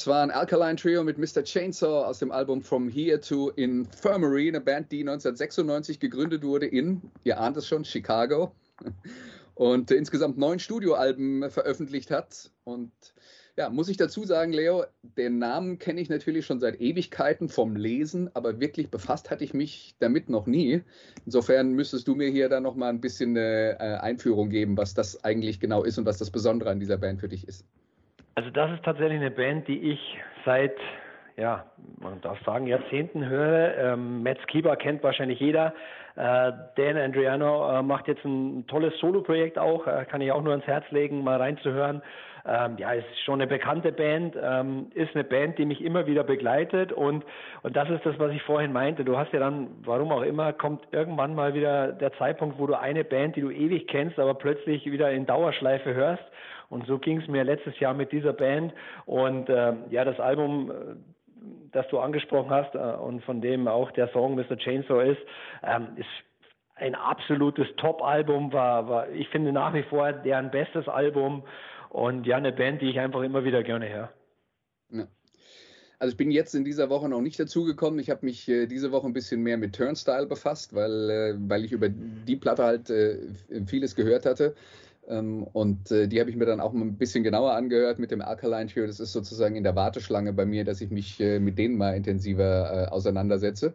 Das 0.00 0.06
war 0.06 0.22
ein 0.22 0.30
Alkaline 0.30 0.76
Trio 0.76 1.04
mit 1.04 1.18
Mr. 1.18 1.44
Chainsaw 1.44 2.06
aus 2.06 2.20
dem 2.20 2.32
Album 2.32 2.62
From 2.62 2.88
Here 2.88 3.20
to 3.20 3.50
Infirmary, 3.50 4.48
eine 4.48 4.62
Band, 4.62 4.90
die 4.90 5.00
1996 5.00 6.00
gegründet 6.00 6.42
wurde 6.42 6.64
in, 6.64 7.02
ihr 7.22 7.38
ahnt 7.38 7.58
es 7.58 7.66
schon, 7.66 7.84
Chicago 7.84 8.50
und 9.54 9.90
insgesamt 9.90 10.38
neun 10.38 10.58
Studioalben 10.58 11.50
veröffentlicht 11.50 12.10
hat. 12.10 12.50
Und 12.64 12.90
ja, 13.58 13.68
muss 13.68 13.90
ich 13.90 13.98
dazu 13.98 14.24
sagen, 14.24 14.54
Leo, 14.54 14.86
den 15.02 15.38
Namen 15.38 15.78
kenne 15.78 16.00
ich 16.00 16.08
natürlich 16.08 16.46
schon 16.46 16.60
seit 16.60 16.80
Ewigkeiten 16.80 17.50
vom 17.50 17.76
Lesen, 17.76 18.30
aber 18.32 18.58
wirklich 18.58 18.90
befasst 18.90 19.30
hatte 19.30 19.44
ich 19.44 19.52
mich 19.52 19.96
damit 19.98 20.30
noch 20.30 20.46
nie. 20.46 20.82
Insofern 21.26 21.74
müsstest 21.74 22.08
du 22.08 22.14
mir 22.14 22.30
hier 22.30 22.48
dann 22.48 22.62
noch 22.62 22.74
mal 22.74 22.88
ein 22.88 23.02
bisschen 23.02 23.36
eine 23.36 23.76
äh, 23.78 23.98
Einführung 23.98 24.48
geben, 24.48 24.78
was 24.78 24.94
das 24.94 25.22
eigentlich 25.24 25.60
genau 25.60 25.84
ist 25.84 25.98
und 25.98 26.06
was 26.06 26.16
das 26.16 26.30
Besondere 26.30 26.70
an 26.70 26.80
dieser 26.80 26.96
Band 26.96 27.20
für 27.20 27.28
dich 27.28 27.46
ist. 27.46 27.66
Also 28.40 28.50
das 28.52 28.72
ist 28.72 28.82
tatsächlich 28.86 29.20
eine 29.20 29.30
Band, 29.30 29.68
die 29.68 29.92
ich 29.92 30.18
seit, 30.46 30.74
ja, 31.36 31.66
man 31.98 32.22
darf 32.22 32.42
sagen, 32.42 32.66
Jahrzehnten 32.66 33.28
höre. 33.28 33.76
Ähm, 33.76 34.22
Matt 34.22 34.38
Skiba 34.48 34.76
kennt 34.76 35.02
wahrscheinlich 35.02 35.38
jeder. 35.40 35.74
Äh, 36.16 36.52
Dan 36.74 36.96
Andriano 36.96 37.70
äh, 37.70 37.82
macht 37.82 38.08
jetzt 38.08 38.24
ein 38.24 38.66
tolles 38.66 38.98
Solo-Projekt 38.98 39.58
auch, 39.58 39.86
äh, 39.86 40.06
kann 40.06 40.22
ich 40.22 40.32
auch 40.32 40.40
nur 40.40 40.52
ans 40.52 40.66
Herz 40.66 40.90
legen, 40.90 41.22
mal 41.22 41.36
reinzuhören. 41.36 42.00
Ähm, 42.46 42.76
ja, 42.78 42.92
ist 42.92 43.06
schon 43.24 43.40
eine 43.40 43.46
bekannte 43.46 43.92
Band, 43.92 44.36
ähm, 44.40 44.90
ist 44.94 45.14
eine 45.14 45.24
Band, 45.24 45.58
die 45.58 45.64
mich 45.64 45.82
immer 45.82 46.06
wieder 46.06 46.24
begleitet 46.24 46.92
und, 46.92 47.24
und 47.62 47.76
das 47.76 47.90
ist 47.90 48.04
das, 48.04 48.18
was 48.18 48.32
ich 48.32 48.42
vorhin 48.42 48.72
meinte. 48.72 49.04
Du 49.04 49.16
hast 49.16 49.32
ja 49.32 49.40
dann, 49.40 49.68
warum 49.84 50.12
auch 50.12 50.22
immer, 50.22 50.52
kommt 50.52 50.82
irgendwann 50.92 51.34
mal 51.34 51.54
wieder 51.54 51.92
der 51.92 52.12
Zeitpunkt, 52.14 52.58
wo 52.58 52.66
du 52.66 52.78
eine 52.78 53.04
Band, 53.04 53.36
die 53.36 53.42
du 53.42 53.50
ewig 53.50 53.86
kennst, 53.88 54.18
aber 54.18 54.34
plötzlich 54.34 54.86
wieder 54.86 55.10
in 55.10 55.26
Dauerschleife 55.26 55.94
hörst. 55.94 56.24
Und 56.68 56.86
so 56.86 56.98
ging 56.98 57.20
es 57.20 57.28
mir 57.28 57.44
letztes 57.44 57.78
Jahr 57.80 57.94
mit 57.94 58.12
dieser 58.12 58.32
Band. 58.32 58.72
Und 59.04 59.50
ähm, 59.50 59.84
ja, 59.90 60.04
das 60.04 60.20
Album, 60.20 60.70
äh, 60.70 60.74
das 61.72 61.86
du 61.88 61.98
angesprochen 61.98 62.50
hast 62.50 62.74
äh, 62.74 62.78
und 62.78 63.22
von 63.24 63.40
dem 63.40 63.68
auch 63.68 63.90
der 63.90 64.08
Song 64.08 64.36
Mr. 64.36 64.56
Chainsaw 64.56 65.02
ist, 65.10 65.20
ähm, 65.64 65.88
ist 65.96 66.08
ein 66.76 66.94
absolutes 66.94 67.66
Top-Album, 67.76 68.52
war, 68.52 68.88
war, 68.88 69.08
ich 69.10 69.28
finde 69.28 69.52
nach 69.52 69.74
wie 69.74 69.82
vor 69.82 70.12
deren 70.12 70.50
bestes 70.50 70.88
Album 70.88 71.42
und 71.90 72.26
ja, 72.26 72.36
eine 72.36 72.52
Band, 72.52 72.80
die 72.80 72.90
ich 72.90 72.98
einfach 72.98 73.22
immer 73.22 73.44
wieder 73.44 73.62
gerne 73.62 73.88
höre. 73.88 74.12
Ja. 74.92 75.06
Also 75.98 76.12
ich 76.12 76.16
bin 76.16 76.30
jetzt 76.30 76.54
in 76.54 76.64
dieser 76.64 76.88
Woche 76.88 77.10
noch 77.10 77.20
nicht 77.20 77.38
dazugekommen. 77.38 78.00
Ich 78.00 78.08
habe 78.08 78.24
mich 78.24 78.48
äh, 78.48 78.66
diese 78.66 78.90
Woche 78.90 79.06
ein 79.06 79.12
bisschen 79.12 79.42
mehr 79.42 79.58
mit 79.58 79.74
Turnstile 79.74 80.26
befasst, 80.26 80.74
weil, 80.74 81.10
äh, 81.10 81.34
weil 81.38 81.64
ich 81.64 81.72
über 81.72 81.90
die 81.90 82.36
Platte 82.36 82.64
halt 82.64 82.88
äh, 82.88 83.18
vieles 83.66 83.94
gehört 83.94 84.24
hatte. 84.24 84.54
Ähm, 85.08 85.42
und 85.42 85.90
äh, 85.90 86.08
die 86.08 86.20
habe 86.20 86.30
ich 86.30 86.36
mir 86.36 86.46
dann 86.46 86.60
auch 86.60 86.72
mal 86.72 86.86
ein 86.86 86.96
bisschen 86.96 87.22
genauer 87.22 87.52
angehört 87.52 87.98
mit 87.98 88.12
dem 88.12 88.22
Alkaline 88.22 88.70
Trio. 88.70 88.86
Das 88.86 89.00
ist 89.00 89.12
sozusagen 89.12 89.56
in 89.56 89.64
der 89.64 89.76
Warteschlange 89.76 90.32
bei 90.32 90.46
mir, 90.46 90.64
dass 90.64 90.80
ich 90.80 90.90
mich 90.90 91.20
äh, 91.20 91.38
mit 91.38 91.58
denen 91.58 91.76
mal 91.76 91.96
intensiver 91.96 92.86
äh, 92.86 92.90
auseinandersetze. 92.90 93.74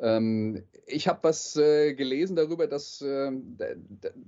Ähm, 0.00 0.62
ich 0.86 1.08
habe 1.08 1.20
was 1.22 1.56
äh, 1.56 1.94
gelesen 1.94 2.36
darüber, 2.36 2.66
dass, 2.66 3.00
äh, 3.00 3.30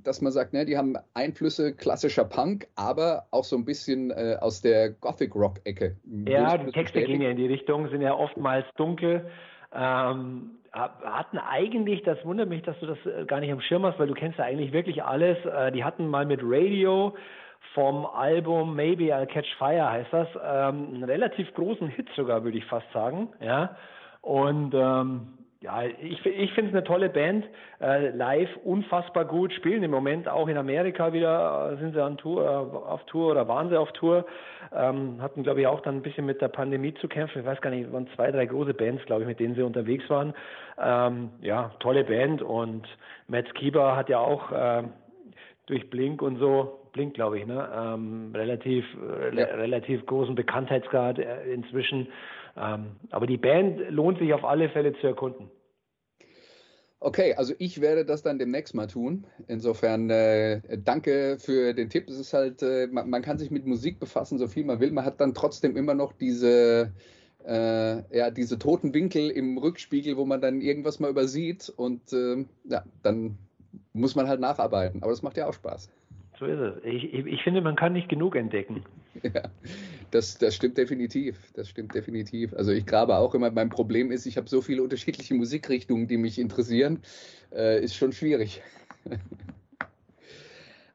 dass 0.03 0.21
man 0.23 0.33
sagt, 0.33 0.53
ne, 0.53 0.65
die 0.65 0.79
haben 0.79 0.97
Einflüsse 1.15 1.75
klassischer 1.75 2.25
Punk, 2.25 2.69
aber 2.77 3.27
auch 3.31 3.45
so 3.45 3.57
ein 3.57 3.65
bisschen 3.65 4.11
äh, 4.11 4.37
aus 4.41 4.63
der 4.63 4.91
Gothic 4.91 5.35
Rock 5.35 5.61
Ecke. 5.65 5.97
Ja, 6.27 6.57
die 6.57 6.71
Texte 6.73 7.03
gehen 7.03 7.21
ja 7.21 7.31
in 7.31 7.37
die 7.37 7.47
Richtung, 7.47 7.89
sind 7.89 8.01
ja 8.01 8.15
oftmals 8.15 8.65
dunkel. 8.77 9.29
Ähm, 9.75 10.53
hatten 10.73 11.39
eigentlich, 11.39 12.03
das 12.03 12.23
wundert 12.25 12.49
mich, 12.49 12.63
dass 12.63 12.79
du 12.81 12.87
das 12.87 12.99
äh, 13.07 13.25
gar 13.25 13.41
nicht 13.41 13.53
am 13.53 13.61
Schirm 13.61 13.85
hast, 13.85 13.99
weil 13.99 14.09
du 14.09 14.15
kennst 14.15 14.39
ja 14.39 14.45
eigentlich 14.45 14.73
wirklich 14.73 15.03
alles. 15.03 15.39
Äh, 15.45 15.73
die 15.73 15.85
hatten 15.85 16.07
mal 16.07 16.27
mit 16.27 16.41
Radio 16.43 17.15
vom 17.75 18.07
Album 18.07 18.75
Maybe 18.75 19.15
I'll 19.15 19.27
Catch 19.27 19.55
Fire 19.59 19.91
heißt 19.91 20.13
das, 20.13 20.29
ähm, 20.43 20.95
einen 20.95 21.05
relativ 21.05 21.53
großen 21.55 21.89
Hit 21.89 22.09
sogar, 22.15 22.45
würde 22.45 22.59
ich 22.59 22.65
fast 22.67 22.87
sagen. 22.93 23.29
Ja. 23.41 23.77
Und 24.23 24.75
ähm, 24.75 25.29
ja, 25.63 25.83
ich, 25.85 26.25
ich 26.25 26.53
finde 26.53 26.71
es 26.71 26.77
eine 26.77 26.85
tolle 26.85 27.09
Band. 27.09 27.47
Äh, 27.81 28.11
live 28.11 28.51
unfassbar 28.65 29.25
gut. 29.25 29.53
Spielen 29.55 29.83
im 29.83 29.91
Moment 29.91 30.29
auch 30.29 30.49
in 30.49 30.57
Amerika 30.59 31.13
wieder, 31.13 31.73
äh, 31.73 31.77
sind 31.79 31.95
sie 31.95 32.03
an 32.03 32.19
Tour, 32.19 32.45
äh, 32.45 32.47
auf 32.47 33.05
Tour 33.07 33.31
oder 33.33 33.49
waren 33.49 33.71
sie 33.71 33.79
auf 33.79 33.91
Tour. 33.93 34.27
Ähm, 34.75 35.21
hatten, 35.23 35.43
glaube 35.43 35.61
ich, 35.61 35.67
auch 35.67 35.81
dann 35.81 35.97
ein 35.97 36.03
bisschen 36.03 36.27
mit 36.27 36.43
der 36.43 36.49
Pandemie 36.49 36.93
zu 36.95 37.09
kämpfen. 37.09 37.41
Ich 37.41 37.47
weiß 37.47 37.61
gar 37.63 37.71
nicht, 37.71 37.87
es 37.87 37.93
waren 37.93 38.07
zwei, 38.15 38.31
drei 38.31 38.45
große 38.47 38.75
Bands, 38.75 39.05
glaube 39.07 39.23
ich, 39.23 39.29
mit 39.29 39.41
denen 39.41 39.55
sie 39.55 39.63
unterwegs 39.63 40.09
waren. 40.11 40.35
Ähm, 40.79 41.31
ja, 41.41 41.71
tolle 41.81 42.05
Band. 42.05 42.43
Und 42.43 42.87
Matt 43.29 43.49
Skiba 43.49 43.97
hat 43.97 44.09
ja 44.11 44.19
auch 44.19 44.53
äh, 44.53 44.83
durch 45.67 45.89
Blink 45.89 46.21
und 46.21 46.37
so, 46.39 46.81
Blink, 46.93 47.15
glaube 47.15 47.39
ich, 47.39 47.47
ne, 47.47 47.69
ähm, 47.75 48.33
relativ, 48.35 48.85
äh, 48.95 49.35
Ja. 49.35 49.47
relativ 49.47 50.05
großen 50.07 50.35
Bekanntheitsgrad 50.35 51.19
äh, 51.19 51.45
inzwischen. 51.53 52.09
Ähm, 52.57 52.97
aber 53.11 53.27
die 53.27 53.37
Band 53.37 53.91
lohnt 53.91 54.19
sich 54.19 54.33
auf 54.33 54.45
alle 54.45 54.69
Fälle 54.71 54.93
zu 54.95 55.07
erkunden. 55.07 55.51
Okay, 56.99 57.35
also 57.35 57.53
ich 57.59 57.81
werde 57.83 58.07
das 58.07 58.23
dann 58.23 58.39
demnächst 58.39 58.75
mal 58.75 58.87
tun. 58.87 59.27
Insofern 59.49 60.09
äh, 60.09 60.79
danke 60.79 61.37
für 61.39 61.75
den 61.75 61.91
Tipp. 61.91 62.09
Es 62.09 62.19
ist 62.19 62.33
halt, 62.33 62.63
äh, 62.63 62.87
man, 62.91 63.11
man 63.11 63.23
kann 63.23 63.39
sich 63.39 63.51
mit 63.51 63.67
Musik 63.67 64.01
befassen, 64.01 64.39
so 64.39 64.49
viel 64.49 64.65
man 64.65 64.81
will. 64.81 64.91
Man 64.93 65.05
hat 65.05 65.21
dann 65.21 65.35
trotzdem 65.35 65.77
immer 65.77 65.93
noch 65.93 66.13
diese, 66.15 66.93
äh, 67.47 68.17
ja, 68.17 68.31
diese 68.31 68.59
toten 68.59 68.95
Winkel 68.95 69.31
im 69.31 69.59
Rückspiegel, 69.59 70.17
wo 70.17 70.25
man 70.25 70.41
dann 70.41 70.63
irgendwas 70.63 70.99
mal 70.99 71.11
übersieht 71.11 71.69
und 71.69 72.13
äh, 72.15 72.47
ja, 72.65 72.83
dann 73.03 73.37
muss 73.93 74.15
man 74.15 74.27
halt 74.27 74.41
nacharbeiten. 74.41 75.03
Aber 75.03 75.13
das 75.13 75.23
macht 75.23 75.37
ja 75.37 75.47
auch 75.47 75.55
Spaß. 75.55 75.91
So 76.39 76.45
ist 76.45 76.59
es. 76.59 76.85
Ich, 76.85 77.15
ich, 77.15 77.43
finde, 77.43 77.63
man 77.63 77.77
kann 77.77 77.93
nicht 77.93 78.09
genug 78.09 78.37
entdecken. 78.37 78.85
Ja, 79.23 79.45
das, 80.11 80.37
das 80.37 80.55
stimmt 80.55 80.77
definitiv. 80.77 81.39
Das 81.55 81.71
stimmt 81.71 81.95
definitiv. 81.95 82.53
Also 82.53 82.71
ich 82.71 82.85
grabe 82.85 83.17
auch 83.17 83.35
immer. 83.35 83.51
Mein 83.51 83.71
Problem 83.71 84.13
ist, 84.13 84.27
ich 84.27 84.37
habe 84.37 84.47
so 84.47 84.61
viele 84.61 84.83
unterschiedliche 84.83 85.33
Musikrichtungen, 85.33 86.07
die 86.07 86.19
mich 86.19 86.39
interessieren. 86.39 87.01
Äh, 87.51 87.83
ist 87.83 87.97
schon 87.97 88.13
schwierig. 88.13 88.61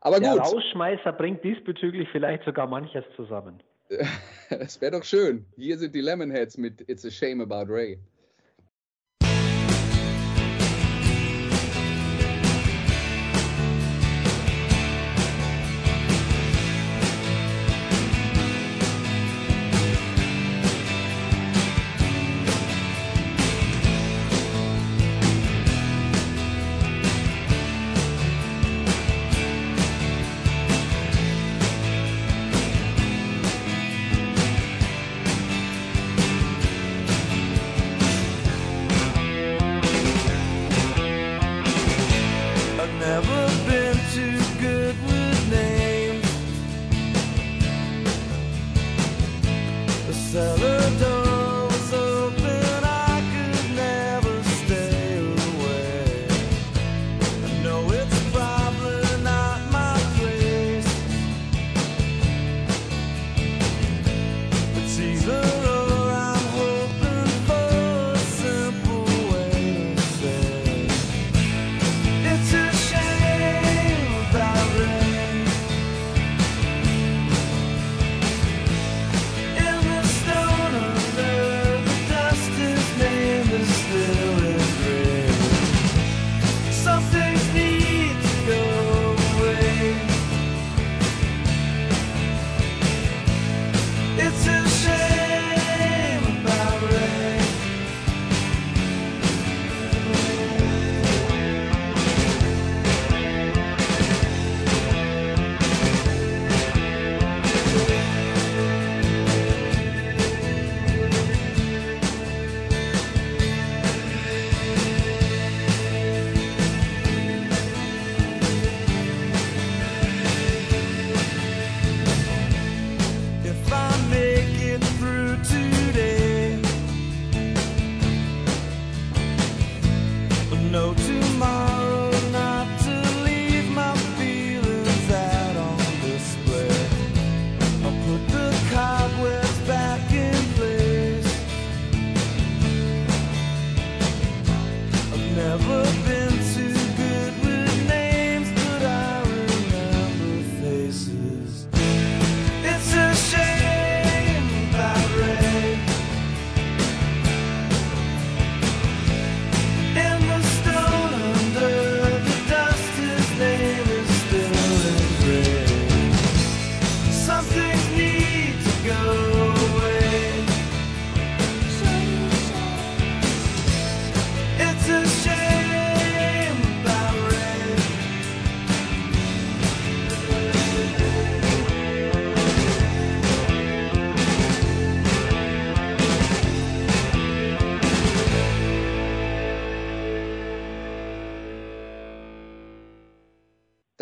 Aber 0.02 0.20
Der 0.20 0.34
gut, 0.34 0.42
Rausschmeißer 0.42 1.14
bringt 1.14 1.44
diesbezüglich 1.44 2.08
vielleicht 2.12 2.44
sogar 2.44 2.68
manches 2.68 3.04
zusammen. 3.16 3.60
es 4.50 4.80
wäre 4.80 4.92
doch 4.92 5.04
schön. 5.04 5.46
Hier 5.58 5.80
sind 5.80 5.96
die 5.96 6.02
Lemonheads 6.02 6.58
mit 6.58 6.88
It's 6.88 7.04
a 7.04 7.10
Shame 7.10 7.42
About 7.42 7.74
Ray. 7.74 7.98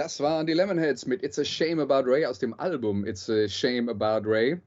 Das 0.10 0.20
waren 0.22 0.48
die 0.48 0.54
Lemonheads 0.54 1.06
mit 1.06 1.22
It's 1.22 1.38
a 1.38 1.46
Shame 1.46 1.80
About 1.80 2.10
Ray 2.10 2.26
aus 2.26 2.40
dem 2.40 2.60
Album 2.60 3.06
It's 3.06 3.30
a 3.30 3.48
Shame 3.48 3.90
About 3.90 4.28
Ray. 4.28 4.60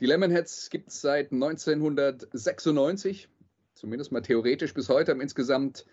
Die 0.00 0.06
Lemonheads 0.06 0.70
gibt 0.70 0.88
es 0.88 1.00
seit 1.00 1.30
1996, 1.30 3.28
zumindest 3.74 4.10
mal 4.10 4.22
theoretisch 4.22 4.74
bis 4.74 4.88
heute, 4.88 5.12
haben 5.12 5.20
insgesamt 5.20 5.86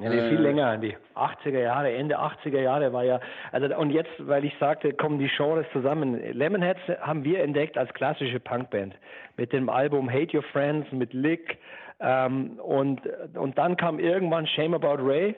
Ja, 0.00 0.08
nee, 0.08 0.28
viel 0.28 0.40
länger, 0.40 0.76
die 0.78 0.96
80er 1.14 1.60
Jahre, 1.60 1.92
Ende 1.94 2.18
80er 2.18 2.60
Jahre 2.60 2.92
war 2.92 3.04
ja, 3.04 3.20
also 3.52 3.72
und 3.76 3.90
jetzt, 3.90 4.10
weil 4.18 4.44
ich 4.44 4.54
sagte, 4.58 4.92
kommen 4.92 5.20
die 5.20 5.30
Genres 5.36 5.66
zusammen. 5.72 6.20
Lemonheads 6.32 6.80
haben 7.00 7.22
wir 7.22 7.44
entdeckt 7.44 7.78
als 7.78 7.94
klassische 7.94 8.40
Punkband 8.40 8.96
mit 9.36 9.52
dem 9.52 9.68
Album 9.68 10.10
Hate 10.10 10.36
Your 10.36 10.42
Friends, 10.50 10.90
mit 10.90 11.12
Lick 11.12 11.58
ähm, 12.00 12.58
und, 12.58 13.02
und 13.36 13.56
dann 13.56 13.76
kam 13.76 14.00
irgendwann 14.00 14.48
Shame 14.48 14.74
About 14.74 15.00
Ray 15.00 15.36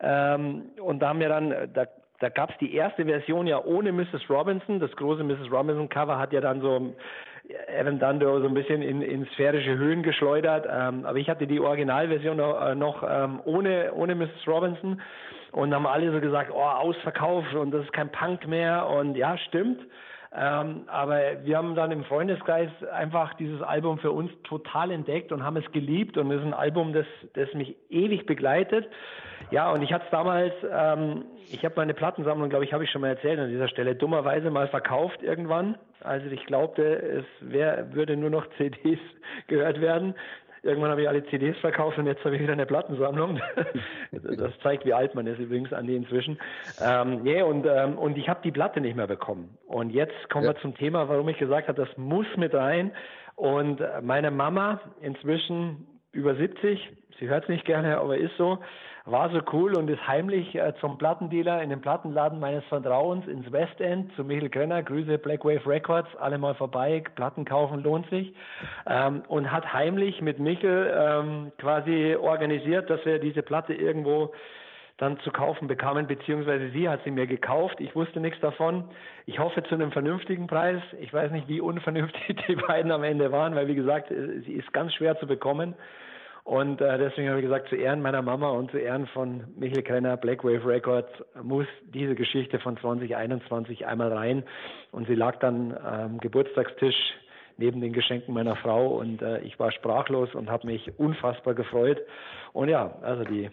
ähm, 0.00 0.70
und 0.80 1.00
da 1.00 1.10
haben 1.10 1.20
wir 1.20 1.28
dann, 1.28 1.70
da, 1.74 1.86
da 2.22 2.28
gab 2.28 2.50
es 2.50 2.58
die 2.58 2.72
erste 2.74 3.04
Version 3.04 3.48
ja 3.48 3.62
ohne 3.64 3.90
Mrs. 3.90 4.30
Robinson, 4.30 4.78
das 4.78 4.92
große 4.92 5.24
Mrs. 5.24 5.50
Robinson 5.50 5.88
Cover 5.88 6.18
hat 6.18 6.32
ja 6.32 6.40
dann 6.40 6.60
so 6.60 6.94
Evan 7.66 7.98
Dando 7.98 8.40
so 8.40 8.46
ein 8.46 8.54
bisschen 8.54 8.80
in, 8.80 9.02
in 9.02 9.26
sphärische 9.34 9.76
Höhen 9.76 10.04
geschleudert. 10.04 10.64
Ähm, 10.70 11.04
aber 11.04 11.18
ich 11.18 11.28
hatte 11.28 11.48
die 11.48 11.58
Originalversion 11.58 12.36
noch, 12.36 13.02
äh, 13.02 13.24
ähm, 13.24 13.40
ohne, 13.44 13.92
ohne 13.94 14.14
Mrs. 14.14 14.46
Robinson 14.46 15.00
und 15.50 15.74
haben 15.74 15.84
alle 15.84 16.12
so 16.12 16.20
gesagt, 16.20 16.52
oh, 16.54 16.60
ausverkauft 16.60 17.54
und 17.54 17.72
das 17.72 17.82
ist 17.82 17.92
kein 17.92 18.10
Punk 18.12 18.46
mehr. 18.46 18.86
Und 18.88 19.16
ja, 19.16 19.36
stimmt. 19.36 19.80
Ähm, 20.34 20.84
aber 20.86 21.44
wir 21.44 21.58
haben 21.58 21.74
dann 21.74 21.90
im 21.90 22.04
Freundeskreis 22.04 22.70
einfach 22.90 23.34
dieses 23.34 23.60
Album 23.60 23.98
für 23.98 24.12
uns 24.12 24.30
total 24.44 24.90
entdeckt 24.90 25.30
und 25.30 25.44
haben 25.44 25.58
es 25.58 25.72
geliebt 25.72 26.16
und 26.16 26.30
es 26.30 26.40
ist 26.40 26.46
ein 26.46 26.54
Album, 26.54 26.94
das, 26.94 27.06
das 27.34 27.52
mich 27.52 27.76
ewig 27.90 28.24
begleitet. 28.24 28.88
Ja, 29.50 29.70
und 29.70 29.82
ich 29.82 29.92
hatte 29.92 30.06
es 30.06 30.10
damals, 30.10 30.54
ähm, 30.70 31.26
ich 31.50 31.62
habe 31.66 31.74
meine 31.76 31.92
Plattensammlung, 31.92 32.48
glaube 32.48 32.64
ich, 32.64 32.72
habe 32.72 32.82
ich 32.84 32.90
schon 32.90 33.02
mal 33.02 33.08
erzählt 33.08 33.38
an 33.38 33.50
dieser 33.50 33.68
Stelle, 33.68 33.94
dummerweise 33.94 34.50
mal 34.50 34.68
verkauft 34.68 35.22
irgendwann. 35.22 35.76
Also 36.00 36.26
ich 36.28 36.46
glaubte, 36.46 36.82
es 36.82 37.24
wär, 37.40 37.92
würde 37.92 38.16
nur 38.16 38.30
noch 38.30 38.46
CDs 38.56 39.00
gehört 39.48 39.82
werden. 39.82 40.14
Irgendwann 40.64 40.90
habe 40.92 41.02
ich 41.02 41.08
alle 41.08 41.24
CDs 41.26 41.58
verkauft 41.58 41.98
und 41.98 42.06
jetzt 42.06 42.24
habe 42.24 42.36
ich 42.36 42.42
wieder 42.42 42.52
eine 42.52 42.66
Plattensammlung. 42.66 43.40
Das 44.12 44.52
zeigt, 44.62 44.84
wie 44.84 44.92
alt 44.94 45.14
man 45.14 45.26
ist 45.26 45.38
übrigens, 45.38 45.72
Andi, 45.72 45.96
inzwischen. 45.96 46.38
Ähm, 46.80 47.24
yeah, 47.26 47.44
und, 47.44 47.66
ähm, 47.66 47.96
und 47.98 48.16
ich 48.18 48.28
habe 48.28 48.40
die 48.44 48.52
Platte 48.52 48.80
nicht 48.80 48.94
mehr 48.94 49.06
bekommen. 49.06 49.56
Und 49.66 49.90
jetzt 49.90 50.28
kommen 50.30 50.44
Ja. 50.44 50.52
wir 50.52 50.60
zum 50.60 50.74
Thema, 50.76 51.08
warum 51.08 51.28
ich 51.28 51.38
gesagt 51.38 51.68
habe, 51.68 51.84
das 51.84 51.96
muss 51.96 52.26
mit 52.36 52.54
rein. 52.54 52.92
Und 53.36 53.80
äh, 53.80 54.00
meine 54.02 54.30
Mama, 54.30 54.80
inzwischen 55.00 55.86
über 56.12 56.34
70, 56.34 56.90
sie 57.18 57.28
hört 57.28 57.44
es 57.44 57.48
nicht 57.48 57.64
gerne, 57.64 57.98
aber 57.98 58.18
ist 58.18 58.36
so, 58.36 58.58
war 59.04 59.30
so 59.30 59.40
cool 59.52 59.74
und 59.74 59.88
ist 59.90 60.06
heimlich 60.06 60.54
äh, 60.54 60.72
zum 60.80 60.96
Plattendealer 60.96 61.62
in 61.62 61.70
den 61.70 61.80
Plattenladen 61.80 62.38
meines 62.38 62.64
Vertrauens 62.64 63.26
ins 63.26 63.50
Westend 63.50 64.14
zu 64.14 64.24
Michael 64.24 64.50
Krenner, 64.50 64.82
Grüße 64.82 65.18
Black 65.18 65.44
Wave 65.44 65.66
Records, 65.66 66.08
alle 66.20 66.38
mal 66.38 66.54
vorbei, 66.54 67.02
Platten 67.16 67.44
kaufen 67.44 67.82
lohnt 67.82 68.08
sich 68.10 68.32
ähm, 68.86 69.22
und 69.28 69.50
hat 69.50 69.72
heimlich 69.72 70.20
mit 70.20 70.38
Michael 70.38 70.94
ähm, 70.96 71.52
quasi 71.58 72.16
organisiert, 72.16 72.90
dass 72.90 73.04
wir 73.04 73.18
diese 73.18 73.42
Platte 73.42 73.74
irgendwo 73.74 74.32
dann 74.98 75.18
zu 75.20 75.32
kaufen 75.32 75.66
bekamen, 75.66 76.06
beziehungsweise 76.06 76.70
sie 76.70 76.88
hat 76.88 77.02
sie 77.02 77.10
mir 77.10 77.26
gekauft. 77.26 77.80
Ich 77.80 77.96
wusste 77.96 78.20
nichts 78.20 78.38
davon. 78.40 78.84
Ich 79.26 79.40
hoffe 79.40 79.64
zu 79.64 79.74
einem 79.74 79.90
vernünftigen 79.90 80.46
Preis. 80.46 80.80
Ich 81.00 81.12
weiß 81.12 81.32
nicht, 81.32 81.48
wie 81.48 81.60
unvernünftig 81.60 82.40
die 82.48 82.54
beiden 82.54 82.92
am 82.92 83.02
Ende 83.02 83.32
waren, 83.32 83.56
weil 83.56 83.66
wie 83.66 83.74
gesagt, 83.74 84.10
sie 84.10 84.52
ist 84.52 84.72
ganz 84.72 84.94
schwer 84.94 85.18
zu 85.18 85.26
bekommen. 85.26 85.74
Und 86.44 86.80
äh, 86.80 86.98
deswegen 86.98 87.28
habe 87.28 87.38
ich 87.38 87.44
gesagt, 87.44 87.68
zu 87.68 87.76
Ehren 87.76 88.02
meiner 88.02 88.20
Mama 88.20 88.50
und 88.50 88.70
zu 88.72 88.78
Ehren 88.78 89.06
von 89.06 89.44
Michael 89.56 89.82
Krenner, 89.82 90.16
Black 90.16 90.42
Wave 90.42 90.66
Records, 90.66 91.10
muss 91.40 91.66
diese 91.94 92.14
Geschichte 92.14 92.58
von 92.58 92.76
2021 92.76 93.86
einmal 93.86 94.12
rein. 94.12 94.42
Und 94.90 95.06
sie 95.06 95.14
lag 95.14 95.38
dann 95.38 95.76
am 95.76 96.18
Geburtstagstisch 96.18 96.96
neben 97.58 97.80
den 97.80 97.92
Geschenken 97.92 98.34
meiner 98.34 98.56
Frau 98.56 98.98
und 98.98 99.22
äh, 99.22 99.40
ich 99.40 99.58
war 99.60 99.70
sprachlos 99.70 100.34
und 100.34 100.50
habe 100.50 100.66
mich 100.66 100.98
unfassbar 100.98 101.54
gefreut. 101.54 102.00
Und 102.52 102.68
ja, 102.68 102.96
also 103.02 103.24
die 103.24 103.50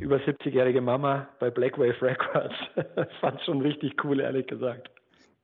über 0.00 0.16
70-jährige 0.16 0.80
Mama 0.80 1.28
bei 1.38 1.50
Black 1.50 1.78
Wave 1.78 2.00
Records 2.02 2.54
fand 3.20 3.40
schon 3.42 3.60
richtig 3.60 4.02
cool, 4.04 4.20
ehrlich 4.20 4.46
gesagt. 4.46 4.90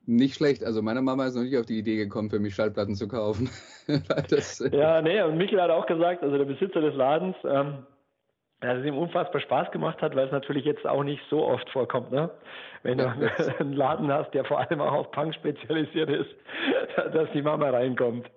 Nicht 0.09 0.35
schlecht. 0.37 0.65
Also 0.65 0.83
meine 0.83 1.03
Mama 1.03 1.27
ist 1.27 1.35
noch 1.37 1.43
nicht 1.43 1.57
auf 1.57 1.67
die 1.67 1.79
Idee 1.79 1.97
gekommen, 1.97 2.31
für 2.31 2.39
mich 2.41 2.55
Schallplatten 2.55 2.95
zu 2.97 3.09
kaufen. 3.09 3.51
Das, 4.29 4.61
äh, 4.61 4.71
Ja, 4.71 5.01
nee, 5.01 5.21
und 5.23 5.39
Michael 5.39 5.63
hat 5.63 5.71
auch 5.71 5.87
gesagt, 5.87 6.23
also 6.23 6.37
der 6.37 6.45
Besitzer 6.45 6.81
des 6.81 6.95
Ladens, 6.95 7.37
ähm, 7.45 7.87
dass 8.61 8.79
es 8.79 8.87
ihm 8.87 8.99
unfassbar 8.99 9.41
Spaß 9.41 9.71
gemacht 9.73 10.03
hat, 10.03 10.17
weil 10.17 10.27
es 10.27 10.33
natürlich 10.33 10.65
jetzt 10.65 10.87
auch 10.87 11.05
nicht 11.05 11.23
so 11.31 11.47
oft 11.47 11.69
vorkommt, 11.71 12.13
ne? 12.13 12.31
Wenn 12.83 12.99
Ja, 12.99 13.15
du 13.17 13.31
einen 13.61 13.75
Laden 13.75 14.13
hast, 14.13 14.33
der 14.35 14.45
vor 14.45 14.61
allem 14.61 14.81
auch 14.81 14.93
auf 14.93 15.11
Punk 15.13 15.35
spezialisiert 15.35 16.11
ist, 16.11 16.31
dass 17.15 17.31
die 17.33 17.43
Mama 17.43 17.71
reinkommt. 17.71 18.31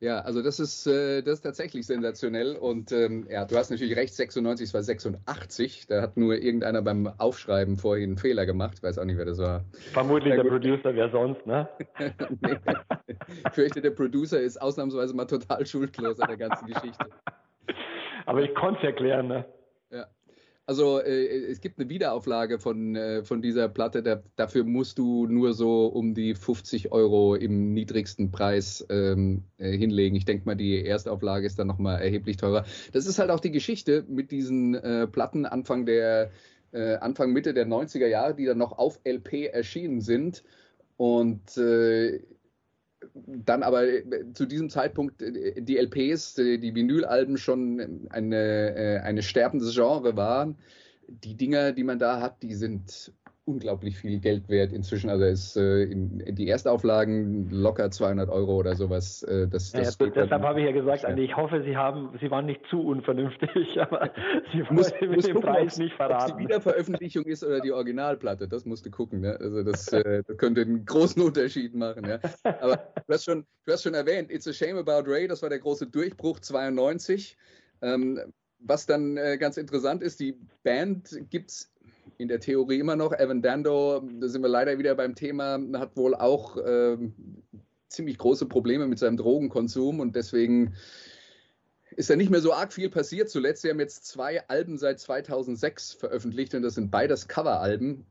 Ja, 0.00 0.18
also 0.20 0.42
das 0.42 0.60
ist, 0.60 0.86
äh, 0.86 1.22
das 1.22 1.34
ist 1.34 1.42
tatsächlich 1.42 1.86
sensationell. 1.86 2.56
Und 2.56 2.92
ähm, 2.92 3.26
ja, 3.30 3.44
du 3.44 3.56
hast 3.56 3.70
natürlich 3.70 3.96
recht, 3.96 4.14
96, 4.14 4.68
es 4.68 4.74
war 4.74 4.82
86. 4.82 5.86
Da 5.86 6.02
hat 6.02 6.16
nur 6.16 6.34
irgendeiner 6.34 6.82
beim 6.82 7.06
Aufschreiben 7.18 7.76
vorhin 7.76 8.10
einen 8.10 8.18
Fehler 8.18 8.44
gemacht. 8.44 8.74
Ich 8.76 8.82
weiß 8.82 8.98
auch 8.98 9.04
nicht, 9.04 9.16
wer 9.16 9.24
das 9.24 9.38
war. 9.38 9.64
Vermutlich 9.92 10.34
Ja, 10.34 10.42
der. 10.42 10.50
Producer, 10.50 10.94
wer 10.94 11.10
sonst, 11.10 11.46
ne? 11.46 11.68
nee. 12.40 12.56
Ich 13.46 13.52
fürchte, 13.52 13.80
der 13.80 13.92
Producer 13.92 14.40
ist 14.40 14.60
ausnahmsweise 14.60 15.14
mal 15.14 15.24
total 15.26 15.64
schuldlos 15.64 16.20
an 16.20 16.28
der 16.28 16.36
ganzen 16.36 16.66
Geschichte. 16.66 17.06
Aber 18.26 18.42
ich 18.42 18.54
konnte 18.54 18.80
es 18.80 18.84
erklären, 18.84 19.28
ne? 19.28 19.44
Ja. 19.90 20.06
Also 20.66 20.98
äh, 21.00 21.50
es 21.50 21.60
gibt 21.60 21.78
eine 21.78 21.90
Wiederauflage 21.90 22.58
von, 22.58 22.96
äh, 22.96 23.22
von 23.22 23.42
dieser 23.42 23.68
Platte. 23.68 24.02
Da, 24.02 24.22
dafür 24.36 24.64
musst 24.64 24.98
du 24.98 25.26
nur 25.26 25.52
so 25.52 25.86
um 25.86 26.14
die 26.14 26.34
50 26.34 26.90
Euro 26.90 27.34
im 27.34 27.74
niedrigsten 27.74 28.30
Preis 28.30 28.84
ähm, 28.88 29.44
äh, 29.58 29.76
hinlegen. 29.76 30.16
Ich 30.16 30.24
denke 30.24 30.46
mal, 30.46 30.54
die 30.54 30.84
Erstauflage 30.84 31.46
ist 31.46 31.58
dann 31.58 31.66
nochmal 31.66 32.00
erheblich 32.00 32.38
teurer. 32.38 32.64
Das 32.92 33.06
ist 33.06 33.18
halt 33.18 33.30
auch 33.30 33.40
die 33.40 33.50
Geschichte 33.50 34.04
mit 34.08 34.30
diesen 34.30 34.74
äh, 34.74 35.06
Platten 35.06 35.44
Anfang 35.44 35.84
der 35.84 36.30
äh, 36.72 36.94
Anfang 36.96 37.32
Mitte 37.32 37.52
der 37.52 37.66
90er 37.66 38.06
Jahre, 38.06 38.34
die 38.34 38.46
dann 38.46 38.58
noch 38.58 38.78
auf 38.78 39.00
LP 39.04 39.52
erschienen 39.52 40.00
sind. 40.00 40.44
Und 40.96 41.58
äh, 41.58 42.20
dann 43.14 43.62
aber 43.62 43.86
äh, 43.86 44.02
zu 44.34 44.46
diesem 44.46 44.70
Zeitpunkt 44.70 45.22
äh, 45.22 45.60
die 45.60 45.78
LPs, 45.78 46.38
äh, 46.38 46.58
die 46.58 46.74
Vinylalben 46.74 47.38
schon 47.38 48.08
eine, 48.10 49.02
eine 49.04 49.22
sterbendes 49.22 49.74
Genre 49.74 50.16
waren. 50.16 50.56
Die 51.08 51.36
Dinger, 51.36 51.72
die 51.72 51.84
man 51.84 51.98
da 51.98 52.20
hat, 52.20 52.42
die 52.42 52.54
sind 52.54 53.12
unglaublich 53.46 53.98
viel 53.98 54.20
Geld 54.20 54.48
wert 54.48 54.72
inzwischen. 54.72 55.10
Also 55.10 55.24
ist 55.24 55.56
äh, 55.56 55.82
in, 55.84 56.34
die 56.34 56.48
Erstauflagen 56.48 57.50
locker 57.50 57.90
200 57.90 58.30
Euro 58.30 58.56
oder 58.56 58.74
sowas. 58.74 59.22
Äh, 59.22 59.48
das, 59.48 59.72
das 59.72 59.98
ja, 59.98 60.06
dann- 60.06 60.12
deshalb 60.14 60.42
habe 60.42 60.60
ich 60.60 60.66
ja 60.66 60.72
gesagt. 60.72 61.04
Andi, 61.04 61.24
ich 61.24 61.36
hoffe, 61.36 61.62
Sie 61.62 61.76
haben, 61.76 62.16
Sie 62.20 62.30
waren 62.30 62.46
nicht 62.46 62.62
zu 62.70 62.80
unvernünftig, 62.80 63.78
aber 63.80 64.10
Sie 64.52 64.62
muss, 64.70 64.90
wollten 64.90 65.06
mit 65.08 65.16
muss 65.16 65.26
dem 65.26 65.34
gucken, 65.34 65.50
Preis 65.50 65.76
nicht 65.76 65.94
verraten. 65.94 66.38
die 66.38 66.44
Wiederveröffentlichung 66.44 67.24
ist 67.24 67.44
oder 67.44 67.60
die 67.60 67.72
Originalplatte. 67.72 68.48
Das 68.48 68.64
musst 68.64 68.86
du 68.86 68.90
gucken. 68.90 69.20
Ne? 69.20 69.36
Also 69.38 69.62
das, 69.62 69.92
äh, 69.92 70.22
das 70.26 70.36
könnte 70.38 70.62
einen 70.62 70.84
großen 70.86 71.20
Unterschied 71.22 71.74
machen. 71.74 72.06
Ja? 72.08 72.18
Aber 72.60 72.76
du 73.06 73.12
hast, 73.12 73.24
schon, 73.24 73.44
du 73.66 73.72
hast 73.72 73.82
schon 73.82 73.94
erwähnt, 73.94 74.30
It's 74.30 74.48
a 74.48 74.52
Shame 74.52 74.78
About 74.78 75.08
Ray, 75.10 75.28
das 75.28 75.42
war 75.42 75.50
der 75.50 75.58
große 75.58 75.86
Durchbruch 75.86 76.40
92. 76.40 77.36
Ähm, 77.82 78.20
was 78.60 78.86
dann 78.86 79.18
äh, 79.18 79.36
ganz 79.36 79.58
interessant 79.58 80.02
ist, 80.02 80.20
die 80.20 80.38
Band 80.62 81.10
gibt 81.28 81.50
es 81.50 81.73
in 82.18 82.28
der 82.28 82.40
Theorie 82.40 82.78
immer 82.78 82.96
noch. 82.96 83.12
Evan 83.12 83.42
Dando, 83.42 84.00
da 84.20 84.28
sind 84.28 84.42
wir 84.42 84.48
leider 84.48 84.78
wieder 84.78 84.94
beim 84.94 85.14
Thema, 85.14 85.60
hat 85.74 85.96
wohl 85.96 86.14
auch 86.14 86.56
ähm, 86.64 87.14
ziemlich 87.88 88.18
große 88.18 88.46
Probleme 88.46 88.86
mit 88.86 88.98
seinem 88.98 89.16
Drogenkonsum 89.16 90.00
und 90.00 90.16
deswegen 90.16 90.74
ist 91.96 92.10
da 92.10 92.16
nicht 92.16 92.30
mehr 92.30 92.40
so 92.40 92.52
arg 92.52 92.72
viel 92.72 92.90
passiert. 92.90 93.30
Zuletzt, 93.30 93.62
sie 93.62 93.70
haben 93.70 93.80
jetzt 93.80 94.06
zwei 94.06 94.46
Alben 94.48 94.78
seit 94.78 94.98
2006 94.98 95.92
veröffentlicht 95.92 96.54
und 96.54 96.62
das 96.62 96.74
sind 96.74 96.90
beides 96.90 97.28
Coveralben. 97.28 98.06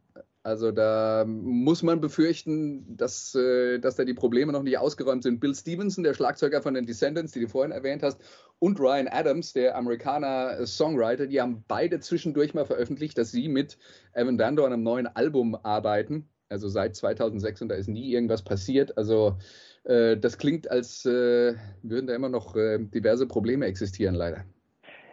Also 0.45 0.73
da 0.73 1.23
muss 1.25 1.83
man 1.83 2.01
befürchten, 2.01 2.97
dass, 2.97 3.33
äh, 3.33 3.79
dass 3.79 3.95
da 3.95 4.03
die 4.03 4.13
Probleme 4.13 4.51
noch 4.51 4.63
nicht 4.63 4.77
ausgeräumt 4.77 5.23
sind. 5.23 5.39
Bill 5.39 5.55
Stevenson, 5.55 6.03
der 6.03 6.13
Schlagzeuger 6.13 6.61
von 6.61 6.73
den 6.73 6.85
Descendants, 6.85 7.31
die 7.31 7.39
du 7.39 7.47
vorhin 7.47 7.71
erwähnt 7.71 8.03
hast, 8.03 8.19
und 8.59 8.77
Ryan 8.77 9.07
Adams, 9.07 9.53
der 9.53 9.77
Amerikaner 9.77 10.65
Songwriter, 10.65 11.27
die 11.27 11.39
haben 11.39 11.63
beide 11.69 12.01
zwischendurch 12.01 12.53
mal 12.53 12.65
veröffentlicht, 12.65 13.17
dass 13.17 13.31
sie 13.31 13.47
mit 13.47 13.77
Evan 14.13 14.37
Dando 14.37 14.65
an 14.65 14.73
einem 14.73 14.83
neuen 14.83 15.07
Album 15.07 15.55
arbeiten. 15.55 16.27
Also 16.49 16.67
seit 16.67 16.95
2006 16.95 17.61
und 17.61 17.69
da 17.69 17.75
ist 17.75 17.87
nie 17.87 18.11
irgendwas 18.11 18.43
passiert. 18.43 18.97
Also 18.97 19.37
äh, 19.85 20.17
das 20.17 20.37
klingt, 20.37 20.69
als 20.69 21.05
äh, 21.05 21.55
würden 21.83 22.07
da 22.07 22.15
immer 22.15 22.29
noch 22.29 22.55
äh, 22.57 22.79
diverse 22.79 23.27
Probleme 23.27 23.65
existieren, 23.65 24.15
leider. 24.15 24.43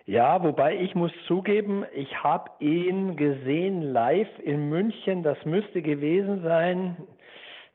Ja, 0.06 0.42
wobei 0.42 0.76
ich 0.76 0.94
muss 0.94 1.12
zugeben, 1.26 1.84
ich 1.94 2.22
habe 2.22 2.50
ihn 2.58 3.16
gesehen 3.16 3.82
live 3.82 4.28
in 4.42 4.68
München. 4.68 5.22
Das 5.22 5.44
müsste 5.44 5.82
gewesen 5.82 6.42
sein 6.42 6.96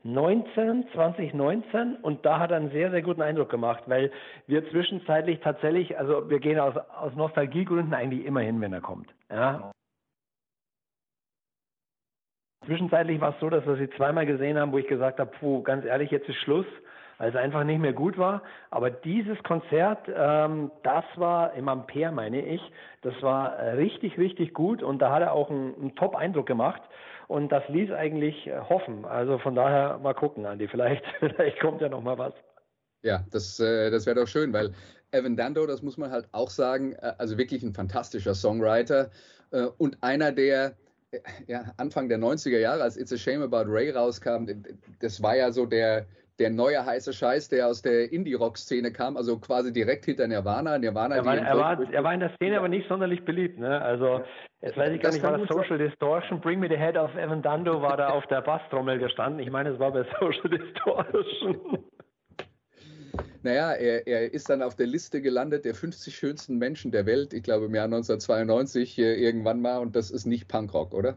19, 0.06 0.86
2019 0.92 1.96
und 1.96 2.24
da 2.24 2.38
hat 2.38 2.50
er 2.50 2.58
einen 2.58 2.70
sehr, 2.70 2.90
sehr 2.90 3.02
guten 3.02 3.22
Eindruck 3.22 3.50
gemacht, 3.50 3.84
weil 3.86 4.12
wir 4.46 4.68
zwischenzeitlich 4.70 5.40
tatsächlich, 5.40 5.98
also 5.98 6.30
wir 6.30 6.38
gehen 6.38 6.58
aus, 6.58 6.76
aus 6.76 7.14
Nostalgiegründen 7.14 7.92
eigentlich 7.92 8.24
immer 8.24 8.40
hin, 8.40 8.60
wenn 8.60 8.72
er 8.72 8.80
kommt. 8.80 9.12
Ja. 9.30 9.72
Zwischenzeitlich 12.66 13.20
war 13.20 13.30
es 13.30 13.40
so, 13.40 13.48
dass 13.48 13.66
wir 13.66 13.76
sie 13.76 13.90
zweimal 13.90 14.26
gesehen 14.26 14.58
haben, 14.58 14.72
wo 14.72 14.78
ich 14.78 14.88
gesagt 14.88 15.20
habe, 15.20 15.30
puh, 15.38 15.62
ganz 15.62 15.84
ehrlich, 15.84 16.10
jetzt 16.10 16.28
ist 16.28 16.38
Schluss, 16.38 16.66
weil 17.18 17.30
es 17.30 17.36
einfach 17.36 17.64
nicht 17.64 17.80
mehr 17.80 17.92
gut 17.92 18.18
war. 18.18 18.42
Aber 18.70 18.90
dieses 18.90 19.42
Konzert, 19.42 20.08
ähm, 20.14 20.70
das 20.82 21.04
war 21.16 21.54
im 21.54 21.68
Ampere, 21.68 22.12
meine 22.12 22.44
ich, 22.44 22.60
das 23.02 23.14
war 23.22 23.58
richtig, 23.76 24.18
richtig 24.18 24.54
gut 24.54 24.82
und 24.82 25.00
da 25.00 25.12
hat 25.12 25.22
er 25.22 25.32
auch 25.32 25.50
einen, 25.50 25.74
einen 25.74 25.94
Top-Eindruck 25.96 26.46
gemacht. 26.46 26.82
Und 27.28 27.50
das 27.50 27.64
ließ 27.68 27.90
eigentlich 27.90 28.46
äh, 28.46 28.60
hoffen. 28.60 29.04
Also 29.04 29.38
von 29.38 29.54
daher 29.54 29.98
mal 29.98 30.14
gucken, 30.14 30.46
Andi. 30.46 30.68
Vielleicht, 30.76 31.04
vielleicht 31.18 31.60
kommt 31.60 31.80
ja 31.80 31.88
noch 31.88 32.02
mal 32.02 32.18
was. 32.18 32.34
Ja, 33.02 33.24
das, 33.30 33.58
äh, 33.60 33.90
das 33.90 34.06
wäre 34.06 34.20
doch 34.20 34.28
schön, 34.28 34.52
weil 34.52 34.72
Evan 35.12 35.36
Dando, 35.36 35.66
das 35.66 35.82
muss 35.82 35.96
man 35.96 36.10
halt 36.10 36.28
auch 36.32 36.50
sagen, 36.50 36.92
äh, 36.94 37.14
also 37.18 37.38
wirklich 37.38 37.62
ein 37.62 37.72
fantastischer 37.72 38.34
Songwriter 38.34 39.10
äh, 39.50 39.66
und 39.78 39.98
einer, 40.02 40.32
der 40.32 40.76
äh, 41.12 41.20
ja, 41.46 41.72
Anfang 41.76 42.08
der 42.08 42.18
90er 42.18 42.58
Jahre, 42.58 42.82
als 42.82 42.96
It's 42.96 43.12
a 43.12 43.16
Shame 43.16 43.42
About 43.42 43.70
Ray 43.70 43.90
rauskam, 43.90 44.46
das 45.00 45.22
war 45.22 45.36
ja 45.36 45.52
so 45.52 45.66
der, 45.66 46.06
der 46.38 46.50
neue 46.50 46.84
heiße 46.84 47.12
Scheiß, 47.12 47.48
der 47.48 47.66
aus 47.66 47.82
der 47.82 48.12
Indie-Rock-Szene 48.12 48.92
kam, 48.92 49.16
also 49.16 49.38
quasi 49.38 49.72
direkt 49.72 50.04
hinter 50.04 50.26
Nirvana. 50.26 50.78
Nirvana 50.78 51.16
Er 51.16 51.24
war, 51.24 51.36
er, 51.36 51.56
war, 51.56 51.92
er 51.92 52.04
war 52.04 52.14
in 52.14 52.20
der 52.20 52.34
Szene 52.36 52.58
aber 52.58 52.68
nicht 52.68 52.88
sonderlich 52.88 53.24
beliebt. 53.24 53.58
Ne? 53.58 53.80
Also 53.80 54.22
jetzt 54.60 54.76
weiß 54.76 54.92
ich 54.92 55.00
gar 55.00 55.10
Das 55.10 55.14
nicht, 55.14 55.24
war 55.24 55.38
das 55.38 55.48
Social 55.48 55.78
Distortion? 55.78 56.40
Bring 56.40 56.60
Me 56.60 56.68
the 56.68 56.76
Head 56.76 56.96
of 56.96 57.14
Evan 57.16 57.42
Dando 57.42 57.80
war 57.80 57.96
da 57.96 58.10
auf 58.10 58.26
der 58.26 58.42
Basstrommel 58.42 58.98
gestanden. 58.98 59.40
Ich 59.40 59.50
meine, 59.50 59.70
es 59.70 59.78
war 59.78 59.92
bei 59.92 60.04
Social 60.20 60.50
Distortion. 60.50 61.78
Naja, 63.42 63.74
er, 63.74 64.08
er 64.08 64.34
ist 64.34 64.50
dann 64.50 64.60
auf 64.60 64.74
der 64.74 64.88
Liste 64.88 65.22
gelandet 65.22 65.64
der 65.64 65.76
50 65.76 66.16
schönsten 66.16 66.58
Menschen 66.58 66.90
der 66.90 67.06
Welt, 67.06 67.32
ich 67.32 67.44
glaube 67.44 67.66
im 67.66 67.74
Jahr 67.76 67.84
1992 67.84 68.98
äh, 68.98 69.14
irgendwann 69.14 69.60
mal 69.60 69.78
und 69.78 69.94
das 69.94 70.10
ist 70.10 70.26
nicht 70.26 70.48
Punkrock, 70.48 70.92
oder? 70.92 71.16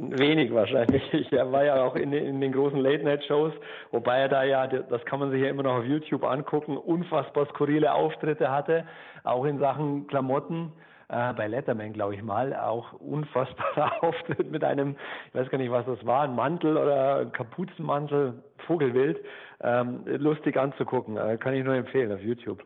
Wenig 0.00 0.54
wahrscheinlich. 0.54 1.02
Er 1.32 1.50
war 1.50 1.64
ja 1.64 1.82
auch 1.82 1.96
in, 1.96 2.12
den- 2.12 2.24
in 2.24 2.40
den 2.40 2.52
großen 2.52 2.78
Late-Night-Shows, 2.78 3.52
wobei 3.90 4.18
er 4.20 4.28
da 4.28 4.44
ja, 4.44 4.66
das 4.68 5.04
kann 5.06 5.18
man 5.18 5.30
sich 5.32 5.42
ja 5.42 5.48
immer 5.48 5.64
noch 5.64 5.78
auf 5.78 5.84
YouTube 5.84 6.22
angucken, 6.24 6.76
unfassbar 6.76 7.46
skurrile 7.46 7.92
Auftritte 7.92 8.48
hatte, 8.50 8.86
auch 9.24 9.44
in 9.44 9.58
Sachen 9.58 10.06
Klamotten. 10.06 10.72
Äh, 11.10 11.32
bei 11.32 11.46
Letterman, 11.48 11.94
glaube 11.94 12.14
ich 12.14 12.22
mal, 12.22 12.54
auch 12.54 12.92
unfassbarer 13.00 14.02
Auftritt 14.04 14.50
mit 14.52 14.62
einem, 14.62 14.94
ich 15.28 15.34
weiß 15.34 15.48
gar 15.48 15.56
nicht, 15.58 15.70
was 15.72 15.86
das 15.86 16.04
war, 16.04 16.22
ein 16.24 16.34
Mantel 16.36 16.76
oder 16.76 17.20
ein 17.20 17.32
Kapuzenmantel, 17.32 18.34
Vogelwild. 18.66 19.18
Ähm, 19.62 20.02
lustig 20.06 20.56
anzugucken, 20.58 21.16
äh, 21.16 21.38
kann 21.38 21.54
ich 21.54 21.64
nur 21.64 21.74
empfehlen 21.74 22.12
auf 22.12 22.20
YouTube. 22.20 22.62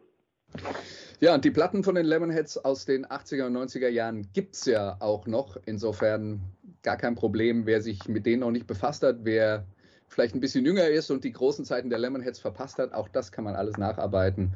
Ja, 1.23 1.37
und 1.37 1.45
die 1.45 1.53
Platten 1.53 1.85
von 1.85 1.95
den 1.95 2.05
Lemonheads 2.05 2.59
aus 2.59 2.85
den 2.85 3.07
80er 3.07 3.47
und 3.47 3.57
90er 3.57 3.87
Jahren 3.87 4.27
gibt 4.33 4.57
es 4.57 4.65
ja 4.65 4.97
auch 4.99 5.25
noch. 5.29 5.57
Insofern 5.67 6.41
gar 6.83 6.97
kein 6.97 7.15
Problem, 7.15 7.65
wer 7.65 7.81
sich 7.81 8.09
mit 8.09 8.27
denen 8.27 8.41
noch 8.41 8.51
nicht 8.51 8.67
befasst 8.67 9.05
hat, 9.05 9.19
wer 9.23 9.65
vielleicht 10.09 10.35
ein 10.35 10.41
bisschen 10.41 10.65
jünger 10.65 10.89
ist 10.89 11.13
und 11.13 11.23
die 11.23 11.31
großen 11.31 11.65
Zeiten 11.65 11.91
der 11.91 12.01
Lemonheads 12.01 12.41
verpasst 12.41 12.79
hat, 12.79 12.93
auch 12.93 13.07
das 13.07 13.31
kann 13.31 13.45
man 13.45 13.55
alles 13.55 13.77
nacharbeiten. 13.77 14.55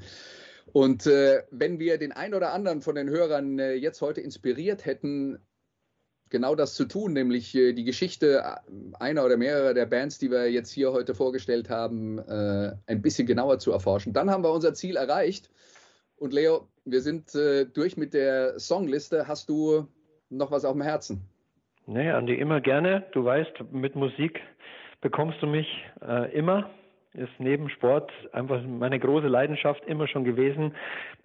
Und 0.72 1.06
äh, 1.06 1.44
wenn 1.52 1.78
wir 1.78 1.98
den 1.98 2.10
einen 2.10 2.34
oder 2.34 2.52
anderen 2.52 2.82
von 2.82 2.96
den 2.96 3.08
Hörern 3.10 3.60
äh, 3.60 3.74
jetzt 3.74 4.02
heute 4.02 4.20
inspiriert 4.20 4.86
hätten, 4.86 5.38
genau 6.30 6.56
das 6.56 6.74
zu 6.74 6.86
tun, 6.86 7.12
nämlich 7.12 7.54
äh, 7.54 7.74
die 7.74 7.84
Geschichte 7.84 8.42
äh, 8.44 8.96
einer 8.98 9.24
oder 9.24 9.36
mehrerer 9.36 9.72
der 9.72 9.86
Bands, 9.86 10.18
die 10.18 10.32
wir 10.32 10.50
jetzt 10.50 10.72
hier 10.72 10.90
heute 10.90 11.14
vorgestellt 11.14 11.70
haben, 11.70 12.18
äh, 12.18 12.74
ein 12.86 13.02
bisschen 13.02 13.28
genauer 13.28 13.60
zu 13.60 13.70
erforschen, 13.70 14.12
dann 14.12 14.30
haben 14.30 14.42
wir 14.42 14.50
unser 14.50 14.74
Ziel 14.74 14.96
erreicht. 14.96 15.48
Und 16.16 16.32
Leo, 16.32 16.68
wir 16.84 17.00
sind 17.00 17.34
äh, 17.34 17.66
durch 17.66 17.96
mit 17.96 18.14
der 18.14 18.58
Songliste. 18.58 19.28
Hast 19.28 19.48
du 19.48 19.86
noch 20.30 20.50
was 20.50 20.64
auf 20.64 20.72
dem 20.72 20.82
Herzen? 20.82 21.20
Nee, 21.86 22.10
Andi, 22.10 22.34
immer 22.34 22.60
gerne. 22.60 23.04
Du 23.12 23.24
weißt, 23.24 23.72
mit 23.72 23.94
Musik 23.94 24.40
bekommst 25.00 25.40
du 25.40 25.46
mich 25.46 25.68
äh, 26.02 26.32
immer. 26.36 26.70
Ist 27.16 27.32
neben 27.38 27.70
Sport 27.70 28.12
einfach 28.32 28.60
meine 28.62 28.98
große 28.98 29.28
Leidenschaft 29.28 29.84
immer 29.86 30.06
schon 30.06 30.24
gewesen. 30.24 30.74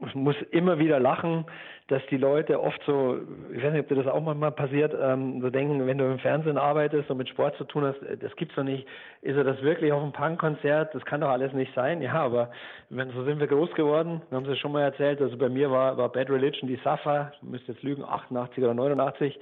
Ich 0.05 0.15
muss 0.15 0.35
immer 0.51 0.79
wieder 0.79 0.99
lachen, 0.99 1.45
dass 1.87 2.01
die 2.09 2.17
Leute 2.17 2.61
oft 2.61 2.81
so, 2.85 3.17
ich 3.53 3.61
weiß 3.61 3.73
nicht, 3.73 3.81
ob 3.81 3.87
dir 3.89 3.95
das 3.95 4.07
auch 4.07 4.21
manchmal 4.21 4.51
passiert, 4.51 4.95
ähm, 4.97 5.41
so 5.41 5.49
denken, 5.49 5.85
wenn 5.85 5.97
du 5.97 6.05
im 6.05 6.19
Fernsehen 6.19 6.57
arbeitest 6.57 7.11
und 7.11 7.17
mit 7.17 7.27
Sport 7.27 7.57
zu 7.57 7.65
tun 7.65 7.83
hast, 7.83 8.01
äh, 8.03 8.15
das 8.15 8.33
gibt's 8.37 8.55
doch 8.55 8.63
nicht. 8.63 8.87
Ist 9.21 9.35
er 9.35 9.43
das 9.43 9.61
wirklich 9.61 9.91
auf 9.91 10.01
einem 10.01 10.13
Punkkonzert? 10.13 10.95
Das 10.95 11.03
kann 11.03 11.19
doch 11.19 11.29
alles 11.29 11.51
nicht 11.51 11.73
sein. 11.75 12.01
Ja, 12.01 12.13
aber 12.13 12.51
wenn, 12.89 13.11
so 13.11 13.25
sind 13.25 13.39
wir 13.39 13.47
groß 13.47 13.73
geworden. 13.73 14.21
Wir 14.29 14.37
haben 14.37 14.43
es 14.43 14.49
ja 14.51 14.55
schon 14.55 14.71
mal 14.71 14.83
erzählt. 14.83 15.21
Also 15.21 15.35
bei 15.35 15.49
mir 15.49 15.69
war, 15.69 15.97
war 15.97 16.09
Bad 16.09 16.29
Religion 16.29 16.69
die 16.69 16.75
ich 16.75 17.41
müsste 17.41 17.73
jetzt 17.73 17.83
lügen, 17.83 18.03
88 18.03 18.63
oder 18.63 18.73
89 18.73 19.37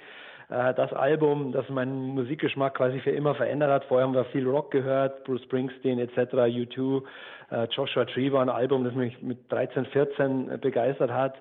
äh, 0.50 0.74
das 0.74 0.92
Album, 0.94 1.52
das 1.52 1.68
meinen 1.70 2.16
Musikgeschmack 2.16 2.76
quasi 2.76 3.00
für 3.00 3.12
immer 3.12 3.36
verändert 3.36 3.72
hat. 3.72 3.86
Vorher 3.86 4.08
haben 4.08 4.14
wir 4.14 4.26
viel 4.26 4.48
Rock 4.48 4.72
gehört, 4.72 5.24
Bruce 5.24 5.44
Springsteen 5.44 6.00
etc., 6.00 6.34
U2, 6.34 7.04
äh, 7.52 7.68
Joshua 7.72 8.06
Tree 8.06 8.32
war 8.32 8.42
ein 8.42 8.50
Album, 8.50 8.84
das 8.84 8.94
mich 8.94 9.22
mit 9.22 9.52
13, 9.52 9.86
14 9.86 10.60
begeistert 10.60 11.12
hat. 11.12 11.36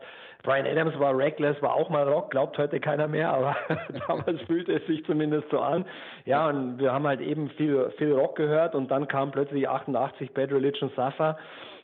Brian 0.45 0.67
Adams 0.67 0.97
war 0.99 1.17
Reckless, 1.17 1.61
war 1.63 1.75
auch 1.75 1.91
mal 1.91 2.09
Rock, 2.09 2.31
glaubt 2.31 2.57
heute 2.59 2.79
keiner 2.79 3.09
mehr, 3.09 3.33
aber 3.33 3.57
damals 4.07 4.41
fühlte 4.43 4.75
es 4.75 4.87
sich 4.87 5.05
zumindest 5.05 5.51
so 5.51 5.59
an. 5.59 5.85
Ja, 6.27 6.49
und 6.49 6.79
wir 6.79 6.93
haben 6.93 7.07
halt 7.07 7.21
eben 7.21 7.51
viel, 7.51 7.91
viel 7.99 8.13
Rock 8.13 8.37
gehört 8.37 8.75
und 8.75 8.91
dann 8.91 9.09
kam 9.09 9.33
plötzlich 9.33 9.69
88 9.69 10.33
Bad 10.33 10.53
Religion 10.53 10.91
Suffer. 10.95 11.37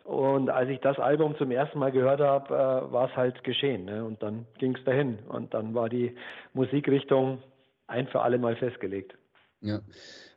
Und 0.05 0.51
als 0.51 0.69
ich 0.69 0.81
das 0.81 0.99
Album 0.99 1.35
zum 1.39 1.51
ersten 1.51 1.79
Mal 1.79 1.91
gehört 1.91 2.21
habe, 2.21 2.55
äh, 2.55 2.93
war 2.93 3.09
es 3.09 3.17
halt 3.17 3.43
geschehen. 3.43 3.87
Ne? 3.87 4.05
Und 4.05 4.23
dann 4.23 4.47
ging 4.59 4.77
es 4.77 4.85
dahin. 4.85 5.19
Und 5.29 5.55
dann 5.55 5.75
war 5.75 5.89
die 5.89 6.15
Musikrichtung 6.53 7.43
ein 7.87 8.07
für 8.09 8.21
alle 8.21 8.39
Mal 8.39 8.55
festgelegt. 8.57 9.17
Ja. 9.63 9.81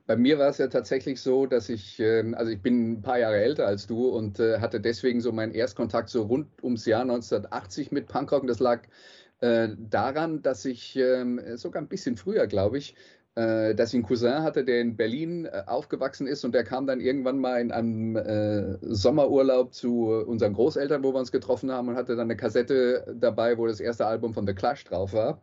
Bei 0.06 0.16
mir 0.16 0.40
war 0.40 0.48
es 0.48 0.58
ja 0.58 0.68
tatsächlich 0.68 1.20
so, 1.20 1.46
dass 1.46 1.68
ich, 1.68 2.00
ähm, 2.00 2.34
also 2.34 2.50
ich 2.50 2.62
bin 2.62 2.94
ein 2.94 3.02
paar 3.02 3.20
Jahre 3.20 3.42
älter 3.42 3.68
als 3.68 3.88
du 3.88 4.08
und 4.08 4.40
äh, 4.40 4.60
hatte 4.60 4.80
deswegen 4.80 5.20
so 5.20 5.34
meinen 5.34 5.52
Erstkontakt 5.54 6.08
so 6.08 6.24
rund 6.24 6.48
ums 6.64 6.86
Jahr 6.86 7.02
1980 7.02 7.92
mit 7.92 8.08
Punkrock. 8.08 8.44
Und 8.44 8.48
das 8.48 8.62
lag 8.62 8.84
äh, 9.42 9.68
daran, 9.78 10.42
dass 10.42 10.64
ich 10.64 10.96
ähm, 10.96 11.42
sogar 11.58 11.82
ein 11.82 11.90
bisschen 11.90 12.16
früher, 12.16 12.48
glaube 12.48 12.78
ich, 12.78 12.94
äh, 12.94 13.17
dass 13.76 13.90
ich 13.90 13.96
einen 13.96 14.04
Cousin 14.04 14.42
hatte, 14.42 14.64
der 14.64 14.82
in 14.82 14.96
Berlin 14.96 15.46
äh, 15.46 15.64
aufgewachsen 15.68 16.26
ist 16.26 16.44
und 16.44 16.54
der 16.54 16.64
kam 16.64 16.88
dann 16.88 17.00
irgendwann 17.00 17.40
mal 17.40 17.62
in 17.62 17.72
einem 17.72 18.16
äh, 18.16 18.78
Sommerurlaub 18.82 19.74
zu 19.74 20.10
unseren 20.10 20.54
Großeltern, 20.54 21.04
wo 21.04 21.14
wir 21.14 21.20
uns 21.20 21.32
getroffen 21.32 21.72
haben 21.72 21.90
und 21.90 21.96
hatte 21.96 22.16
dann 22.16 22.28
eine 22.28 22.38
Kassette 22.38 23.16
dabei, 23.20 23.58
wo 23.58 23.68
das 23.68 23.80
erste 23.80 24.08
Album 24.08 24.34
von 24.34 24.48
The 24.48 24.54
Clash 24.54 24.84
drauf 24.86 25.14
war. 25.14 25.42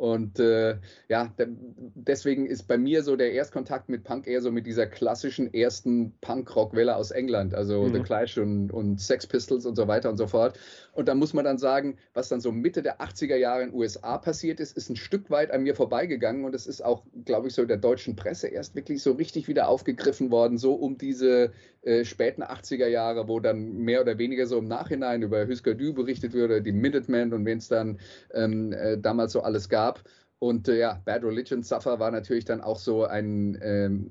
Und 0.00 0.40
äh, 0.40 0.78
ja, 1.08 1.30
de 1.38 1.48
deswegen 1.94 2.46
ist 2.46 2.66
bei 2.66 2.78
mir 2.78 3.02
so 3.02 3.16
der 3.16 3.32
Erstkontakt 3.32 3.90
mit 3.90 4.02
Punk 4.02 4.26
eher 4.26 4.40
so 4.40 4.50
mit 4.50 4.66
dieser 4.66 4.86
klassischen 4.86 5.52
ersten 5.52 6.14
Punk-Rock-Welle 6.22 6.96
aus 6.96 7.10
England, 7.10 7.54
also 7.54 7.90
Mhm. 7.90 7.94
The 7.94 8.00
Clash 8.00 8.38
und, 8.38 8.72
und 8.72 9.00
Sex 9.00 9.26
Pistols 9.26 9.66
und 9.66 9.76
so 9.76 9.86
weiter 9.88 10.08
und 10.08 10.16
so 10.16 10.26
fort. 10.26 10.58
Und 10.92 11.06
da 11.06 11.14
muss 11.14 11.34
man 11.34 11.44
dann 11.44 11.58
sagen, 11.58 11.98
was 12.14 12.28
dann 12.28 12.40
so 12.40 12.50
Mitte 12.50 12.82
der 12.82 13.00
80er 13.00 13.36
Jahre 13.36 13.62
in 13.62 13.70
den 13.70 13.78
USA 13.78 14.18
passiert 14.18 14.60
ist, 14.60 14.76
ist 14.76 14.88
ein 14.90 14.96
Stück 14.96 15.30
weit 15.30 15.50
an 15.50 15.62
mir 15.62 15.74
vorbeigegangen 15.74 16.44
und 16.44 16.54
es 16.54 16.66
ist 16.66 16.82
auch, 16.82 17.04
glaube 17.24 17.48
ich, 17.48 17.54
so 17.54 17.64
der 17.64 17.76
deutschen 17.76 18.16
Presse 18.16 18.48
erst 18.48 18.74
wirklich 18.74 19.02
so 19.02 19.12
richtig 19.12 19.48
wieder 19.48 19.68
aufgegriffen 19.68 20.30
worden, 20.30 20.58
so 20.58 20.74
um 20.74 20.98
diese 20.98 21.52
äh, 21.82 22.04
späten 22.04 22.42
80er 22.42 22.88
Jahre, 22.88 23.26
wo 23.26 23.40
dann 23.40 23.78
mehr 23.78 24.02
oder 24.02 24.18
weniger 24.18 24.46
so 24.46 24.58
im 24.58 24.68
Nachhinein 24.68 25.22
über 25.22 25.46
Husker 25.46 25.74
Du 25.74 25.94
berichtet 25.94 26.34
wurde, 26.34 26.60
die 26.60 26.72
Minutemen 26.72 27.32
und 27.32 27.46
wen 27.46 27.58
es 27.58 27.68
dann 27.68 27.98
ähm, 28.34 28.72
äh, 28.72 28.98
damals 28.98 29.32
so 29.32 29.40
alles 29.40 29.68
gab. 29.68 29.89
Und 30.38 30.68
äh, 30.68 30.78
ja, 30.78 31.02
Bad 31.04 31.22
Religion 31.24 31.62
Suffer 31.62 31.98
war 31.98 32.10
natürlich 32.10 32.44
dann 32.44 32.60
auch 32.60 32.78
so 32.78 33.04
ein, 33.04 33.58
ähm, 33.62 34.10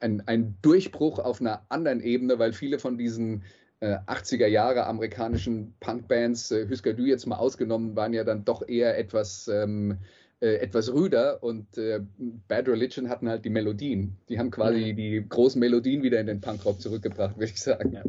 ein, 0.00 0.22
ein 0.26 0.56
Durchbruch 0.62 1.18
auf 1.18 1.40
einer 1.40 1.66
anderen 1.68 2.00
Ebene, 2.00 2.38
weil 2.38 2.52
viele 2.52 2.78
von 2.78 2.96
diesen 2.98 3.44
äh, 3.80 3.96
80er 4.06 4.46
Jahre 4.46 4.86
amerikanischen 4.86 5.74
Punkbands, 5.80 6.50
äh, 6.50 6.66
Husker 6.68 6.94
Du 6.94 7.04
jetzt 7.04 7.26
mal 7.26 7.36
ausgenommen, 7.36 7.94
waren 7.96 8.12
ja 8.14 8.24
dann 8.24 8.44
doch 8.44 8.66
eher 8.66 8.96
etwas, 8.98 9.48
ähm, 9.48 9.98
äh, 10.40 10.56
etwas 10.56 10.92
rüder 10.92 11.42
und 11.42 11.76
äh, 11.78 12.00
Bad 12.48 12.68
Religion 12.68 13.08
hatten 13.08 13.28
halt 13.28 13.44
die 13.44 13.50
Melodien. 13.50 14.18
Die 14.28 14.38
haben 14.38 14.50
quasi 14.50 14.92
Mhm. 14.92 14.96
die 14.96 15.26
großen 15.28 15.58
Melodien 15.60 16.02
wieder 16.02 16.20
in 16.20 16.26
den 16.26 16.40
Punkrock 16.40 16.80
zurückgebracht, 16.80 17.36
würde 17.36 17.52
ich 17.52 17.60
sagen. 17.60 17.92
Ja. 17.92 18.02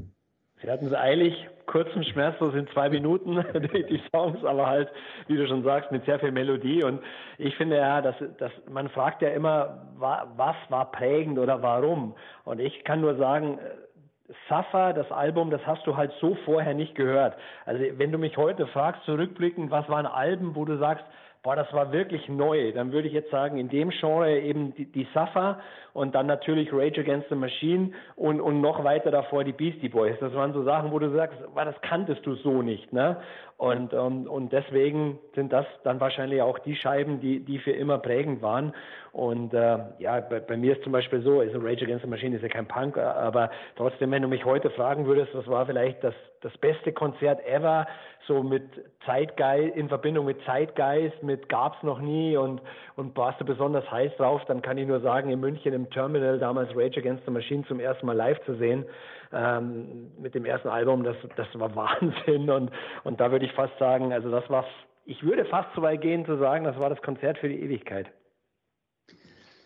Sie 0.61 0.71
hatten 0.71 0.87
es 0.87 0.93
eilig, 0.93 1.47
kurz 1.67 1.93
und 1.95 2.05
schmerzlos 2.05 2.55
in 2.55 2.67
zwei 2.69 2.89
Minuten, 2.89 3.35
die, 3.53 4.01
Songs, 4.11 4.43
aber 4.43 4.65
halt, 4.65 4.89
wie 5.27 5.37
du 5.37 5.47
schon 5.47 5.63
sagst, 5.63 5.91
mit 5.91 6.05
sehr 6.05 6.19
viel 6.19 6.31
Melodie. 6.31 6.83
Und 6.83 7.01
ich 7.37 7.55
finde 7.57 7.77
ja, 7.77 8.01
dass, 8.01 8.15
dass 8.39 8.51
man 8.67 8.89
fragt 8.89 9.21
ja 9.21 9.29
immer, 9.29 9.85
wa, 9.97 10.27
was 10.35 10.55
war 10.69 10.91
prägend 10.91 11.37
oder 11.37 11.61
warum? 11.61 12.15
Und 12.43 12.59
ich 12.59 12.83
kann 12.85 13.01
nur 13.01 13.15
sagen, 13.17 13.59
äh, 13.59 14.33
Suffer, 14.49 14.93
das 14.93 15.09
Album, 15.11 15.51
das 15.51 15.65
hast 15.65 15.85
du 15.87 15.95
halt 15.95 16.11
so 16.19 16.35
vorher 16.43 16.73
nicht 16.73 16.95
gehört. 16.95 17.37
Also 17.65 17.83
wenn 17.97 18.11
du 18.11 18.17
mich 18.17 18.35
heute 18.35 18.67
fragst, 18.67 19.03
zurückblickend, 19.05 19.71
was 19.71 19.87
waren 19.87 20.05
Alben, 20.05 20.55
wo 20.55 20.65
du 20.65 20.77
sagst, 20.77 21.05
boah, 21.43 21.55
das 21.55 21.71
war 21.73 21.91
wirklich 21.91 22.27
neu, 22.29 22.71
dann 22.71 22.91
würde 22.91 23.07
ich 23.07 23.13
jetzt 23.13 23.31
sagen, 23.31 23.57
in 23.57 23.69
dem 23.69 23.89
Genre 23.89 24.39
eben 24.39 24.73
die, 24.75 24.85
die 24.91 25.07
Suffer 25.13 25.59
und 25.93 26.13
dann 26.13 26.27
natürlich 26.27 26.71
Rage 26.71 27.01
Against 27.01 27.29
the 27.29 27.35
Machine 27.35 27.91
und, 28.15 28.39
und 28.41 28.61
noch 28.61 28.83
weiter 28.83 29.11
davor 29.11 29.43
die 29.43 29.51
Beastie 29.51 29.89
Boys. 29.89 30.15
Das 30.19 30.33
waren 30.33 30.53
so 30.53 30.63
Sachen, 30.63 30.91
wo 30.91 30.99
du 30.99 31.09
sagst, 31.11 31.37
boah, 31.53 31.65
das 31.65 31.79
kanntest 31.81 32.25
du 32.25 32.35
so 32.35 32.61
nicht, 32.61 32.93
ne? 32.93 33.17
Und, 33.57 33.91
ähm, 33.91 34.27
und 34.27 34.53
deswegen 34.53 35.17
sind 35.33 35.51
das 35.51 35.65
dann 35.83 35.99
wahrscheinlich 35.99 36.43
auch 36.43 36.59
die 36.59 36.75
Scheiben, 36.75 37.19
die, 37.19 37.39
die 37.39 37.57
für 37.57 37.71
immer 37.71 37.97
prägend 37.97 38.43
waren. 38.43 38.73
Und 39.11 39.51
äh, 39.55 39.79
ja, 39.97 40.19
bei, 40.19 40.39
bei 40.39 40.55
mir 40.55 40.73
ist 40.73 40.83
zum 40.83 40.91
Beispiel 40.91 41.23
so, 41.23 41.39
also 41.39 41.57
Rage 41.57 41.85
Against 41.85 42.03
the 42.03 42.09
Machine 42.09 42.35
ist 42.35 42.43
ja 42.43 42.49
kein 42.49 42.67
Punk, 42.67 42.99
aber 42.99 43.49
trotzdem, 43.75 44.11
wenn 44.11 44.21
du 44.21 44.27
mich 44.27 44.45
heute 44.45 44.69
fragen 44.69 45.07
würdest, 45.07 45.33
was 45.33 45.47
war 45.47 45.65
vielleicht 45.65 46.03
das, 46.03 46.13
das 46.41 46.57
beste 46.57 46.91
Konzert 46.93 47.45
ever, 47.45 47.87
so 48.27 48.43
mit 48.43 48.63
Zeitgeist, 49.05 49.75
in 49.75 49.87
Verbindung 49.87 50.25
mit 50.25 50.37
Zeitgeist, 50.45 51.23
mit 51.23 51.49
gab's 51.49 51.81
noch 51.83 51.99
nie 51.99 52.35
und, 52.37 52.61
und 52.95 53.15
warst 53.17 53.39
du 53.39 53.45
besonders 53.45 53.89
heiß 53.89 54.11
drauf, 54.17 54.43
dann 54.45 54.61
kann 54.61 54.77
ich 54.77 54.87
nur 54.87 54.99
sagen, 54.99 55.29
in 55.29 55.39
München 55.39 55.73
im 55.73 55.89
Terminal 55.89 56.39
damals 56.39 56.69
Rage 56.75 56.99
Against 56.99 57.25
the 57.25 57.31
Machine 57.31 57.63
zum 57.67 57.79
ersten 57.79 58.05
Mal 58.05 58.15
live 58.15 58.43
zu 58.45 58.55
sehen, 58.55 58.85
ähm, 59.33 60.11
mit 60.19 60.35
dem 60.35 60.45
ersten 60.45 60.69
Album, 60.69 61.03
das, 61.03 61.15
das 61.35 61.47
war 61.53 61.75
Wahnsinn 61.75 62.49
und, 62.49 62.71
und 63.03 63.19
da 63.19 63.31
würde 63.31 63.45
ich 63.45 63.53
fast 63.53 63.77
sagen, 63.79 64.13
also 64.13 64.29
das 64.29 64.49
war, 64.49 64.65
ich 65.05 65.23
würde 65.23 65.45
fast 65.45 65.69
so 65.75 65.81
weit 65.81 66.01
gehen 66.01 66.25
zu 66.25 66.37
sagen, 66.37 66.65
das 66.65 66.77
war 66.79 66.89
das 66.89 67.01
Konzert 67.01 67.37
für 67.37 67.49
die 67.49 67.61
Ewigkeit. 67.61 68.07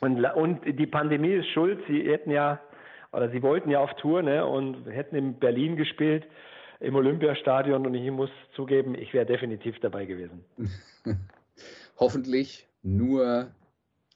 Und, 0.02 0.26
und 0.26 0.66
die 0.66 0.88
Pandemie 0.88 1.34
ist 1.34 1.48
schuld. 1.50 1.80
Sie 1.88 2.12
hätten 2.12 2.32
ja, 2.32 2.60
oder 3.14 3.30
sie 3.30 3.42
wollten 3.44 3.70
ja 3.70 3.80
auf 3.80 3.94
Tour, 3.96 4.24
ne, 4.24 4.46
und 4.46 4.86
hätten 4.90 5.16
in 5.16 5.40
Berlin 5.40 5.76
gespielt, 5.78 6.26
im 6.82 6.96
Olympiastadion. 6.96 7.86
Und 7.86 7.94
ich 7.94 8.12
muss 8.12 8.30
zugeben, 8.56 8.96
ich 8.96 9.14
wäre 9.14 9.26
definitiv 9.26 9.80
dabei 9.80 10.06
gewesen. 10.06 10.44
Hoffentlich 11.98 12.68
nur 12.84 13.52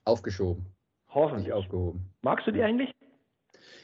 aufgeschoben, 0.03 0.65
Hoffentlich. 1.09 1.47
nicht 1.47 1.53
aufgehoben. 1.53 2.01
Magst 2.21 2.47
du 2.47 2.51
die 2.51 2.61
eigentlich? 2.61 2.91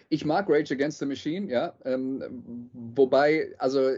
Ich 0.09 0.25
mag 0.25 0.49
Rage 0.49 0.73
Against 0.73 0.99
the 0.99 1.05
Machine, 1.05 1.49
ja. 1.49 1.73
Ähm, 1.85 2.69
wobei, 2.73 3.53
also 3.59 3.91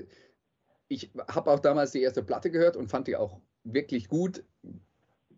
ich 0.88 1.10
habe 1.28 1.50
auch 1.50 1.60
damals 1.60 1.92
die 1.92 2.02
erste 2.02 2.22
Platte 2.22 2.52
gehört 2.52 2.78
und 2.78 2.90
fand 2.90 3.08
die 3.08 3.16
auch 3.16 3.40
wirklich 3.64 4.08
gut. 4.10 4.44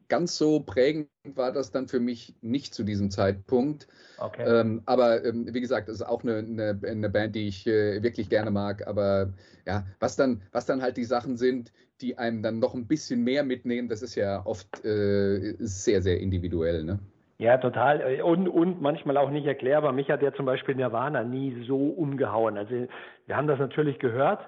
Ganz 0.08 0.38
so 0.38 0.60
prägend 0.60 1.10
war 1.34 1.52
das 1.52 1.72
dann 1.72 1.88
für 1.88 2.00
mich 2.00 2.36
nicht 2.42 2.74
zu 2.74 2.84
diesem 2.84 3.10
Zeitpunkt. 3.10 3.88
Okay. 4.20 4.44
Ähm, 4.46 4.82
aber 4.86 5.26
ähm, 5.26 5.54
wie 5.54 5.62
gesagt, 5.62 5.90
das 5.90 5.96
ist 5.96 6.02
auch 6.04 6.24
eine, 6.24 6.38
eine, 6.38 6.80
eine 6.86 7.10
Band, 7.10 7.36
die 7.36 7.48
ich 7.48 7.66
äh, 7.66 8.04
wirklich 8.04 8.30
gerne 8.30 8.52
mag. 8.52 8.88
Aber 8.88 9.34
ja, 9.66 9.86
was 10.00 10.16
dann, 10.16 10.42
was 10.52 10.66
dann 10.66 10.82
halt 10.82 10.98
die 10.98 11.06
Sachen 11.06 11.38
sind, 11.38 11.74
die 12.02 12.18
einem 12.18 12.44
dann 12.44 12.60
noch 12.60 12.76
ein 12.76 12.88
bisschen 12.88 13.24
mehr 13.24 13.44
mitnehmen, 13.44 13.90
das 13.90 14.02
ist 14.02 14.16
ja 14.16 14.46
oft 14.46 14.84
äh, 14.86 15.56
sehr, 15.60 16.02
sehr 16.02 16.20
individuell. 16.20 16.84
Ne? 16.84 17.00
Ja, 17.38 17.58
total. 17.58 18.22
Und, 18.22 18.48
und 18.48 18.82
manchmal 18.82 19.18
auch 19.18 19.30
nicht 19.30 19.46
erklärbar. 19.48 19.92
Mich 19.92 20.10
hat 20.10 20.22
ja 20.22 20.34
zum 20.34 20.46
Beispiel 20.46 20.76
Nirvana 20.76 21.24
nie 21.24 21.66
so 21.68 21.78
umgehauen. 21.78 22.58
Also 22.58 22.88
wir 23.26 23.36
haben 23.36 23.48
das 23.48 23.60
natürlich 23.60 24.00
gehört 24.00 24.40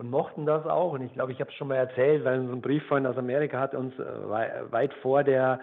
und 0.00 0.08
mochten 0.08 0.46
das 0.46 0.66
auch. 0.66 0.94
Und 0.94 1.02
ich 1.02 1.12
glaube, 1.12 1.32
ich 1.32 1.40
habe 1.40 1.50
es 1.50 1.56
schon 1.56 1.68
mal 1.68 1.74
erzählt, 1.76 2.24
weil 2.24 2.46
so 2.46 2.52
ein 2.52 2.62
Brieffreund 2.62 3.06
aus 3.06 3.18
Amerika 3.18 3.60
hat 3.60 3.74
uns 3.74 3.92
äh, 3.98 4.30
wei- 4.30 4.62
weit 4.70 4.94
vor 4.94 5.22
der 5.22 5.60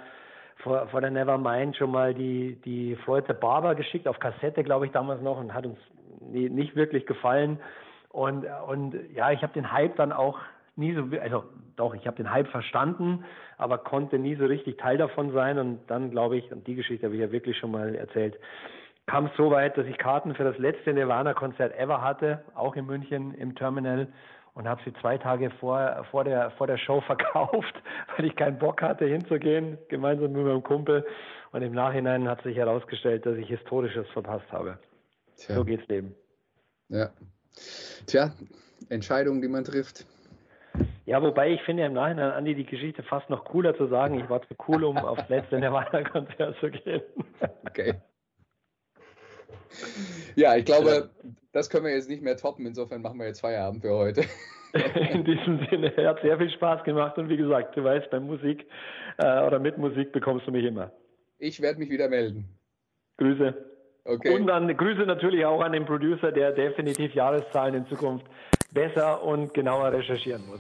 vor, 0.57 0.87
vor 0.87 1.01
der 1.01 1.09
Nevermind 1.09 1.75
schon 1.75 1.91
mal 1.91 2.13
die, 2.13 2.55
die 2.63 2.95
the 3.05 3.33
Barber 3.33 3.73
geschickt, 3.73 4.07
auf 4.07 4.19
Kassette, 4.19 4.63
glaube 4.63 4.85
ich, 4.85 4.91
damals 4.91 5.21
noch, 5.21 5.39
und 5.39 5.53
hat 5.53 5.65
uns 5.65 5.79
nicht 6.19 6.75
wirklich 6.75 7.05
gefallen. 7.07 7.59
Und, 8.09 8.45
und 8.67 8.95
ja, 9.13 9.31
ich 9.31 9.41
habe 9.41 9.53
den 9.53 9.71
Hype 9.71 9.95
dann 9.95 10.11
auch 10.11 10.39
nie 10.75 10.93
so, 10.93 11.03
also 11.21 11.43
doch, 11.75 11.95
ich 11.95 12.05
habe 12.05 12.17
den 12.17 12.31
Hype 12.31 12.47
verstanden, 12.47 13.23
aber 13.57 13.79
konnte 13.79 14.19
nie 14.19 14.35
so 14.35 14.45
richtig 14.45 14.77
Teil 14.77 14.97
davon 14.97 15.31
sein. 15.31 15.57
Und 15.57 15.79
dann 15.87 16.11
glaube 16.11 16.37
ich, 16.37 16.51
und 16.51 16.65
die 16.67 16.75
Geschichte 16.75 17.05
habe 17.07 17.15
ich 17.15 17.21
ja 17.21 17.31
wirklich 17.31 17.57
schon 17.57 17.71
mal 17.71 17.95
erzählt, 17.95 18.37
kam 19.07 19.25
es 19.27 19.31
so 19.37 19.49
weit, 19.51 19.77
dass 19.77 19.87
ich 19.87 19.97
Karten 19.97 20.35
für 20.35 20.43
das 20.43 20.57
letzte 20.57 20.93
Nirvana-Konzert 20.93 21.75
ever 21.77 22.01
hatte, 22.01 22.43
auch 22.55 22.75
in 22.75 22.85
München 22.85 23.33
im 23.33 23.55
Terminal 23.55 24.07
und 24.53 24.67
habe 24.67 24.81
sie 24.85 24.93
zwei 25.01 25.17
Tage 25.17 25.49
vor, 25.59 26.05
vor, 26.11 26.23
der, 26.23 26.51
vor 26.51 26.67
der 26.67 26.77
Show 26.77 27.01
verkauft, 27.07 27.73
weil 28.15 28.25
ich 28.25 28.35
keinen 28.35 28.59
Bock 28.59 28.81
hatte 28.81 29.05
hinzugehen, 29.05 29.77
gemeinsam 29.89 30.33
mit 30.33 30.45
meinem 30.45 30.63
Kumpel. 30.63 31.05
Und 31.53 31.61
im 31.61 31.73
Nachhinein 31.73 32.27
hat 32.27 32.43
sich 32.43 32.57
herausgestellt, 32.57 33.25
dass 33.25 33.37
ich 33.37 33.47
Historisches 33.47 34.07
verpasst 34.09 34.51
habe. 34.51 34.77
Tja, 35.37 35.55
So 35.55 35.63
geht's 35.65 35.87
Leben. 35.87 36.13
ja. 36.89 37.09
Tja, 38.05 38.31
Entscheidungen, 38.89 39.41
die 39.41 39.47
man 39.47 39.63
trifft. 39.63 40.05
Ja, 41.05 41.21
wobei 41.21 41.49
ich 41.51 41.61
finde 41.63 41.85
im 41.85 41.93
Nachhinein, 41.93 42.31
Andi, 42.31 42.53
die 42.53 42.65
Geschichte 42.65 43.01
fast 43.01 43.29
noch 43.31 43.45
cooler 43.45 43.75
zu 43.75 43.87
sagen. 43.87 44.19
Ich 44.19 44.29
war 44.29 44.41
zu 44.43 44.53
cool, 44.67 44.83
um 44.83 44.97
aufs 44.97 45.27
letzte 45.29 45.57
Nirvana-Konzert 45.59 46.57
zu 46.59 46.69
gehen. 46.69 47.01
Okay. 47.65 47.95
Ja, 50.35 50.55
ich 50.55 50.65
glaube, 50.65 51.09
das 51.51 51.69
können 51.69 51.85
wir 51.85 51.93
jetzt 51.93 52.09
nicht 52.09 52.21
mehr 52.21 52.37
toppen. 52.37 52.65
Insofern 52.65 53.01
machen 53.01 53.19
wir 53.19 53.27
jetzt 53.27 53.41
Feierabend 53.41 53.81
für 53.81 53.93
heute. 53.93 54.23
In 55.11 55.23
diesem 55.23 55.65
Sinne, 55.69 55.93
hat 55.95 56.21
sehr 56.21 56.37
viel 56.37 56.49
Spaß 56.49 56.83
gemacht 56.83 57.17
und 57.17 57.29
wie 57.29 57.37
gesagt, 57.37 57.75
du 57.75 57.83
weißt, 57.83 58.09
bei 58.09 58.19
Musik 58.19 58.67
äh, 59.17 59.41
oder 59.43 59.59
mit 59.59 59.77
Musik 59.77 60.11
bekommst 60.11 60.45
du 60.45 60.51
mich 60.51 60.65
immer. 60.65 60.91
Ich 61.39 61.61
werde 61.61 61.79
mich 61.79 61.89
wieder 61.89 62.09
melden. 62.09 62.45
Grüße. 63.17 63.53
Okay. 64.03 64.35
Und 64.35 64.47
dann 64.47 64.75
Grüße 64.75 65.01
natürlich 65.01 65.45
auch 65.45 65.61
an 65.61 65.71
den 65.71 65.85
Producer, 65.85 66.31
der 66.31 66.51
definitiv 66.51 67.13
Jahreszahlen 67.13 67.75
in 67.75 67.87
Zukunft 67.87 68.25
besser 68.71 69.23
und 69.23 69.53
genauer 69.53 69.91
recherchieren 69.91 70.45
muss. 70.47 70.59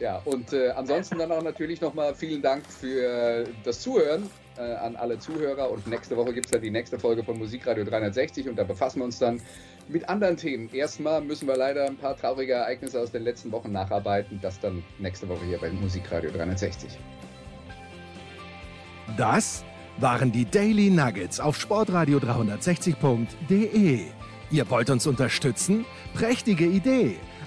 Ja, 0.00 0.20
und 0.24 0.52
äh, 0.52 0.70
ansonsten 0.70 1.18
dann 1.18 1.30
auch 1.30 1.42
natürlich 1.42 1.80
nochmal 1.80 2.14
vielen 2.14 2.42
Dank 2.42 2.66
für 2.66 3.44
das 3.64 3.80
Zuhören 3.80 4.28
äh, 4.56 4.60
an 4.60 4.96
alle 4.96 5.18
Zuhörer. 5.18 5.70
Und 5.70 5.86
nächste 5.86 6.16
Woche 6.16 6.32
gibt 6.32 6.46
es 6.46 6.52
dann 6.52 6.62
die 6.62 6.70
nächste 6.70 6.98
Folge 6.98 7.22
von 7.22 7.38
Musikradio 7.38 7.84
360 7.84 8.48
und 8.48 8.56
da 8.56 8.64
befassen 8.64 9.00
wir 9.00 9.04
uns 9.04 9.18
dann 9.18 9.40
mit 9.88 10.08
anderen 10.08 10.36
Themen. 10.36 10.68
Erstmal 10.72 11.20
müssen 11.20 11.46
wir 11.46 11.56
leider 11.56 11.86
ein 11.86 11.96
paar 11.96 12.16
traurige 12.16 12.54
Ereignisse 12.54 13.00
aus 13.00 13.12
den 13.12 13.22
letzten 13.22 13.52
Wochen 13.52 13.72
nacharbeiten. 13.72 14.38
Das 14.42 14.58
dann 14.60 14.82
nächste 14.98 15.28
Woche 15.28 15.44
hier 15.44 15.58
bei 15.58 15.70
Musikradio 15.70 16.30
360. 16.30 16.98
Das 19.16 19.64
waren 19.98 20.32
die 20.32 20.44
Daily 20.44 20.90
Nuggets 20.90 21.38
auf 21.38 21.56
sportradio 21.60 22.18
360.de. 22.18 24.00
Ihr 24.50 24.70
wollt 24.70 24.90
uns 24.90 25.06
unterstützen? 25.06 25.84
Prächtige 26.14 26.64
Idee! 26.64 27.16